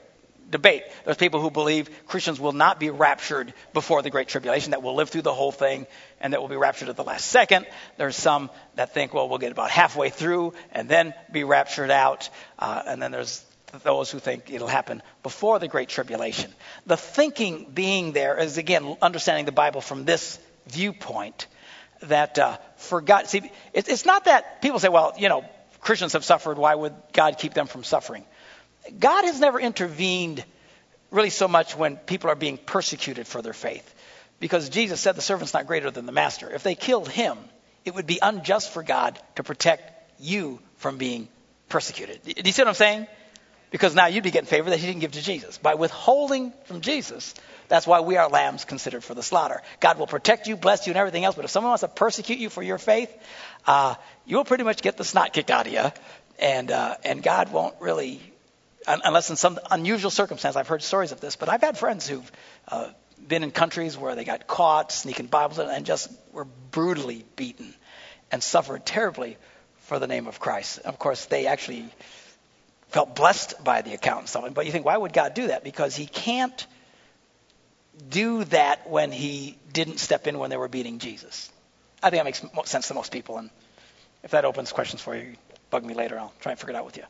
debate. 0.50 0.84
There's 1.04 1.18
people 1.18 1.42
who 1.42 1.52
believe 1.52 1.90
Christians 2.08 2.40
will 2.40 2.54
not 2.54 2.80
be 2.80 2.90
raptured 2.90 3.54
before 3.74 4.02
the 4.02 4.10
Great 4.10 4.28
Tribulation, 4.28 4.72
that 4.72 4.84
will 4.84 4.96
live 4.96 5.10
through 5.10 5.24
the 5.24 5.34
whole 5.34 5.52
thing 5.52 5.88
and 6.22 6.34
that 6.34 6.42
will 6.42 6.50
be 6.50 6.56
raptured 6.56 6.90
at 6.90 6.96
the 6.96 7.04
last 7.04 7.26
second. 7.26 7.66
There's 7.98 8.16
some 8.16 8.50
that 8.76 8.94
think, 8.94 9.14
well, 9.14 9.28
we'll 9.28 9.40
get 9.40 9.52
about 9.52 9.72
halfway 9.72 10.10
through 10.10 10.54
and 10.72 10.88
then 10.88 11.14
be 11.32 11.44
raptured 11.44 11.92
out. 11.92 12.30
Uh, 12.58 12.84
and 12.86 13.02
then 13.02 13.12
there's 13.12 13.44
those 13.82 14.12
who 14.12 14.20
think 14.20 14.52
it'll 14.52 14.68
happen 14.68 15.02
before 15.24 15.60
the 15.60 15.68
Great 15.68 15.90
Tribulation. 15.90 16.52
The 16.86 16.98
thinking 16.98 17.66
being 17.74 18.12
there 18.12 18.38
is, 18.38 18.58
again, 18.58 18.98
understanding 19.02 19.46
the 19.46 19.52
Bible 19.52 19.82
from 19.82 20.06
this 20.06 20.40
viewpoint 20.68 21.48
that 22.04 22.38
uh, 22.38 22.58
for 22.76 23.02
God, 23.02 23.28
see, 23.28 23.50
it's 23.74 24.06
not 24.06 24.26
that 24.26 24.62
people 24.62 24.80
say, 24.80 24.90
well, 24.90 25.14
you 25.18 25.30
know, 25.30 25.46
Christians 25.80 26.14
have 26.14 26.24
suffered, 26.24 26.58
why 26.58 26.76
would 26.76 26.94
God 27.12 27.38
keep 27.38 27.54
them 27.54 27.68
from 27.68 27.84
suffering? 27.84 28.26
God 29.00 29.26
has 29.26 29.40
never 29.40 29.60
intervened 29.60 30.44
really 31.12 31.30
so 31.30 31.48
much 31.48 31.76
when 31.76 31.98
people 31.98 32.30
are 32.30 32.36
being 32.36 32.58
persecuted 32.58 33.28
for 33.28 33.42
their 33.42 33.54
faith. 33.54 33.94
Because 34.40 34.70
Jesus 34.70 35.00
said 35.00 35.16
the 35.16 35.22
servant's 35.22 35.54
not 35.54 35.68
greater 35.68 35.92
than 35.92 36.06
the 36.06 36.12
master. 36.12 36.50
If 36.50 36.64
they 36.64 36.76
killed 36.76 37.08
him, 37.08 37.38
it 37.86 37.96
would 37.96 38.08
be 38.08 38.20
unjust 38.22 38.72
for 38.72 38.84
God 38.84 39.20
to 39.36 39.44
protect 39.44 40.12
you 40.20 40.60
from 40.78 40.98
being 40.98 41.28
persecuted. 41.70 42.22
Do 42.24 42.34
you 42.44 42.52
see 42.52 42.62
what 42.62 42.70
I'm 42.70 42.74
saying? 42.74 43.08
Because 43.74 43.96
now 43.96 44.06
you'd 44.06 44.24
be 44.24 44.30
getting 44.30 44.48
favor 44.48 44.70
that 44.70 44.78
he 44.78 44.86
didn't 44.86 45.00
give 45.02 45.14
to 45.14 45.22
Jesus. 45.24 45.58
By 45.58 45.74
withholding 45.74 46.54
from 46.66 46.82
Jesus, 46.82 47.34
that's 47.70 47.88
why 47.88 48.02
we 48.02 48.18
are 48.18 48.30
lambs 48.30 48.66
considered 48.66 49.04
for 49.04 49.16
the 49.16 49.24
slaughter. 49.24 49.64
God 49.80 49.98
will 49.98 50.06
protect 50.06 50.46
you, 50.46 50.56
bless 50.56 50.86
you, 50.86 50.92
and 50.92 50.98
everything 50.98 51.26
else. 51.26 51.34
But 51.34 51.44
if 51.44 51.50
someone 51.50 51.72
wants 51.72 51.82
to 51.82 51.88
persecute 51.88 52.38
you 52.38 52.52
for 52.52 52.62
your 52.62 52.78
faith, 52.78 53.12
uh, 53.66 53.96
you'll 54.28 54.46
pretty 54.46 54.64
much 54.64 54.84
get 54.84 54.96
the 54.96 55.04
snot 55.04 55.34
kicked 55.34 55.50
out 55.50 55.66
of 55.66 55.74
you. 55.74 55.92
And, 56.38 56.70
uh, 56.70 56.98
and 57.04 57.24
God 57.24 57.52
won't 57.52 57.74
really, 57.80 58.22
unless 58.86 59.32
in 59.32 59.38
some 59.38 59.58
unusual 59.72 60.12
circumstance, 60.12 60.56
I've 60.56 60.68
heard 60.68 60.84
stories 60.84 61.12
of 61.12 61.20
this, 61.20 61.36
but 61.36 61.50
I've 61.50 61.62
had 61.62 61.76
friends 61.76 62.08
who've 62.08 62.32
uh, 62.68 62.90
been 63.28 63.42
in 63.42 63.50
countries 63.50 63.98
where 63.98 64.14
they 64.14 64.24
got 64.24 64.46
caught 64.46 64.92
sneaking 64.92 65.26
Bibles 65.26 65.58
and 65.58 65.84
just 65.84 66.12
were 66.32 66.46
brutally 66.70 67.26
beaten 67.36 67.74
and 68.32 68.44
suffered 68.44 68.86
terribly 68.86 69.36
for 69.86 69.98
the 69.98 70.06
name 70.06 70.28
of 70.28 70.40
Christ. 70.40 70.78
Of 70.86 71.00
course, 71.00 71.26
they 71.26 71.48
actually 71.48 71.90
felt 72.94 73.16
blessed 73.16 73.62
by 73.64 73.82
the 73.82 73.94
account 73.94 74.20
and 74.20 74.30
something. 74.30 74.54
But 74.54 74.68
you 74.68 74.72
think, 74.72 74.86
why 74.86 74.96
would 74.96 75.14
God 75.14 75.34
do 75.34 75.48
that? 75.48 75.64
Because 75.64 75.96
He 75.96 76.06
can't 76.06 76.66
do 78.08 78.44
that 78.46 78.88
when 78.88 79.12
He 79.12 79.58
didn't 79.74 79.98
step 79.98 80.28
in 80.28 80.38
when 80.38 80.52
they 80.52 80.58
were 80.58 80.68
beating 80.68 81.00
Jesus. 81.00 81.52
I 82.04 82.12
think 82.12 82.20
that 82.24 82.26
makes 82.26 82.70
sense 82.70 82.90
to 82.90 82.94
most 82.94 83.12
people. 83.12 83.40
And 83.40 83.50
if 84.22 84.32
that 84.32 84.46
opens 84.46 84.72
questions 84.72 85.02
for 85.02 85.16
you, 85.16 85.34
bug 85.72 85.84
me 85.84 85.96
later. 85.96 86.20
I'll 86.20 86.34
try 86.40 86.52
and 86.52 86.60
figure 86.60 86.76
it 86.76 86.78
out 86.78 86.86
with 86.86 86.98
you. 86.98 87.04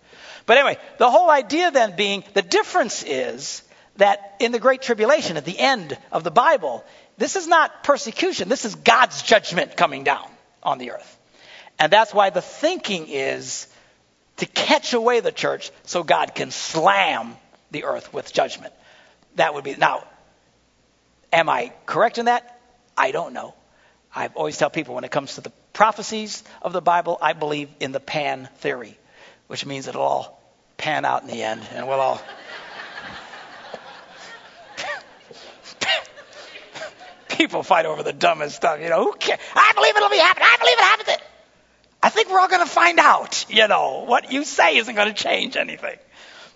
But 0.46 0.58
anyway, 0.58 0.78
the 1.00 1.12
whole 1.12 1.30
idea 1.30 1.70
then 1.72 1.98
being 1.98 2.24
the 2.34 2.42
difference 2.42 3.04
is 3.04 3.62
that 3.98 4.38
in 4.40 4.54
the 4.54 4.60
Great 4.60 4.82
Tribulation, 4.82 5.36
at 5.36 5.44
the 5.44 5.60
end 5.60 5.98
of 6.14 6.24
the 6.24 6.32
Bible, 6.32 6.86
this 7.18 7.36
is 7.36 7.46
not 7.46 7.84
persecution. 7.84 8.48
This 8.48 8.64
is 8.64 8.76
God's 8.76 9.22
judgment 9.22 9.76
coming 9.76 10.06
down 10.06 10.28
on 10.64 10.78
the 10.78 10.92
earth. 10.92 11.20
And 11.78 11.92
that's 11.92 12.14
why 12.14 12.30
the 12.30 12.42
thinking 12.42 13.08
is 13.10 13.68
to 14.38 14.46
catch 14.46 14.94
away 14.94 15.20
the 15.20 15.32
church 15.32 15.72
so 15.84 16.04
God 16.04 16.36
can 16.36 16.52
slam 16.52 17.36
the 17.72 17.86
earth 17.86 18.14
with 18.14 18.34
judgment. 18.34 18.74
That 19.36 19.54
would 19.54 19.64
be, 19.64 19.76
now, 19.76 20.04
am 21.32 21.50
I 21.50 21.74
correct 21.86 22.18
in 22.18 22.26
that? 22.26 22.60
I 22.98 23.12
don't 23.12 23.34
know. 23.34 23.54
I 24.16 24.30
always 24.36 24.58
tell 24.58 24.70
people 24.70 24.96
when 24.96 25.04
it 25.04 25.12
comes 25.12 25.36
to 25.36 25.42
the 25.42 25.52
prophecies 25.74 26.44
of 26.62 26.74
the 26.74 26.82
Bible, 26.82 27.18
I 27.22 27.34
believe 27.34 27.70
in 27.80 27.92
the 27.92 28.00
pan 28.00 28.50
theory, 28.58 28.98
which 29.48 29.66
means 29.66 29.88
it'll 29.88 30.04
all 30.04 30.40
pan 30.78 31.06
out 31.06 31.24
in 31.24 31.28
the 31.28 31.42
end 31.42 31.64
and 31.74 31.88
we'll 31.88 32.00
all. 32.00 32.22
people 37.30 37.64
fight 37.64 37.88
over 37.88 38.04
the 38.04 38.14
dumbest 38.14 38.56
stuff, 38.56 38.80
you 38.80 38.90
know. 38.90 39.04
Who 39.04 39.14
cares? 39.14 39.40
I 39.56 39.72
believe 39.76 39.96
it'll 39.96 40.10
be 40.10 40.18
happening. 40.18 40.48
I 40.48 40.58
believe 40.60 40.78
it 40.78 40.82
happens. 40.82 41.23
I 42.04 42.10
think 42.10 42.30
we're 42.30 42.40
all 42.42 42.50
going 42.50 42.66
to 42.66 42.70
find 42.70 43.00
out, 43.00 43.46
you 43.50 43.66
know. 43.70 44.04
What 44.06 44.30
you 44.30 44.44
say 44.44 44.76
isn't 44.76 44.94
going 44.94 45.08
to 45.08 45.14
change 45.14 45.56
anything. 45.56 45.98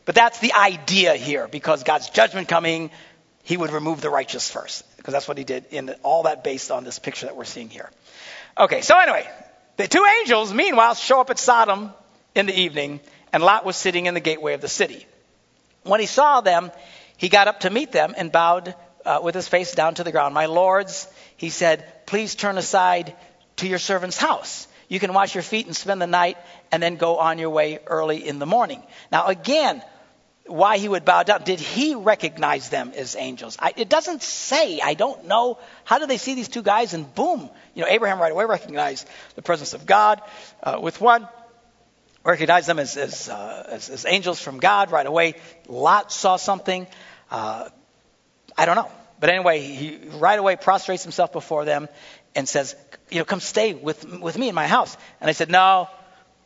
But 0.04 0.14
that's 0.14 0.40
the 0.40 0.52
idea 0.52 1.16
here 1.16 1.48
because 1.48 1.84
God's 1.84 2.10
judgment 2.10 2.50
coming, 2.50 2.92
he 3.44 3.56
would 3.56 3.72
remove 3.72 4.02
the 4.02 4.10
righteous 4.10 4.52
first 4.52 4.84
because 4.98 5.14
that's 5.14 5.26
what 5.26 5.38
he 5.38 5.46
did 5.46 5.68
in 5.72 5.90
all 6.04 6.24
that 6.24 6.44
based 6.44 6.70
on 6.70 6.84
this 6.84 7.00
picture 7.00 7.28
that 7.28 7.38
we're 7.38 7.46
seeing 7.46 7.70
here. 7.70 7.90
Okay, 8.58 8.82
so 8.82 9.00
anyway, 9.00 9.26
the 9.78 9.88
two 9.88 10.04
angels 10.20 10.54
meanwhile 10.54 10.96
show 10.96 11.22
up 11.22 11.30
at 11.30 11.40
Sodom 11.40 11.92
in 12.36 12.46
the 12.46 12.60
evening 12.62 13.00
and 13.32 13.42
Lot 13.42 13.64
was 13.64 13.78
sitting 13.78 14.06
in 14.06 14.16
the 14.16 14.20
gateway 14.20 14.54
of 14.54 14.60
the 14.60 14.68
city. 14.68 15.06
When 15.84 16.02
he 16.02 16.08
saw 16.08 16.42
them, 16.42 16.72
he 17.16 17.30
got 17.30 17.48
up 17.48 17.62
to 17.62 17.70
meet 17.70 17.94
them 17.94 18.16
and 18.18 18.34
bowed 18.34 18.76
uh, 19.06 19.22
with 19.24 19.34
his 19.34 19.48
face 19.48 19.74
down 19.74 19.96
to 19.96 20.04
the 20.04 20.12
ground. 20.12 20.34
My 20.34 20.48
lords, 20.48 21.08
he 21.38 21.50
said, 21.50 22.06
please 22.06 22.36
turn 22.36 22.58
aside 22.58 23.16
to 23.58 23.68
your 23.68 23.80
servant's 23.80 24.18
house. 24.18 24.68
You 24.88 25.00
can 25.00 25.14
wash 25.14 25.36
your 25.36 25.44
feet 25.44 25.66
and 25.66 25.76
spend 25.76 26.02
the 26.02 26.08
night 26.08 26.38
and 26.72 26.82
then 26.82 26.96
go 26.96 27.18
on 27.18 27.40
your 27.40 27.50
way 27.50 27.80
early 27.86 28.26
in 28.26 28.40
the 28.40 28.46
morning. 28.46 28.82
Now, 29.12 29.28
again, 29.28 29.82
why 30.48 30.78
he 30.78 30.88
would 30.88 31.06
bow 31.06 31.24
down. 31.24 31.44
Did 31.44 31.60
he 31.60 31.96
recognize 31.96 32.70
them 32.70 32.94
as 32.96 33.16
angels? 33.16 33.58
I, 33.60 33.74
it 33.76 33.90
doesn't 33.90 34.22
say. 34.22 34.80
I 34.80 34.94
don't 34.94 35.26
know. 35.26 35.60
How 35.84 36.00
did 36.00 36.10
they 36.10 36.18
see 36.18 36.36
these 36.36 36.48
two 36.48 36.62
guys 36.62 36.94
and 36.94 37.14
boom? 37.14 37.50
You 37.76 37.84
know, 37.84 37.90
Abraham 37.90 38.20
right 38.20 38.32
away 38.32 38.46
recognized 38.46 39.08
the 39.36 39.42
presence 39.42 39.74
of 39.74 39.86
God 39.86 40.22
uh, 40.64 40.80
with 40.82 41.02
one, 41.02 41.28
recognized 42.24 42.68
them 42.68 42.80
as, 42.80 42.98
as, 42.98 43.30
uh, 43.30 43.68
as, 43.70 43.90
as, 43.90 44.06
angels 44.06 44.42
from 44.42 44.60
God 44.60 44.92
right 44.92 45.06
away. 45.06 45.36
Lot 45.68 46.12
saw 46.12 46.38
something. 46.38 46.88
Uh, 47.30 47.70
I 48.58 48.66
don't 48.66 48.76
know. 48.76 48.92
But 49.20 49.32
anyway, 49.32 49.62
he 49.62 49.98
right 50.20 50.38
away 50.38 50.56
prostrates 50.56 51.04
himself 51.04 51.34
before 51.34 51.66
them 51.66 51.88
and 52.38 52.48
says, 52.48 52.76
you 53.10 53.18
know, 53.18 53.26
come 53.26 53.40
stay 53.40 53.74
with, 53.74 54.08
with 54.20 54.38
me 54.38 54.48
in 54.48 54.54
my 54.54 54.68
house. 54.68 54.96
And 55.20 55.28
I 55.28 55.34
said, 55.34 55.50
no, 55.50 55.90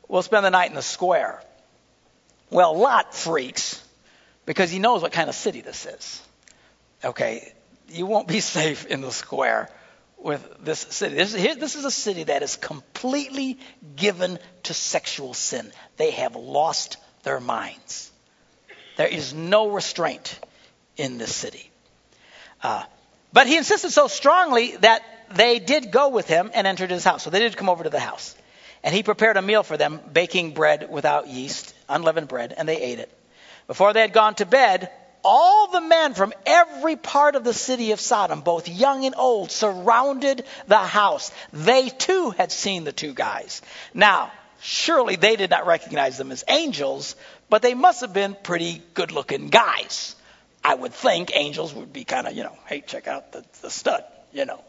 we'll 0.08 0.22
spend 0.22 0.46
the 0.46 0.50
night 0.50 0.70
in 0.70 0.76
the 0.76 0.82
square. 0.82 1.44
Well, 2.50 2.78
Lot 2.78 3.14
freaks 3.14 3.84
because 4.46 4.72
he 4.72 4.80
knows 4.80 5.02
what 5.02 5.12
kind 5.12 5.28
of 5.28 5.36
city 5.36 5.60
this 5.60 5.86
is. 5.86 6.22
Okay, 7.04 7.54
you 7.90 8.06
won't 8.06 8.30
be 8.30 8.40
safe 8.58 8.86
in 8.86 9.02
the 9.02 9.12
square 9.12 9.70
with 10.18 10.64
this 10.64 10.80
city. 10.80 11.16
This, 11.16 11.34
here, 11.34 11.56
this 11.56 11.76
is 11.76 11.84
a 11.84 11.92
city 11.92 12.24
that 12.24 12.42
is 12.42 12.56
completely 12.56 13.60
given 13.98 14.40
to 14.64 14.74
sexual 14.74 15.34
sin. 15.34 15.70
They 15.98 16.12
have 16.12 16.38
lost 16.38 16.98
their 17.24 17.42
minds. 17.42 18.10
There 18.96 19.08
is 19.08 19.34
no 19.34 19.72
restraint 19.72 20.40
in 20.96 21.18
this 21.18 21.36
city. 21.36 21.70
Uh, 22.64 22.84
but 23.34 23.48
he 23.48 23.58
insisted 23.58 23.92
so 23.92 24.08
strongly 24.08 24.78
that 24.78 25.04
they 25.36 25.60
did 25.60 25.92
go 25.92 26.10
with 26.10 26.28
him 26.28 26.52
and 26.54 26.68
entered 26.68 26.92
his 26.92 27.04
house. 27.04 27.24
So 27.24 27.30
they 27.30 27.40
did 27.40 27.58
come 27.58 27.70
over 27.70 27.84
to 27.84 27.90
the 27.90 28.00
house. 28.00 28.36
And 28.84 28.96
he 28.96 29.04
prepared 29.04 29.38
a 29.38 29.42
meal 29.42 29.64
for 29.64 29.78
them, 29.78 30.00
baking 30.12 30.54
bread 30.54 30.90
without 30.90 31.28
yeast, 31.28 31.74
unleavened 31.88 32.28
bread, 32.28 32.54
and 32.58 32.68
they 32.68 32.82
ate 32.82 33.00
it. 33.00 33.12
Before 33.68 33.94
they 33.94 34.02
had 34.02 34.14
gone 34.14 34.36
to 34.36 34.46
bed, 34.46 34.90
all 35.24 35.68
the 35.68 35.82
men 35.82 36.16
from 36.16 36.34
every 36.48 36.96
part 36.96 37.36
of 37.36 37.44
the 37.44 37.54
city 37.54 37.92
of 37.92 38.00
Sodom, 38.00 38.42
both 38.42 38.68
young 38.68 39.06
and 39.06 39.14
old, 39.16 39.52
surrounded 39.52 40.46
the 40.68 40.78
house. 40.78 41.32
They 41.54 41.90
too 41.90 42.32
had 42.32 42.52
seen 42.52 42.86
the 42.86 42.92
two 42.92 43.14
guys. 43.14 43.62
Now, 43.94 44.32
surely 44.62 45.16
they 45.16 45.36
did 45.36 45.52
not 45.52 45.68
recognize 45.68 46.18
them 46.18 46.32
as 46.32 46.44
angels, 46.48 47.16
but 47.50 47.62
they 47.62 47.76
must 47.76 48.02
have 48.02 48.14
been 48.14 48.36
pretty 48.42 48.82
good 48.96 49.12
looking 49.12 49.50
guys. 49.50 50.16
I 50.64 50.74
would 50.74 50.94
think 50.94 51.32
angels 51.36 51.74
would 51.74 51.94
be 51.94 52.04
kind 52.04 52.26
of, 52.26 52.34
you 52.34 52.44
know, 52.44 52.58
hey, 52.66 52.82
check 52.82 53.08
out 53.08 53.32
the, 53.32 53.46
the 53.62 53.70
stud, 53.70 54.04
you 54.34 54.46
know 54.46 54.64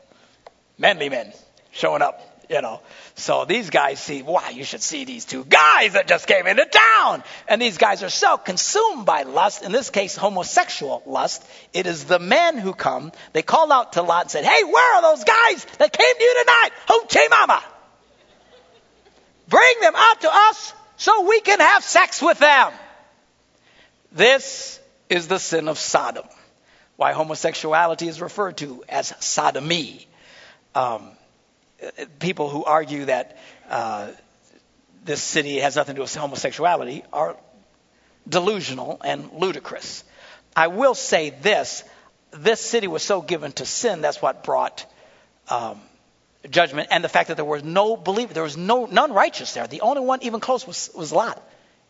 manly 0.83 1.09
men 1.09 1.33
showing 1.71 2.03
up, 2.03 2.21
you 2.51 2.61
know. 2.61 2.81
So 3.15 3.45
these 3.45 3.71
guys 3.71 4.01
see, 4.01 4.23
wow, 4.23 4.51
you 4.51 4.65
should 4.65 4.83
see 4.83 5.05
these 5.05 5.25
two 5.25 5.45
guys 5.45 5.93
that 5.93 6.09
just 6.09 6.27
came 6.27 6.47
into 6.49 6.67
town. 6.67 7.23
And 7.49 7.63
these 7.63 7.79
guys 7.79 8.03
are 8.03 8.11
so 8.11 8.37
consumed 8.37 9.07
by 9.07 9.23
lust, 9.23 9.63
in 9.63 9.71
this 9.71 9.91
case, 9.91 10.17
homosexual 10.17 11.03
lust. 11.07 11.47
It 11.73 11.87
is 11.87 12.05
the 12.05 12.19
men 12.19 12.59
who 12.59 12.75
come. 12.75 13.13
They 13.33 13.43
called 13.43 13.71
out 13.71 13.93
to 13.95 14.03
Lot 14.03 14.23
and 14.23 14.31
said, 14.31 14.45
hey, 14.45 14.65
where 14.65 14.97
are 14.97 15.03
those 15.03 15.25
guys 15.25 15.65
that 15.79 15.93
came 15.93 16.17
to 16.17 16.23
you 16.23 16.45
tonight? 16.45 16.71
Hoochie 16.89 17.31
mama. 17.31 17.63
Bring 19.49 19.81
them 19.81 19.95
out 19.97 20.21
to 20.23 20.31
us 20.33 20.75
so 20.97 21.29
we 21.29 21.41
can 21.43 21.61
have 21.61 21.85
sex 21.85 22.21
with 22.21 22.39
them. 22.41 22.73
This 24.11 24.81
is 25.09 25.29
the 25.29 25.39
sin 25.39 25.69
of 25.69 25.79
Sodom. 25.79 26.27
Why 26.97 27.13
homosexuality 27.13 28.09
is 28.09 28.21
referred 28.21 28.57
to 28.59 28.85
as 28.89 29.15
sodomy 29.21 30.07
um, 30.75 31.11
people 32.19 32.49
who 32.49 32.65
argue 32.65 33.07
that 33.07 33.39
uh, 33.69 34.11
this 35.05 35.23
city 35.23 35.59
has 35.59 35.77
nothing 35.77 35.95
to 35.95 35.99
do 35.99 36.03
with 36.03 36.15
homosexuality 36.15 37.03
are 37.13 37.37
delusional 38.29 39.01
and 39.05 39.33
ludicrous. 39.33 40.05
I 40.55 40.69
will 40.69 40.95
say 40.95 41.31
this 41.31 41.85
this 42.33 42.61
city 42.61 42.87
was 42.87 43.03
so 43.03 43.21
given 43.21 43.53
to 43.53 43.67
sin, 43.67 44.01
that's 44.01 44.23
what 44.23 44.43
brought 44.45 44.87
um, 45.49 45.81
judgment, 46.49 46.89
and 46.91 47.05
the 47.05 47.09
fact 47.09 47.29
that 47.29 47.37
there 47.37 47.45
was 47.45 47.63
no 47.63 47.97
believer, 47.97 48.33
there 48.33 48.43
was 48.43 48.57
no 48.57 48.87
none 48.87 49.13
righteous 49.13 49.53
there. 49.55 49.67
The 49.67 49.83
only 49.83 50.03
one 50.03 50.23
even 50.23 50.41
close 50.41 50.67
was, 50.67 50.91
was 50.95 51.13
Lot 51.13 51.43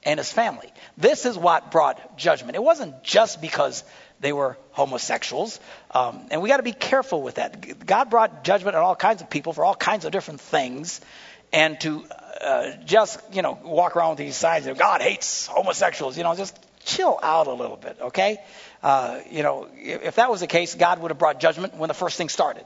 and 0.03 0.19
his 0.19 0.33
family. 0.33 0.73
This 0.99 1.27
is 1.27 1.39
what 1.39 1.71
brought 1.71 2.19
judgment. 2.19 2.57
It 2.57 2.63
wasn't 2.63 3.05
just 3.05 3.41
because 3.41 3.85
they 4.23 4.33
were 4.33 4.57
homosexuals. 4.71 5.61
Um, 5.91 6.27
and 6.31 6.41
we 6.41 6.49
got 6.49 6.57
to 6.57 6.63
be 6.63 6.73
careful 6.73 7.23
with 7.23 7.35
that. 7.35 7.85
God 7.85 8.09
brought 8.09 8.45
judgment 8.45 8.77
on 8.77 8.83
all 8.83 8.97
kinds 8.97 9.21
of 9.21 9.29
people 9.29 9.53
for 9.53 9.65
all 9.65 9.75
kinds 9.75 10.05
of 10.07 10.13
different 10.13 10.41
things. 10.41 11.01
And 11.53 11.79
to 11.81 12.05
uh, 12.41 12.71
just, 12.87 13.21
you 13.33 13.43
know, 13.43 13.59
walk 13.63 13.95
around 13.95 14.11
with 14.11 14.19
these 14.19 14.37
signs 14.37 14.67
of 14.67 14.79
God 14.79 15.03
hates 15.03 15.47
homosexuals, 15.47 16.17
you 16.17 16.23
know, 16.23 16.35
just 16.35 16.59
chill 16.85 17.19
out 17.23 17.47
a 17.47 17.53
little 17.53 17.77
bit, 17.77 17.99
okay? 18.01 18.39
Uh, 18.83 19.19
you 19.31 19.43
know, 19.43 19.69
if, 19.77 20.03
if 20.03 20.15
that 20.15 20.31
was 20.31 20.41
the 20.41 20.47
case, 20.47 20.75
God 20.75 21.01
would 21.01 21.11
have 21.11 21.19
brought 21.19 21.41
judgment 21.41 21.75
when 21.75 21.89
the 21.89 21.95
first 21.95 22.17
thing 22.17 22.31
started. 22.31 22.65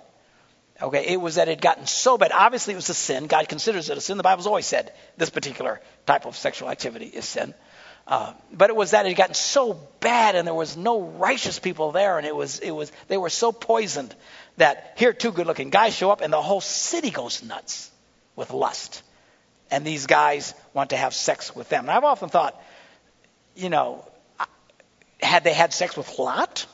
Okay, 0.80 1.06
it 1.06 1.18
was 1.18 1.36
that 1.36 1.48
it 1.48 1.52
had 1.52 1.62
gotten 1.62 1.86
so 1.86 2.18
bad. 2.18 2.32
Obviously, 2.32 2.74
it 2.74 2.76
was 2.76 2.90
a 2.90 2.94
sin. 2.94 3.28
God 3.28 3.48
considers 3.48 3.88
it 3.88 3.96
a 3.96 4.00
sin. 4.00 4.18
The 4.18 4.22
Bible's 4.22 4.46
always 4.46 4.66
said 4.66 4.92
this 5.16 5.30
particular 5.30 5.80
type 6.04 6.26
of 6.26 6.36
sexual 6.36 6.68
activity 6.68 7.06
is 7.06 7.24
sin. 7.24 7.54
Uh, 8.06 8.32
but 8.52 8.70
it 8.70 8.76
was 8.76 8.92
that 8.92 9.04
it 9.04 9.08
had 9.08 9.16
gotten 9.16 9.34
so 9.34 9.74
bad 10.00 10.36
and 10.36 10.46
there 10.46 10.54
was 10.54 10.76
no 10.76 11.02
righteous 11.02 11.58
people 11.58 11.90
there 11.90 12.18
and 12.18 12.26
it 12.26 12.34
was, 12.34 12.60
it 12.60 12.70
was, 12.70 12.92
they 13.08 13.16
were 13.16 13.30
so 13.30 13.50
poisoned 13.50 14.14
that 14.58 14.94
here 14.96 15.12
two 15.12 15.32
good 15.32 15.46
looking 15.46 15.70
guys 15.70 15.94
show 15.94 16.10
up 16.10 16.20
and 16.20 16.32
the 16.32 16.40
whole 16.40 16.60
city 16.60 17.10
goes 17.10 17.42
nuts 17.42 17.90
with 18.36 18.52
lust. 18.52 19.02
And 19.70 19.84
these 19.84 20.06
guys 20.06 20.54
want 20.72 20.90
to 20.90 20.96
have 20.96 21.12
sex 21.14 21.56
with 21.56 21.68
them. 21.68 21.86
And 21.86 21.90
I've 21.90 22.04
often 22.04 22.28
thought, 22.28 22.62
you 23.56 23.68
know, 23.68 24.04
had 25.20 25.42
they 25.42 25.52
had 25.52 25.72
sex 25.72 25.96
with 25.96 26.18
Lot? 26.18 26.66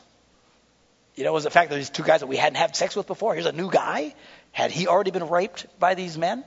You 1.14 1.24
know, 1.24 1.32
was 1.32 1.44
the 1.44 1.50
fact 1.50 1.70
that 1.70 1.76
these 1.76 1.90
two 1.90 2.02
guys 2.02 2.20
that 2.20 2.26
we 2.26 2.36
hadn't 2.36 2.56
had 2.56 2.74
sex 2.76 2.96
with 2.96 3.06
before, 3.06 3.34
here's 3.34 3.46
a 3.46 3.52
new 3.52 3.70
guy. 3.70 4.14
Had 4.50 4.70
he 4.70 4.86
already 4.86 5.10
been 5.10 5.28
raped 5.28 5.66
by 5.78 5.94
these 5.94 6.18
men? 6.18 6.44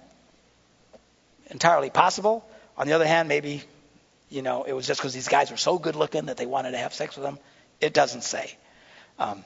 Entirely 1.49 1.89
possible. 1.89 2.47
On 2.77 2.87
the 2.87 2.93
other 2.93 3.07
hand, 3.07 3.29
maybe, 3.29 3.63
you 4.35 4.41
know, 4.41 4.63
it 4.63 4.73
was 4.73 4.85
just 4.85 4.99
because 4.99 5.13
these 5.13 5.29
guys 5.29 5.49
were 5.49 5.57
so 5.57 5.79
good 5.79 5.95
looking 5.95 6.25
that 6.25 6.35
they 6.35 6.45
wanted 6.45 6.71
to 6.71 6.77
have 6.77 6.93
sex 6.93 7.15
with 7.15 7.23
them. 7.23 7.39
It 7.79 7.93
doesn't 7.93 8.23
say. 8.23 8.53
Um, 9.17 9.45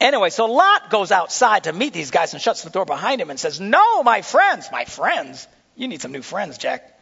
anyway, 0.00 0.30
so 0.30 0.46
Lot 0.46 0.88
goes 0.88 1.12
outside 1.12 1.64
to 1.64 1.72
meet 1.74 1.92
these 1.92 2.10
guys 2.10 2.32
and 2.32 2.40
shuts 2.42 2.62
the 2.62 2.70
door 2.70 2.86
behind 2.86 3.20
him 3.20 3.28
and 3.28 3.38
says, 3.38 3.60
No, 3.60 4.02
my 4.02 4.22
friends, 4.22 4.70
my 4.72 4.86
friends. 4.86 5.46
You 5.76 5.86
need 5.86 6.00
some 6.00 6.12
new 6.12 6.22
friends, 6.22 6.56
Jack. 6.56 6.98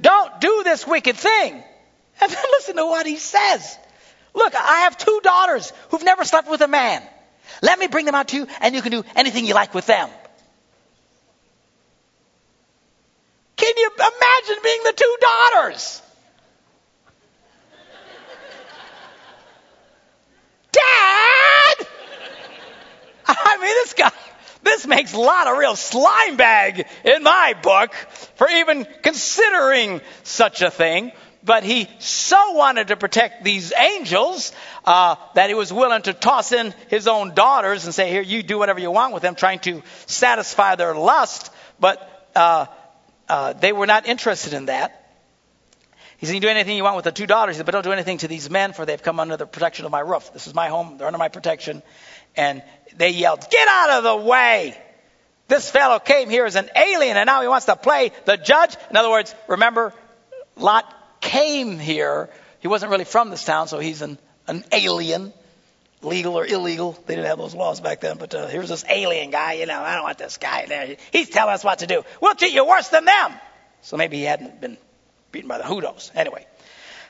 Don't 0.00 0.40
do 0.40 0.62
this 0.64 0.86
wicked 0.86 1.16
thing. 1.16 1.62
And 2.22 2.30
then 2.30 2.44
listen 2.50 2.76
to 2.76 2.84
what 2.84 3.06
he 3.06 3.16
says. 3.16 3.78
Look, 4.34 4.54
I 4.54 4.80
have 4.80 4.98
two 4.98 5.20
daughters 5.22 5.72
who've 5.88 6.04
never 6.04 6.26
slept 6.26 6.50
with 6.50 6.60
a 6.60 6.68
man. 6.68 7.02
Let 7.62 7.78
me 7.78 7.86
bring 7.86 8.04
them 8.04 8.14
out 8.14 8.28
to 8.28 8.36
you, 8.36 8.46
and 8.60 8.74
you 8.74 8.82
can 8.82 8.92
do 8.92 9.04
anything 9.16 9.46
you 9.46 9.54
like 9.54 9.72
with 9.72 9.86
them. 9.86 10.10
Can 13.70 13.78
you 13.78 13.90
imagine 13.94 14.62
being 14.64 14.80
the 14.82 14.92
two 14.96 15.16
daughters? 15.20 16.02
Dad! 20.72 21.86
I 23.28 23.58
mean, 23.60 23.68
this 23.68 23.92
guy, 23.92 24.10
this 24.64 24.88
makes 24.88 25.14
a 25.14 25.20
lot 25.20 25.46
of 25.46 25.56
real 25.56 25.76
slime 25.76 26.36
bag 26.36 26.84
in 27.04 27.22
my 27.22 27.54
book 27.62 27.94
for 28.34 28.48
even 28.48 28.88
considering 29.02 30.00
such 30.24 30.62
a 30.62 30.70
thing 30.70 31.12
but 31.42 31.62
he 31.62 31.88
so 32.00 32.52
wanted 32.52 32.88
to 32.88 32.96
protect 32.96 33.44
these 33.44 33.72
angels 33.72 34.52
uh, 34.84 35.14
that 35.34 35.48
he 35.48 35.54
was 35.54 35.72
willing 35.72 36.02
to 36.02 36.12
toss 36.12 36.52
in 36.52 36.74
his 36.88 37.08
own 37.08 37.34
daughters 37.34 37.86
and 37.86 37.94
say, 37.94 38.10
"Here, 38.10 38.20
you 38.20 38.42
do 38.42 38.58
whatever 38.58 38.78
you 38.78 38.90
want 38.90 39.14
with 39.14 39.22
them," 39.22 39.34
trying 39.34 39.60
to 39.60 39.82
satisfy 40.04 40.74
their 40.74 40.94
lust. 40.94 41.50
But 41.78 42.28
uh, 42.36 42.66
uh, 43.30 43.52
they 43.52 43.72
were 43.72 43.86
not 43.86 44.06
interested 44.06 44.52
in 44.52 44.66
that. 44.66 44.96
He 46.18 46.26
said, 46.26 46.34
"You 46.34 46.40
do 46.40 46.48
anything 46.48 46.76
you 46.76 46.82
want 46.82 46.96
with 46.96 47.04
the 47.04 47.12
two 47.12 47.26
daughters, 47.26 47.56
said, 47.56 47.64
but 47.64 47.72
don't 47.72 47.84
do 47.84 47.92
anything 47.92 48.18
to 48.18 48.28
these 48.28 48.50
men, 48.50 48.72
for 48.72 48.84
they've 48.84 49.02
come 49.02 49.20
under 49.20 49.36
the 49.36 49.46
protection 49.46 49.86
of 49.86 49.92
my 49.92 50.00
roof. 50.00 50.32
This 50.32 50.46
is 50.46 50.54
my 50.54 50.68
home; 50.68 50.98
they're 50.98 51.06
under 51.06 51.18
my 51.18 51.28
protection." 51.28 51.82
And 52.36 52.62
they 52.96 53.10
yelled, 53.10 53.48
"Get 53.48 53.68
out 53.68 53.90
of 53.90 54.04
the 54.04 54.16
way!" 54.16 54.76
This 55.46 55.70
fellow 55.70 55.98
came 55.98 56.28
here 56.28 56.44
as 56.44 56.56
an 56.56 56.70
alien, 56.76 57.16
and 57.16 57.26
now 57.26 57.40
he 57.42 57.48
wants 57.48 57.66
to 57.66 57.76
play 57.76 58.12
the 58.24 58.36
judge. 58.36 58.76
In 58.90 58.96
other 58.96 59.10
words, 59.10 59.34
remember, 59.48 59.92
Lot 60.56 60.84
came 61.20 61.78
here. 61.78 62.30
He 62.60 62.68
wasn't 62.68 62.90
really 62.90 63.04
from 63.04 63.30
this 63.30 63.44
town, 63.44 63.68
so 63.68 63.78
he's 63.78 64.02
an, 64.02 64.18
an 64.46 64.64
alien, 64.72 65.32
legal 66.02 66.38
or 66.38 66.46
illegal. 66.46 66.92
They 67.06 67.14
didn't 67.14 67.28
have 67.28 67.38
those 67.38 67.54
laws 67.54 67.80
back 67.80 68.00
then, 68.00 68.16
but 68.18 68.34
uh, 68.34 68.46
here's 68.46 68.68
this 68.68 68.84
alien 68.88 69.30
guy. 69.30 69.54
You 69.54 69.66
know, 69.66 69.80
I 69.80 69.94
don't 69.94 70.04
want 70.04 70.18
this 70.18 70.38
guy 70.38 70.66
there. 70.66 70.96
He's 71.12 71.28
telling 71.28 71.54
us 71.54 71.64
what 71.64 71.80
to 71.80 71.86
do. 71.86 72.02
We'll 72.20 72.34
treat 72.34 72.52
you 72.52 72.66
worse 72.66 72.88
than 72.88 73.04
them. 73.04 73.34
So 73.82 73.96
maybe 73.96 74.18
he 74.18 74.24
hadn't 74.24 74.60
been 74.60 74.76
beaten 75.32 75.48
by 75.48 75.58
the 75.58 75.64
Hoodos. 75.64 76.10
Anyway. 76.14 76.46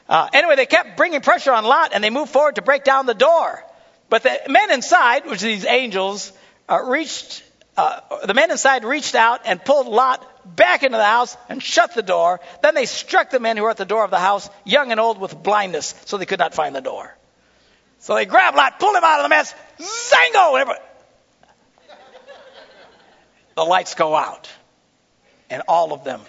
Uh, 0.09 0.29
anyway, 0.33 0.57
they 0.57 0.67
kept 0.67 0.97
bringing 0.97 1.21
pressure 1.21 1.53
on 1.53 1.65
Lot, 1.65 1.93
and 1.95 2.03
they 2.03 2.11
moved 2.11 2.33
forward 2.33 2.57
to 2.57 2.63
break 2.63 2.83
down 2.83 3.07
the 3.07 3.15
door. 3.15 3.65
But 4.09 4.25
the 4.25 4.41
men 4.49 4.73
inside, 4.73 5.25
which 5.27 5.43
are 5.43 5.47
these 5.47 5.65
angels, 5.65 6.33
uh, 6.69 6.83
reached. 6.83 7.45
Uh, 7.77 8.01
the 8.27 8.35
men 8.35 8.51
inside 8.51 8.85
reached 8.85 9.15
out 9.15 9.43
and 9.45 9.65
pulled 9.65 9.87
Lot 9.87 10.27
back 10.57 10.83
into 10.83 10.99
the 10.99 11.05
house 11.05 11.37
and 11.49 11.63
shut 11.63 11.95
the 11.95 12.03
door. 12.03 12.41
Then 12.61 12.75
they 12.75 12.87
struck 12.87 13.31
the 13.31 13.39
men 13.39 13.57
who 13.57 13.63
were 13.63 13.71
at 13.71 13.77
the 13.77 13.85
door 13.85 14.03
of 14.03 14.11
the 14.11 14.19
house, 14.19 14.51
young 14.65 14.91
and 14.91 14.99
old, 14.99 15.21
with 15.21 15.41
blindness, 15.41 15.95
so 16.07 16.19
they 16.19 16.27
could 16.27 16.41
not 16.41 16.55
find 16.55 16.75
the 16.75 16.81
door. 16.81 17.17
So 18.01 18.15
they 18.15 18.25
grabbed 18.25 18.57
Lot, 18.57 18.81
pulled 18.81 18.97
him 18.97 19.05
out 19.05 19.21
of 19.21 19.25
the 19.25 19.29
mess, 19.29 19.55
zango! 19.79 20.75
The 23.57 23.65
lights 23.65 23.95
go 23.95 24.15
out, 24.15 24.51
and 25.51 25.63
all 25.69 25.93
of 25.93 26.03
them 26.03 26.23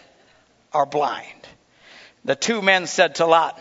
are 0.73 0.85
blind. 0.85 1.47
The 2.25 2.35
two 2.35 2.61
men 2.61 2.87
said 2.87 3.15
to 3.15 3.25
Lot, 3.25 3.57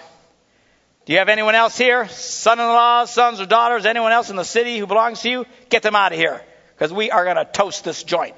Do 1.07 1.13
you 1.13 1.21
have 1.21 1.29
anyone 1.29 1.55
else 1.55 1.79
here? 1.79 2.09
Son 2.09 2.59
in 2.59 2.67
law, 2.67 3.05
sons 3.05 3.41
or 3.41 3.47
daughters, 3.47 3.87
anyone 3.87 4.11
else 4.11 4.29
in 4.29 4.37
the 4.37 4.45
city 4.45 4.77
who 4.79 4.89
belongs 4.89 5.23
to 5.23 5.31
you? 5.31 5.47
Get 5.69 5.83
them 5.83 5.95
out 5.95 6.13
of 6.13 6.19
here, 6.19 6.43
because 6.75 6.93
we 6.93 7.13
are 7.13 7.25
going 7.25 7.37
to 7.37 7.45
toast 7.45 7.85
this 7.85 8.03
joint. 8.03 8.35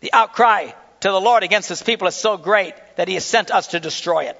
The 0.00 0.12
outcry 0.12 0.72
to 1.00 1.10
the 1.10 1.20
Lord 1.20 1.44
against 1.44 1.70
his 1.70 1.82
people 1.82 2.08
is 2.08 2.14
so 2.14 2.36
great 2.36 2.74
that 2.96 3.08
he 3.08 3.14
has 3.14 3.24
sent 3.24 3.50
us 3.50 3.68
to 3.68 3.80
destroy 3.80 4.24
it. 4.24 4.38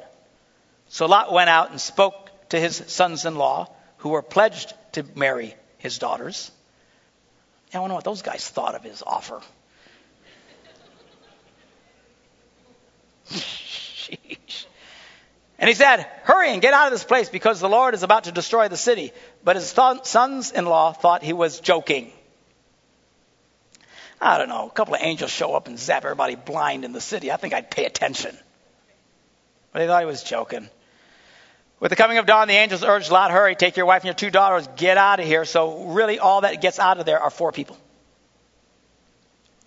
So 0.88 1.06
Lot 1.06 1.32
went 1.32 1.48
out 1.48 1.70
and 1.70 1.80
spoke 1.80 2.29
to 2.50 2.60
his 2.60 2.82
sons 2.86 3.24
in 3.24 3.34
law, 3.36 3.68
who 3.98 4.10
were 4.10 4.22
pledged 4.22 4.74
to 4.92 5.04
marry 5.14 5.54
his 5.78 5.98
daughters. 5.98 6.50
I 7.72 7.78
wonder 7.78 7.94
what 7.94 8.04
those 8.04 8.22
guys 8.22 8.46
thought 8.46 8.74
of 8.74 8.82
his 8.82 9.02
offer. 9.06 9.40
And 15.60 15.68
he 15.68 15.74
said, 15.74 16.06
Hurry 16.24 16.52
and 16.52 16.62
get 16.62 16.72
out 16.72 16.86
of 16.86 16.92
this 16.92 17.04
place 17.04 17.28
because 17.28 17.60
the 17.60 17.68
Lord 17.68 17.92
is 17.92 18.02
about 18.02 18.24
to 18.24 18.32
destroy 18.32 18.68
the 18.68 18.78
city. 18.78 19.12
But 19.44 19.56
his 19.56 19.68
sons 19.68 20.52
in 20.52 20.64
law 20.64 20.92
thought 20.92 21.22
he 21.22 21.34
was 21.34 21.60
joking. 21.60 22.10
I 24.22 24.38
don't 24.38 24.48
know, 24.48 24.66
a 24.66 24.70
couple 24.70 24.94
of 24.94 25.02
angels 25.02 25.30
show 25.30 25.54
up 25.54 25.68
and 25.68 25.78
zap 25.78 26.04
everybody 26.04 26.34
blind 26.34 26.86
in 26.86 26.92
the 26.92 27.00
city. 27.00 27.30
I 27.30 27.36
think 27.36 27.52
I'd 27.52 27.70
pay 27.70 27.84
attention. 27.84 28.36
But 29.72 29.80
they 29.80 29.86
thought 29.86 30.00
he 30.00 30.06
was 30.06 30.22
joking. 30.22 30.68
With 31.80 31.88
the 31.88 31.96
coming 31.96 32.18
of 32.18 32.26
dawn, 32.26 32.46
the 32.46 32.54
angels 32.54 32.84
urged 32.84 33.10
Lot, 33.10 33.30
hurry, 33.30 33.56
take 33.56 33.78
your 33.78 33.86
wife 33.86 34.02
and 34.02 34.08
your 34.08 34.14
two 34.14 34.30
daughters, 34.30 34.68
get 34.76 34.98
out 34.98 35.18
of 35.18 35.26
here. 35.26 35.46
So 35.46 35.86
really 35.86 36.18
all 36.18 36.42
that 36.42 36.60
gets 36.60 36.78
out 36.78 36.98
of 37.00 37.06
there 37.06 37.18
are 37.18 37.30
four 37.30 37.52
people. 37.52 37.78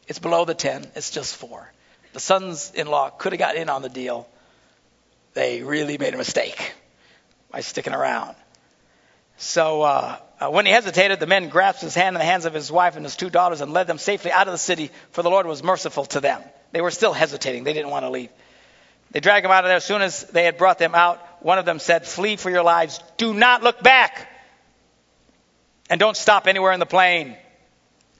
It's 0.07 0.19
below 0.19 0.45
the 0.45 0.53
ten, 0.53 0.85
it's 0.95 1.09
just 1.09 1.35
four. 1.35 1.71
The 2.13 2.19
sons-in-law 2.19 3.11
could 3.11 3.31
have 3.31 3.39
got 3.39 3.55
in 3.55 3.67
on 3.67 3.81
the 3.81 3.89
deal. 3.89 4.27
They 5.33 5.63
really 5.63 5.97
made 5.97 6.13
a 6.13 6.17
mistake 6.17 6.73
by 7.49 7.61
sticking 7.61 7.93
around. 7.93 8.35
So 9.37 9.81
uh, 9.81 10.17
uh, 10.39 10.51
when 10.51 10.67
he 10.67 10.71
hesitated, 10.71 11.19
the 11.19 11.25
men 11.25 11.49
grasped 11.49 11.81
his 11.81 11.95
hand 11.95 12.15
in 12.15 12.19
the 12.19 12.25
hands 12.25 12.45
of 12.45 12.53
his 12.53 12.71
wife 12.71 12.95
and 12.95 13.03
his 13.03 13.15
two 13.15 13.31
daughters 13.31 13.61
and 13.61 13.73
led 13.73 13.87
them 13.87 13.97
safely 13.97 14.31
out 14.31 14.47
of 14.47 14.51
the 14.51 14.59
city, 14.59 14.91
for 15.11 15.23
the 15.23 15.31
Lord 15.31 15.47
was 15.47 15.63
merciful 15.63 16.05
to 16.05 16.19
them. 16.19 16.43
They 16.71 16.81
were 16.81 16.91
still 16.91 17.13
hesitating. 17.13 17.63
They 17.63 17.73
didn't 17.73 17.89
want 17.89 18.05
to 18.05 18.11
leave. 18.11 18.29
They 19.11 19.19
dragged 19.19 19.45
him 19.45 19.51
out 19.51 19.63
of 19.63 19.69
there. 19.69 19.77
As 19.77 19.85
soon 19.85 20.01
as 20.01 20.23
they 20.25 20.43
had 20.43 20.57
brought 20.57 20.79
them 20.79 20.93
out, 20.93 21.19
one 21.43 21.59
of 21.59 21.65
them 21.65 21.79
said, 21.79 22.07
Flee 22.07 22.35
for 22.35 22.49
your 22.49 22.63
lives. 22.63 22.99
Do 23.17 23.33
not 23.33 23.63
look 23.63 23.83
back. 23.83 24.29
And 25.89 25.99
don't 25.99 26.17
stop 26.17 26.47
anywhere 26.47 26.71
in 26.71 26.79
the 26.79 26.85
plain. 26.85 27.35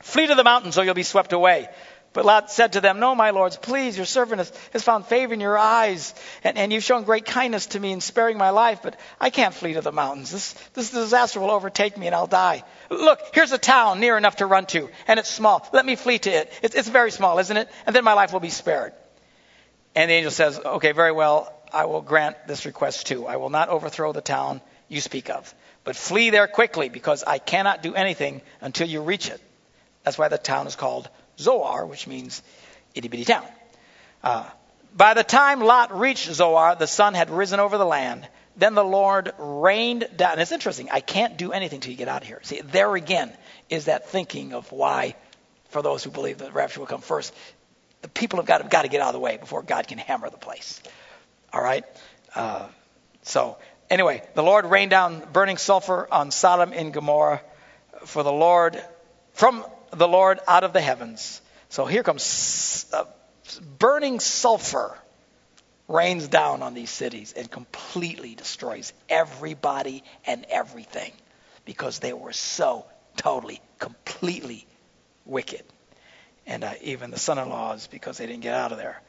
Flee 0.01 0.27
to 0.27 0.35
the 0.35 0.43
mountains 0.43 0.77
or 0.77 0.83
you'll 0.83 0.93
be 0.93 1.03
swept 1.03 1.33
away. 1.33 1.69
But 2.11 2.25
Lot 2.25 2.51
said 2.51 2.73
to 2.73 2.81
them, 2.81 2.99
No, 2.99 3.15
my 3.15 3.31
lords, 3.31 3.57
please, 3.57 3.97
your 3.97 4.05
servant 4.05 4.37
has, 4.37 4.53
has 4.71 4.83
found 4.83 5.07
favor 5.07 5.33
in 5.33 5.39
your 5.39 5.57
eyes, 5.57 6.13
and, 6.43 6.57
and, 6.59 6.71
you've 6.71 6.83
shown 6.83 7.05
great 7.05 7.25
kindness 7.25 7.65
to 7.67 7.79
me 7.79 7.91
in 7.91 8.01
sparing 8.01 8.37
my 8.37 8.51
life, 8.51 8.81
but 8.83 8.99
I 9.19 9.31
can't 9.31 9.53
flee 9.53 9.73
to 9.73 9.81
the 9.81 9.91
mountains. 9.91 10.29
This, 10.29 10.53
this 10.75 10.91
disaster 10.91 11.39
will 11.39 11.49
overtake 11.49 11.97
me 11.97 12.05
and 12.05 12.15
I'll 12.15 12.27
die. 12.27 12.63
Look, 12.91 13.19
here's 13.33 13.51
a 13.51 13.57
town 13.57 13.99
near 13.99 14.15
enough 14.15 14.35
to 14.37 14.45
run 14.45 14.67
to, 14.67 14.89
and 15.07 15.19
it's 15.19 15.29
small. 15.29 15.67
Let 15.73 15.87
me 15.87 15.95
flee 15.95 16.19
to 16.19 16.29
it. 16.29 16.53
It's, 16.61 16.75
it's 16.75 16.87
very 16.87 17.09
small, 17.09 17.39
isn't 17.39 17.57
it? 17.57 17.67
And 17.87 17.95
then 17.95 18.03
my 18.03 18.13
life 18.13 18.31
will 18.31 18.39
be 18.39 18.49
spared. 18.49 18.93
And 19.95 20.09
the 20.09 20.15
angel 20.15 20.31
says, 20.31 20.59
Okay, 20.59 20.91
very 20.91 21.11
well, 21.11 21.51
I 21.73 21.85
will 21.85 22.01
grant 22.01 22.47
this 22.47 22.65
request 22.65 23.07
too. 23.07 23.25
I 23.25 23.37
will 23.37 23.49
not 23.49 23.69
overthrow 23.69 24.13
the 24.13 24.21
town 24.21 24.61
you 24.87 25.01
speak 25.01 25.29
of, 25.29 25.53
but 25.83 25.95
flee 25.95 26.29
there 26.29 26.47
quickly, 26.47 26.89
because 26.89 27.23
I 27.23 27.39
cannot 27.39 27.81
do 27.81 27.95
anything 27.95 28.41
until 28.61 28.87
you 28.87 29.01
reach 29.01 29.29
it. 29.29 29.41
That's 30.03 30.17
why 30.17 30.27
the 30.27 30.37
town 30.37 30.67
is 30.67 30.75
called 30.75 31.09
Zoar, 31.39 31.85
which 31.85 32.05
means 32.05 32.43
itty 32.93 33.07
bitty 33.07 33.25
town. 33.25 33.45
Uh, 34.23 34.47
by 34.95 35.15
the 35.15 35.23
time 35.23 35.61
Lot 35.61 35.97
reached 35.97 36.31
Zoar, 36.31 36.75
the 36.75 36.87
sun 36.87 37.15
had 37.15 37.29
risen 37.29 37.59
over 37.59 37.77
the 37.77 37.85
land. 37.85 38.27
Then 38.55 38.75
the 38.75 38.83
Lord 38.83 39.33
rained 39.39 40.07
down. 40.15 40.33
And 40.33 40.41
it's 40.41 40.51
interesting. 40.51 40.89
I 40.91 40.99
can't 40.99 41.37
do 41.37 41.51
anything 41.51 41.79
till 41.79 41.91
you 41.91 41.97
get 41.97 42.07
out 42.07 42.21
of 42.21 42.27
here. 42.27 42.39
See, 42.43 42.61
there 42.61 42.93
again 42.95 43.35
is 43.69 43.85
that 43.85 44.09
thinking 44.09 44.53
of 44.53 44.71
why, 44.71 45.15
for 45.69 45.81
those 45.81 46.03
who 46.03 46.11
believe 46.11 46.37
that 46.37 46.53
rapture 46.53 46.79
will 46.79 46.87
come 46.87 47.01
first, 47.01 47.33
the 48.03 48.07
people 48.09 48.37
have 48.37 48.69
got 48.69 48.83
to 48.83 48.87
get 48.89 49.01
out 49.01 49.07
of 49.07 49.13
the 49.13 49.19
way 49.19 49.37
before 49.37 49.63
God 49.63 49.87
can 49.87 49.97
hammer 49.97 50.29
the 50.29 50.37
place. 50.37 50.79
All 51.53 51.61
right? 51.61 51.85
Uh, 52.35 52.67
so, 53.21 53.57
anyway, 53.89 54.23
the 54.33 54.43
Lord 54.43 54.65
rained 54.65 54.91
down 54.91 55.23
burning 55.31 55.57
sulfur 55.57 56.07
on 56.11 56.31
Sodom 56.31 56.73
and 56.73 56.93
Gomorrah. 56.93 57.41
For 58.05 58.23
the 58.23 58.31
Lord, 58.33 58.83
from 59.33 59.63
the 59.91 60.07
Lord 60.07 60.39
out 60.47 60.63
of 60.63 60.73
the 60.73 60.81
heavens. 60.81 61.41
So 61.69 61.85
here 61.85 62.03
comes 62.03 62.85
uh, 62.91 63.05
burning 63.79 64.19
sulfur 64.19 64.97
rains 65.87 66.27
down 66.27 66.61
on 66.61 66.73
these 66.73 66.89
cities 66.89 67.33
and 67.35 67.49
completely 67.49 68.35
destroys 68.35 68.93
everybody 69.09 70.03
and 70.25 70.45
everything 70.49 71.11
because 71.65 71.99
they 71.99 72.13
were 72.13 72.33
so 72.33 72.85
totally, 73.15 73.61
completely 73.79 74.65
wicked. 75.25 75.63
And 76.45 76.63
uh, 76.63 76.73
even 76.81 77.11
the 77.11 77.19
son 77.19 77.37
in 77.37 77.49
laws 77.49 77.87
because 77.87 78.17
they 78.17 78.25
didn't 78.25 78.41
get 78.41 78.53
out 78.53 78.71
of 78.71 78.77
there. 78.77 79.01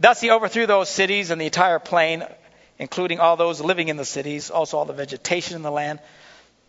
Thus 0.00 0.20
he 0.20 0.30
overthrew 0.30 0.66
those 0.66 0.88
cities 0.88 1.30
and 1.30 1.38
the 1.38 1.44
entire 1.44 1.78
plain, 1.78 2.24
including 2.78 3.20
all 3.20 3.36
those 3.36 3.60
living 3.60 3.88
in 3.88 3.98
the 3.98 4.04
cities, 4.06 4.50
also 4.50 4.78
all 4.78 4.86
the 4.86 4.94
vegetation 4.94 5.56
in 5.56 5.62
the 5.62 5.70
land. 5.70 6.00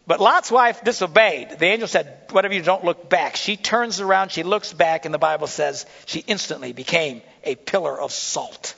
But 0.05 0.19
Lot's 0.19 0.51
wife 0.51 0.83
disobeyed. 0.83 1.57
The 1.57 1.67
angel 1.67 1.87
said, 1.87 2.25
Whatever 2.31 2.53
you 2.53 2.61
don't 2.61 2.83
look 2.83 3.09
back. 3.09 3.37
She 3.37 3.55
turns 3.55 4.01
around, 4.01 4.31
she 4.31 4.43
looks 4.43 4.73
back, 4.73 5.05
and 5.05 5.13
the 5.13 5.19
Bible 5.19 5.47
says 5.47 5.85
she 6.05 6.19
instantly 6.19 6.73
became 6.73 7.21
a 7.43 7.55
pillar 7.55 7.99
of 7.99 8.11
salt. 8.11 8.75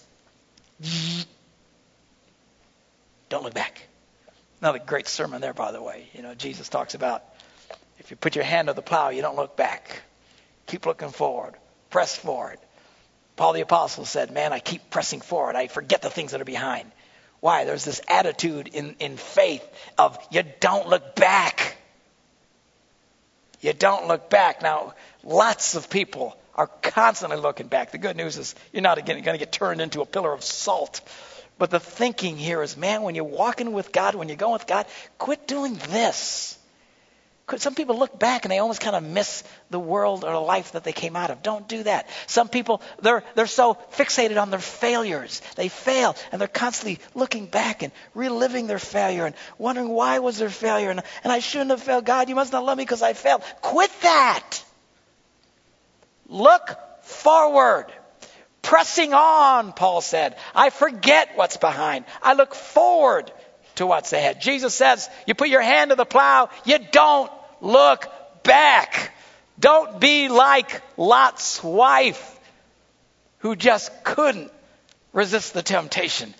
Don't 3.29 3.43
look 3.43 3.55
back. 3.55 3.87
Another 4.61 4.79
great 4.79 5.07
sermon 5.07 5.41
there, 5.41 5.53
by 5.53 5.71
the 5.71 5.81
way. 5.81 6.07
You 6.13 6.21
know, 6.21 6.35
Jesus 6.35 6.69
talks 6.69 6.93
about 6.93 7.23
if 7.97 8.11
you 8.11 8.17
put 8.17 8.35
your 8.35 8.45
hand 8.45 8.67
to 8.67 8.73
the 8.73 8.83
plow, 8.83 9.09
you 9.09 9.21
don't 9.23 9.35
look 9.35 9.57
back. 9.57 10.03
Keep 10.67 10.85
looking 10.85 11.09
forward. 11.09 11.55
Press 11.89 12.15
forward. 12.15 12.59
Paul 13.35 13.53
the 13.53 13.61
Apostle 13.61 14.05
said, 14.05 14.31
Man, 14.31 14.53
I 14.53 14.59
keep 14.59 14.89
pressing 14.89 15.21
forward. 15.21 15.55
I 15.55 15.67
forget 15.67 16.01
the 16.01 16.09
things 16.09 16.31
that 16.31 16.41
are 16.41 16.45
behind. 16.45 16.91
Why? 17.39 17.65
There's 17.65 17.83
this 17.83 18.01
attitude 18.07 18.69
in, 18.69 18.95
in 18.99 19.17
faith 19.17 19.67
of 19.97 20.17
you 20.31 20.43
don't 20.59 20.87
look 20.87 21.15
back. 21.15 21.77
You 23.59 23.73
don't 23.73 24.07
look 24.07 24.29
back. 24.29 24.61
Now, 24.61 24.93
lots 25.23 25.75
of 25.75 25.89
people 25.89 26.37
are 26.55 26.67
constantly 26.67 27.37
looking 27.37 27.67
back. 27.67 27.91
The 27.91 27.97
good 27.97 28.15
news 28.15 28.37
is 28.37 28.55
you're 28.71 28.81
not 28.81 29.03
going 29.05 29.23
to 29.23 29.37
get 29.37 29.51
turned 29.51 29.81
into 29.81 30.01
a 30.01 30.05
pillar 30.05 30.31
of 30.31 30.43
salt. 30.43 31.01
But 31.57 31.69
the 31.69 31.79
thinking 31.79 32.37
here 32.37 32.61
is, 32.61 32.77
man, 32.77 33.03
when 33.03 33.15
you're 33.15 33.23
walking 33.23 33.73
with 33.73 33.91
God, 33.91 34.15
when 34.15 34.27
you're 34.27 34.37
going 34.37 34.53
with 34.53 34.67
God, 34.67 34.85
quit 35.17 35.47
doing 35.47 35.75
this. 35.89 36.57
Some 37.57 37.75
people 37.75 37.99
look 37.99 38.17
back 38.17 38.45
and 38.45 38.51
they 38.51 38.59
almost 38.59 38.79
kind 38.79 38.95
of 38.95 39.03
miss 39.03 39.43
the 39.69 39.79
world 39.79 40.23
or 40.23 40.31
the 40.31 40.39
life 40.39 40.71
that 40.71 40.85
they 40.85 40.93
came 40.93 41.15
out 41.17 41.29
of. 41.29 41.43
Don't 41.43 41.67
do 41.67 41.83
that. 41.83 42.07
Some 42.25 42.47
people, 42.47 42.81
they're, 43.01 43.23
they're 43.35 43.47
so 43.47 43.77
fixated 43.91 44.41
on 44.41 44.49
their 44.49 44.59
failures. 44.59 45.41
They 45.55 45.67
fail 45.67 46.15
and 46.31 46.39
they're 46.39 46.47
constantly 46.47 46.99
looking 47.13 47.45
back 47.45 47.83
and 47.83 47.91
reliving 48.15 48.67
their 48.67 48.79
failure 48.79 49.25
and 49.25 49.35
wondering 49.57 49.89
why 49.89 50.19
was 50.19 50.37
their 50.37 50.49
failure 50.49 50.89
and, 50.89 51.01
and 51.23 51.33
I 51.33 51.39
shouldn't 51.39 51.71
have 51.71 51.83
failed. 51.83 52.05
God, 52.05 52.29
you 52.29 52.35
must 52.35 52.53
not 52.53 52.63
love 52.63 52.77
me 52.77 52.85
because 52.85 53.01
I 53.01 53.11
failed. 53.11 53.43
Quit 53.61 53.91
that. 54.03 54.63
Look 56.29 56.77
forward. 57.01 57.87
Pressing 58.61 59.13
on, 59.13 59.73
Paul 59.73 59.99
said. 59.99 60.37
I 60.55 60.69
forget 60.69 61.31
what's 61.35 61.57
behind. 61.57 62.05
I 62.21 62.33
look 62.33 62.55
forward 62.55 63.29
to 63.75 63.85
what's 63.85 64.13
ahead. 64.13 64.41
Jesus 64.41 64.73
says, 64.73 65.09
you 65.27 65.33
put 65.33 65.49
your 65.49 65.61
hand 65.61 65.89
to 65.89 65.95
the 65.95 66.05
plow, 66.05 66.49
you 66.65 66.79
don't 66.91 67.31
look 67.61 68.11
back. 68.43 69.13
Don't 69.59 69.99
be 69.99 70.29
like 70.29 70.81
Lot's 70.97 71.63
wife 71.63 72.39
who 73.39 73.55
just 73.55 73.91
couldn't 74.03 74.51
resist 75.11 75.53
the 75.53 75.61
temptation 75.61 76.33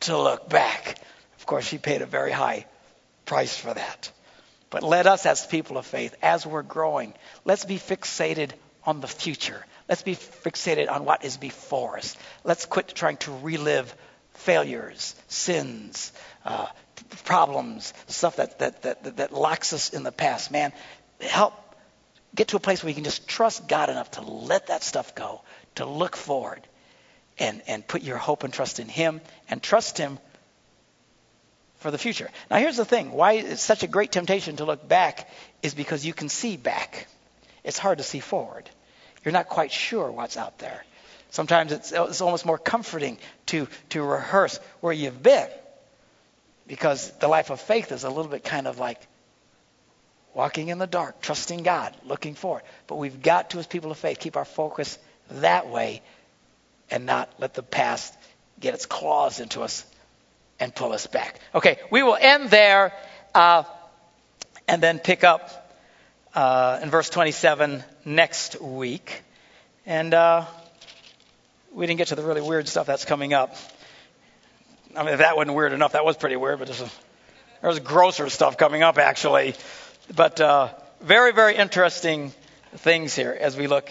to 0.00 0.16
look 0.16 0.48
back. 0.48 0.98
Of 1.38 1.46
course, 1.46 1.66
she 1.66 1.78
paid 1.78 2.02
a 2.02 2.06
very 2.06 2.32
high 2.32 2.66
price 3.26 3.56
for 3.56 3.72
that. 3.74 4.10
But 4.70 4.82
let 4.82 5.06
us, 5.06 5.26
as 5.26 5.46
people 5.46 5.76
of 5.76 5.86
faith, 5.86 6.14
as 6.22 6.46
we're 6.46 6.62
growing, 6.62 7.12
let's 7.44 7.64
be 7.64 7.76
fixated 7.76 8.52
on 8.84 9.00
the 9.00 9.08
future. 9.08 9.64
Let's 9.88 10.02
be 10.02 10.14
fixated 10.14 10.90
on 10.90 11.04
what 11.04 11.24
is 11.24 11.36
before 11.36 11.98
us. 11.98 12.16
Let's 12.44 12.66
quit 12.66 12.88
trying 12.88 13.16
to 13.18 13.32
relive 13.32 13.94
failures, 14.40 15.14
sins, 15.28 16.12
uh, 16.44 16.66
problems, 17.24 17.92
stuff 18.08 18.36
that, 18.36 18.58
that, 18.58 18.82
that, 18.82 19.16
that 19.16 19.32
locks 19.32 19.72
us 19.72 19.90
in 19.90 20.02
the 20.02 20.12
past. 20.12 20.50
Man, 20.50 20.72
help 21.20 21.54
get 22.34 22.48
to 22.48 22.56
a 22.56 22.60
place 22.60 22.82
where 22.82 22.90
you 22.90 22.94
can 22.94 23.04
just 23.04 23.28
trust 23.28 23.68
God 23.68 23.90
enough 23.90 24.12
to 24.12 24.22
let 24.22 24.68
that 24.68 24.82
stuff 24.82 25.14
go, 25.14 25.42
to 25.76 25.84
look 25.84 26.16
forward 26.16 26.60
and, 27.38 27.62
and 27.66 27.86
put 27.86 28.02
your 28.02 28.16
hope 28.16 28.44
and 28.44 28.52
trust 28.52 28.80
in 28.80 28.88
Him 28.88 29.20
and 29.48 29.62
trust 29.62 29.98
Him 29.98 30.18
for 31.78 31.90
the 31.90 31.98
future. 31.98 32.28
Now, 32.50 32.58
here's 32.58 32.76
the 32.76 32.84
thing 32.84 33.12
why 33.12 33.32
it's 33.34 33.62
such 33.62 33.82
a 33.82 33.88
great 33.88 34.12
temptation 34.12 34.56
to 34.56 34.64
look 34.64 34.86
back 34.86 35.28
is 35.62 35.74
because 35.74 36.04
you 36.04 36.12
can 36.12 36.28
see 36.28 36.56
back. 36.56 37.08
It's 37.64 37.78
hard 37.78 37.98
to 37.98 38.04
see 38.04 38.20
forward. 38.20 38.68
You're 39.24 39.32
not 39.32 39.48
quite 39.48 39.72
sure 39.72 40.10
what's 40.10 40.36
out 40.36 40.58
there. 40.58 40.84
Sometimes 41.30 41.72
it's, 41.72 41.92
it's 41.92 42.20
almost 42.20 42.44
more 42.44 42.58
comforting 42.58 43.18
to, 43.46 43.68
to 43.90 44.02
rehearse 44.02 44.58
where 44.80 44.92
you've 44.92 45.22
been 45.22 45.48
because 46.66 47.10
the 47.18 47.28
life 47.28 47.50
of 47.50 47.60
faith 47.60 47.92
is 47.92 48.04
a 48.04 48.08
little 48.08 48.30
bit 48.30 48.44
kind 48.44 48.66
of 48.66 48.78
like 48.78 49.00
walking 50.34 50.68
in 50.68 50.78
the 50.78 50.86
dark, 50.86 51.20
trusting 51.20 51.62
God, 51.62 51.94
looking 52.04 52.34
forward. 52.34 52.62
But 52.86 52.96
we've 52.96 53.22
got 53.22 53.50
to, 53.50 53.58
as 53.58 53.66
people 53.66 53.90
of 53.90 53.98
faith, 53.98 54.18
keep 54.18 54.36
our 54.36 54.44
focus 54.44 54.98
that 55.32 55.68
way 55.68 56.02
and 56.90 57.06
not 57.06 57.28
let 57.38 57.54
the 57.54 57.62
past 57.62 58.16
get 58.58 58.74
its 58.74 58.86
claws 58.86 59.40
into 59.40 59.62
us 59.62 59.84
and 60.58 60.74
pull 60.74 60.92
us 60.92 61.06
back. 61.06 61.40
Okay, 61.54 61.78
we 61.90 62.02
will 62.02 62.16
end 62.20 62.50
there 62.50 62.92
uh, 63.34 63.64
and 64.68 64.82
then 64.82 64.98
pick 64.98 65.24
up 65.24 65.74
uh, 66.34 66.80
in 66.82 66.90
verse 66.90 67.10
27 67.10 67.82
next 68.04 68.60
week. 68.60 69.22
And 69.86 70.12
uh, 70.14 70.46
we 71.72 71.86
didn't 71.86 71.98
get 71.98 72.08
to 72.08 72.16
the 72.16 72.22
really 72.22 72.40
weird 72.40 72.68
stuff 72.68 72.86
that's 72.86 73.04
coming 73.04 73.32
up. 73.32 73.54
I 74.96 75.04
mean, 75.04 75.12
if 75.12 75.18
that 75.18 75.36
wasn't 75.36 75.56
weird 75.56 75.72
enough, 75.72 75.92
that 75.92 76.04
was 76.04 76.16
pretty 76.16 76.36
weird, 76.36 76.58
but 76.58 76.66
there's, 76.66 76.80
a, 76.80 76.90
there's 77.62 77.78
grosser 77.78 78.28
stuff 78.28 78.56
coming 78.56 78.82
up, 78.82 78.98
actually. 78.98 79.54
But 80.14 80.40
uh, 80.40 80.70
very, 81.00 81.32
very 81.32 81.56
interesting 81.56 82.32
things 82.76 83.14
here 83.14 83.36
as 83.38 83.56
we 83.56 83.68
look 83.68 83.88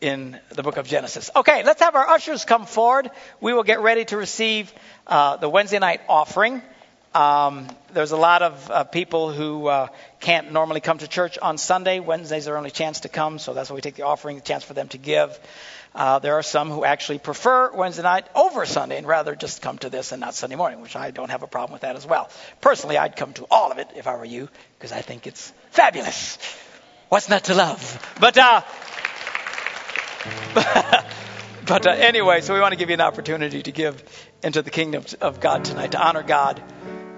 in 0.00 0.38
the 0.50 0.64
book 0.64 0.78
of 0.78 0.88
Genesis. 0.88 1.30
Okay, 1.34 1.62
let's 1.62 1.80
have 1.80 1.94
our 1.94 2.08
ushers 2.08 2.44
come 2.44 2.66
forward. 2.66 3.10
We 3.40 3.54
will 3.54 3.62
get 3.62 3.80
ready 3.80 4.04
to 4.06 4.16
receive 4.16 4.72
uh, 5.06 5.36
the 5.36 5.48
Wednesday 5.48 5.78
night 5.78 6.00
offering. 6.08 6.60
Um, 7.14 7.68
there's 7.92 8.12
a 8.12 8.16
lot 8.16 8.42
of 8.42 8.70
uh, 8.70 8.84
people 8.84 9.32
who 9.32 9.66
uh, 9.66 9.88
can't 10.18 10.50
normally 10.50 10.80
come 10.80 10.98
to 10.98 11.06
church 11.06 11.38
on 11.38 11.56
Sunday. 11.58 12.00
Wednesday's 12.00 12.46
their 12.46 12.56
only 12.56 12.70
chance 12.70 13.00
to 13.00 13.08
come, 13.08 13.38
so 13.38 13.54
that's 13.54 13.70
why 13.70 13.76
we 13.76 13.80
take 13.80 13.96
the 13.96 14.06
offering, 14.06 14.36
the 14.36 14.42
chance 14.42 14.64
for 14.64 14.74
them 14.74 14.88
to 14.88 14.98
give. 14.98 15.38
Uh, 15.94 16.18
there 16.18 16.34
are 16.34 16.42
some 16.42 16.70
who 16.70 16.84
actually 16.84 17.18
prefer 17.18 17.70
Wednesday 17.72 18.02
night 18.02 18.26
over 18.34 18.64
Sunday 18.64 18.96
and 18.96 19.06
rather 19.06 19.34
just 19.34 19.60
come 19.60 19.76
to 19.78 19.90
this 19.90 20.12
and 20.12 20.20
not 20.20 20.34
Sunday 20.34 20.56
morning, 20.56 20.80
which 20.80 20.96
I 20.96 21.10
don't 21.10 21.30
have 21.30 21.42
a 21.42 21.46
problem 21.46 21.72
with 21.72 21.82
that 21.82 21.96
as 21.96 22.06
well. 22.06 22.30
Personally, 22.60 22.96
I'd 22.96 23.16
come 23.16 23.34
to 23.34 23.46
all 23.50 23.70
of 23.70 23.78
it 23.78 23.88
if 23.94 24.06
I 24.06 24.16
were 24.16 24.24
you, 24.24 24.48
because 24.78 24.92
I 24.92 25.02
think 25.02 25.26
it's 25.26 25.52
fabulous. 25.70 26.38
What's 27.10 27.28
not 27.28 27.44
to 27.44 27.54
love? 27.54 28.16
But, 28.18 28.38
uh, 28.38 28.62
but 31.66 31.86
uh, 31.86 31.90
anyway, 31.90 32.40
so 32.40 32.54
we 32.54 32.60
want 32.60 32.72
to 32.72 32.78
give 32.78 32.88
you 32.88 32.94
an 32.94 33.02
opportunity 33.02 33.62
to 33.62 33.72
give 33.72 34.02
into 34.42 34.62
the 34.62 34.70
kingdom 34.70 35.04
of 35.20 35.40
God 35.40 35.66
tonight, 35.66 35.92
to 35.92 36.02
honor 36.02 36.22
God 36.22 36.62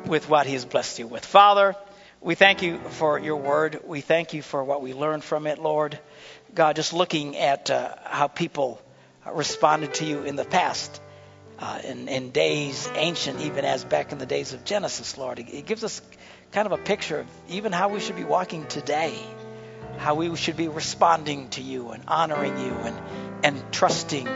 with 0.07 0.29
what 0.29 0.47
He 0.47 0.55
has 0.55 0.65
blessed 0.65 0.99
you 0.99 1.07
with. 1.07 1.25
Father, 1.25 1.77
we 2.21 2.35
thank 2.35 2.63
you 2.63 2.79
for 2.79 3.19
your 3.19 3.37
word. 3.37 3.81
We 3.87 4.01
thank 4.01 4.33
you 4.33 4.43
for 4.43 4.65
what 4.65 4.83
we 4.83 4.95
learned 4.95 5.23
from 5.23 5.47
it, 5.47 5.59
Lord. 5.59 5.99
God, 6.55 6.77
just 6.77 6.93
looking 6.93 7.37
at 7.37 7.71
uh, 7.71 7.95
how 8.05 8.29
people 8.29 8.81
responded 9.33 9.95
to 9.95 10.05
you 10.05 10.23
in 10.23 10.37
the 10.37 10.45
past, 10.45 11.01
uh, 11.59 11.81
in, 11.85 12.09
in, 12.09 12.31
days 12.31 12.89
ancient, 12.95 13.41
even 13.41 13.65
as 13.65 13.85
back 13.85 14.13
in 14.13 14.19
the 14.19 14.27
days 14.27 14.53
of 14.53 14.65
Genesis, 14.65 15.19
Lord. 15.19 15.39
It, 15.41 15.49
it 15.53 15.67
gives 15.67 15.83
us 15.83 16.01
kind 16.53 16.67
of 16.67 16.73
a 16.73 16.79
picture 16.79 17.21
of 17.21 17.27
even 17.49 17.73
how 17.73 17.89
we 17.89 17.99
should 17.99 18.17
be 18.17 18.25
walking 18.25 18.67
today, 18.67 19.19
how 19.99 20.15
we 20.15 20.35
should 20.37 20.57
be 20.57 20.69
responding 20.69 21.49
to 21.51 21.61
you 21.61 21.91
and 21.91 22.05
honoring 22.07 22.57
you 22.59 22.73
and, 22.73 23.01
and 23.43 23.73
trusting 23.73 24.29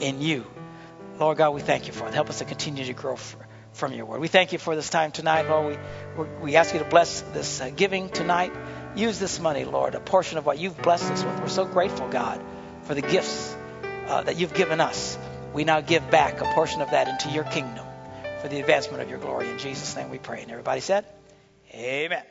in 0.00 0.20
you. 0.20 0.44
Lord 1.18 1.38
God, 1.38 1.54
we 1.54 1.62
thank 1.62 1.86
you 1.86 1.92
for 1.92 2.06
it. 2.06 2.14
Help 2.14 2.28
us 2.28 2.38
to 2.38 2.44
continue 2.44 2.84
to 2.84 2.92
grow 2.92 3.16
for, 3.16 3.38
from 3.72 3.92
your 3.92 4.04
word. 4.04 4.20
We 4.20 4.28
thank 4.28 4.52
you 4.52 4.58
for 4.58 4.76
this 4.76 4.90
time 4.90 5.12
tonight, 5.12 5.48
Lord. 5.48 5.78
We, 6.18 6.24
we 6.42 6.56
ask 6.56 6.74
you 6.74 6.80
to 6.80 6.88
bless 6.88 7.22
this 7.22 7.60
uh, 7.60 7.70
giving 7.70 8.10
tonight. 8.10 8.52
Use 8.96 9.18
this 9.18 9.40
money, 9.40 9.64
Lord, 9.64 9.94
a 9.94 10.00
portion 10.00 10.38
of 10.38 10.46
what 10.46 10.58
you've 10.58 10.80
blessed 10.80 11.10
us 11.10 11.24
with. 11.24 11.40
We're 11.40 11.48
so 11.48 11.64
grateful, 11.64 12.08
God, 12.08 12.40
for 12.82 12.94
the 12.94 13.02
gifts 13.02 13.56
uh, 14.06 14.22
that 14.22 14.36
you've 14.36 14.54
given 14.54 14.80
us. 14.80 15.18
We 15.52 15.64
now 15.64 15.80
give 15.80 16.10
back 16.10 16.40
a 16.40 16.44
portion 16.54 16.80
of 16.80 16.90
that 16.90 17.08
into 17.08 17.30
your 17.34 17.44
kingdom 17.44 17.84
for 18.40 18.48
the 18.48 18.60
advancement 18.60 19.02
of 19.02 19.10
your 19.10 19.18
glory. 19.18 19.48
In 19.48 19.58
Jesus' 19.58 19.96
name 19.96 20.10
we 20.10 20.18
pray. 20.18 20.42
And 20.42 20.50
everybody 20.50 20.80
said, 20.80 21.04
Amen. 21.72 22.22